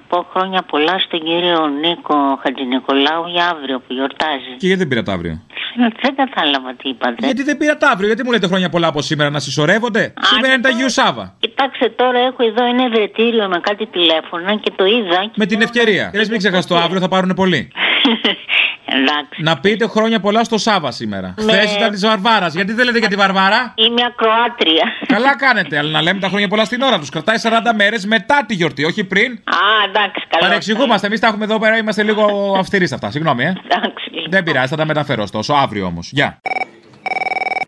πω 0.08 0.26
χρόνια 0.32 0.62
πολλά 0.62 0.98
στον 0.98 1.20
κύριο 1.20 1.66
Νίκο 1.66 2.38
Χατζηνικολάου 2.42 3.26
για 3.26 3.48
αύριο 3.48 3.78
που 3.78 3.92
γιορτάζει. 3.92 4.52
Και 4.58 4.66
γιατί 4.66 4.80
δεν 4.80 4.88
πήρα 4.88 5.02
το 5.02 5.12
αύριο; 5.12 5.42
Δεν 5.76 6.14
κατάλαβα 6.16 6.74
τι 6.74 6.88
είπατε. 6.88 7.26
Γιατί 7.26 7.42
δεν 7.42 7.56
πήρα 7.56 7.76
το 7.76 7.86
αύριο, 7.90 8.06
γιατί 8.06 8.24
μου 8.24 8.30
λέτε 8.30 8.46
χρόνια 8.46 8.68
πολλά 8.68 8.86
από 8.86 9.02
σήμερα 9.02 9.30
να 9.30 9.38
συσσωρεύονται; 9.38 10.12
Σήμερα 10.20 10.52
είναι 10.52 10.62
τα 10.62 10.68
Αγίου 10.68 10.90
Σάβα. 10.90 11.34
Κοιτάξτε 11.38 11.88
τώρα, 11.88 12.18
έχω 12.18 12.44
εδώ 12.44 12.64
ένα 12.64 12.84
ευρετήριο 12.84 13.48
με 13.48 13.60
κάτι 13.60 13.86
τηλέφωνα 13.86 14.56
και 14.56 14.72
το 14.76 14.84
είδα. 14.84 15.24
και 15.24 15.30
Με 15.36 15.46
την 15.46 15.60
ευκαιρία. 15.62 16.10
Λε, 16.14 16.22
μην 16.30 16.38
ξεχάσει 16.38 16.68
το 16.68 16.76
αύριο, 16.76 17.00
θα 17.00 17.08
πάρουν 17.08 17.34
πολύ. 17.34 17.70
Εντάξει. 18.84 19.42
Να 19.42 19.58
πείτε 19.60 19.86
χρόνια 19.86 20.20
πολλά 20.20 20.44
στο 20.44 20.58
Σάβα 20.58 20.90
σήμερα. 20.90 21.34
Ναι. 21.38 21.52
Χθες 21.52 21.74
ήταν 21.74 21.90
της 21.90 22.00
Βαρβάρας. 22.06 22.54
Γιατί 22.54 22.72
δεν 22.72 22.84
λέτε 22.84 22.98
για 22.98 23.08
τη 23.08 23.16
Βαρβάρα; 23.16 23.72
Είμαι 23.74 24.02
ακροάτρια. 24.06 24.84
Καλά 25.06 25.36
κάνετε, 25.36 25.78
αλλά 25.78 25.90
να 25.90 26.02
λέμε 26.02 26.20
τα 26.20 26.28
χρόνια 26.28 26.48
πολλά 26.48 26.64
στην 26.64 26.82
ώρα 26.82 26.98
τους. 26.98 27.08
Κρατάει 27.08 27.36
40 27.42 27.50
μέρες 27.74 28.06
μετά 28.06 28.44
τη 28.46 28.54
γιορτή, 28.54 28.84
όχι 28.84 29.04
πριν. 29.04 29.32
Α, 29.32 29.84
εντάξει, 29.88 30.26
καλά. 30.28 30.46
Παρεξηγούμαστε. 30.46 31.06
Εμείς 31.06 31.20
τα 31.20 31.26
έχουμε 31.26 31.44
εδώ 31.44 31.58
πέρα, 31.58 31.76
είμαστε 31.76 32.02
λίγο 32.02 32.54
αυστηροί 32.58 32.86
σε 32.86 32.94
αυτά. 32.94 33.10
Συγγνώμη, 33.10 33.44
ε. 33.44 33.52
Εντάξει. 33.64 34.10
Δεν 34.28 34.42
πειράζει, 34.42 34.68
θα 34.68 34.76
τα 34.76 34.84
μεταφέρω 34.84 35.22
ωστόσο. 35.22 35.54
Αύριο 35.54 35.86
όμως. 35.86 36.10
Γεια. 36.12 36.38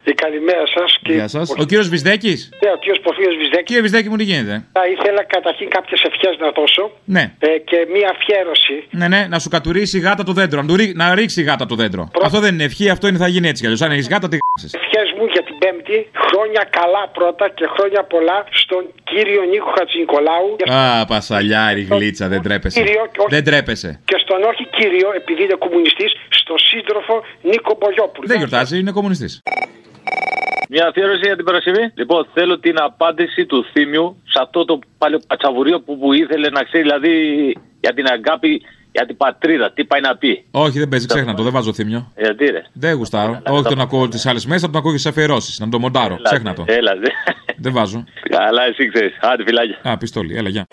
Ε, 0.09 0.13
καλημέρα 0.13 0.67
σας. 0.77 0.99
Γεια 1.03 1.29
σας. 1.29 1.51
Ο 1.59 1.65
κύριος 1.65 1.89
Βυσδέκης; 1.89 2.49
Ναι, 2.63 2.71
ο 2.71 2.79
κύριος 2.79 3.01
Πορφύριος 3.03 3.37
Βυζδέκη. 3.37 3.63
Κύριε 3.69 3.83
Βυσδέκη 3.83 4.09
μου, 4.09 4.17
τι 4.17 4.25
γίνεται; 4.25 4.55
Θα 4.73 4.83
ήθελα 4.95 5.23
καταρχήν 5.25 5.69
κάποιες 5.77 6.01
ευχές 6.11 6.35
να 6.39 6.51
δώσω 6.51 6.91
Ναι. 7.05 7.25
ε, 7.39 7.47
και 7.71 7.79
μία 7.95 8.09
αφιέρωση. 8.15 8.77
Ναι, 8.91 9.09
ναι, 9.09 9.27
να 9.33 9.39
σου 9.39 9.49
κατουρίσει 9.49 9.97
η 9.99 10.01
γάτα 10.01 10.23
το 10.23 10.33
δέντρο. 10.33 10.61
Να, 10.63 10.67
του 10.69 10.77
ρί- 10.77 10.97
να 10.97 11.15
ρίξει 11.15 11.41
η 11.41 11.45
γάτα 11.45 11.67
το 11.67 11.75
δέντρο. 11.75 12.11
Αυτό 12.23 12.39
δεν 12.41 12.55
είναι 12.55 12.65
ευχή, 12.65 12.89
αυτό 12.91 13.07
είναι 13.09 13.19
θα 13.19 13.29
γίνει 13.29 13.49
έτσι 13.49 13.61
κι 13.61 13.67
αλλιώς. 13.67 13.83
Αν 13.83 13.91
έχεις 13.91 14.09
γάτα, 14.09 14.29
τη 14.29 14.37
γάσεις. 14.47 14.75
Ευχές 14.75 15.09
μου 15.19 15.25
για 15.35 15.43
την 15.49 15.59
Πέμπτη. 15.59 15.99
Χρόνια 16.29 16.63
καλά 16.79 17.03
πρώτα 17.19 17.45
και 17.59 17.67
χρόνια 17.77 18.03
πολλά 18.05 18.39
στον 18.63 18.83
κύριο 19.05 19.43
Νίκο 19.53 19.71
Χατζηνικολάου. 19.79 20.49
Α, 20.79 21.05
πασαλιάρη 21.07 21.83
γλίτσα, 21.91 22.29
δεν 22.29 22.43
τρέπεσαι. 22.43 22.81
Κύριο 22.83 23.03
και 23.13 23.19
όχι- 23.21 23.31
Δεν 23.35 23.45
τρέπεσαι. 23.45 24.01
Και 24.05 24.17
στον 24.25 24.43
όχι 24.51 24.65
κύριο, 24.79 25.09
επειδή 25.21 25.43
είναι 25.43 25.57
κομμουνιστής, 25.65 26.11
στον 26.29 26.59
σύντροφο 26.59 27.15
Νίκο 27.43 27.73
Μπογιόπουλο. 27.81 28.27
Δεν 28.27 28.37
γιορτάζει, 28.37 28.79
είναι 28.79 28.91
κομμουνιστής. 28.91 29.43
Μια 30.69 30.87
αφιέρωση 30.87 31.21
για 31.25 31.37
την 31.37 31.45
Παρασκευή. 31.45 31.93
Λοιπόν, 31.95 32.27
θέλω 32.35 32.59
την 32.59 32.81
απάντηση 32.81 33.47
του 33.47 33.65
Θήμιου 33.73 34.23
σε 34.25 34.39
αυτό 34.43 34.65
το 34.65 34.79
παλαιοπατσαβουρίο 34.99 35.81
που, 35.81 35.99
που 35.99 36.13
ήθελε 36.13 36.49
να 36.49 36.63
ξέρει, 36.63 36.83
δηλαδή 36.83 37.13
για 37.81 37.95
την 37.95 38.07
αγάπη, 38.07 38.63
για 38.93 39.07
την 39.07 39.17
πατρίδα. 39.17 39.73
Τι 39.73 39.85
πάει 39.85 40.01
να 40.01 40.17
πει. 40.17 40.45
Όχι, 40.51 40.79
δεν 40.79 40.89
παίζει, 40.89 41.07
ξέχνα 41.07 41.35
το, 41.35 41.43
δεν 41.43 41.53
βάζω 41.53 41.73
θύμιο. 41.73 42.13
Γιατί 42.17 42.45
ρε. 42.47 42.63
Δεν 42.73 42.97
γουστάρω. 42.97 43.43
Όχι 43.49 43.63
τον 43.63 43.81
ακούω 43.81 44.09
τις 44.09 44.27
άλλες 44.27 44.47
μέσα, 44.47 44.67
τον 44.67 44.77
ακούω 44.77 44.93
και 44.93 44.99
σε 44.99 45.09
αφιερώσεις. 45.09 45.59
Να 45.59 45.69
το 45.69 45.79
μοντάρω. 45.79 46.19
Ξέχνα 46.23 46.55
το. 46.55 46.65
Έλα, 46.67 46.97
δε. 46.97 47.09
Δεν 47.57 47.73
βάζω. 47.73 48.05
Καλά, 48.31 48.65
εσύ 48.65 48.89
ξέρεις. 48.89 49.19
Άντε, 49.21 49.43
φυλάκια. 49.43 49.79
Α, 49.83 49.97
πιστόλι, 49.97 50.37
έλα, 50.37 50.49
γεια. 50.49 50.67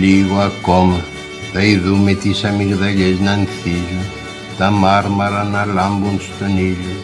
Λίγο 0.00 0.36
ακόμα 0.36 1.04
θα 1.52 1.62
ειδούμε 1.62 2.14
τις 2.14 2.44
αμυγδαλιές 2.44 3.20
να 3.20 3.32
ανθίζουν, 3.32 4.04
τα 4.58 4.70
μάρμαρα 4.70 5.44
να 5.44 5.64
λάμπουν 5.64 6.20
στον 6.20 6.56
ήλιο, 6.58 6.96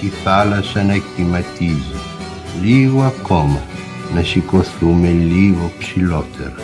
τη 0.00 0.06
θάλασσα 0.06 0.82
να 0.82 0.96
κυματίζει. 1.16 2.00
Λίγο 2.62 3.02
ακόμα 3.02 3.62
να 4.14 4.22
σηκωθούμε 4.22 5.08
λίγο 5.08 5.72
ψηλότερα. 5.78 6.54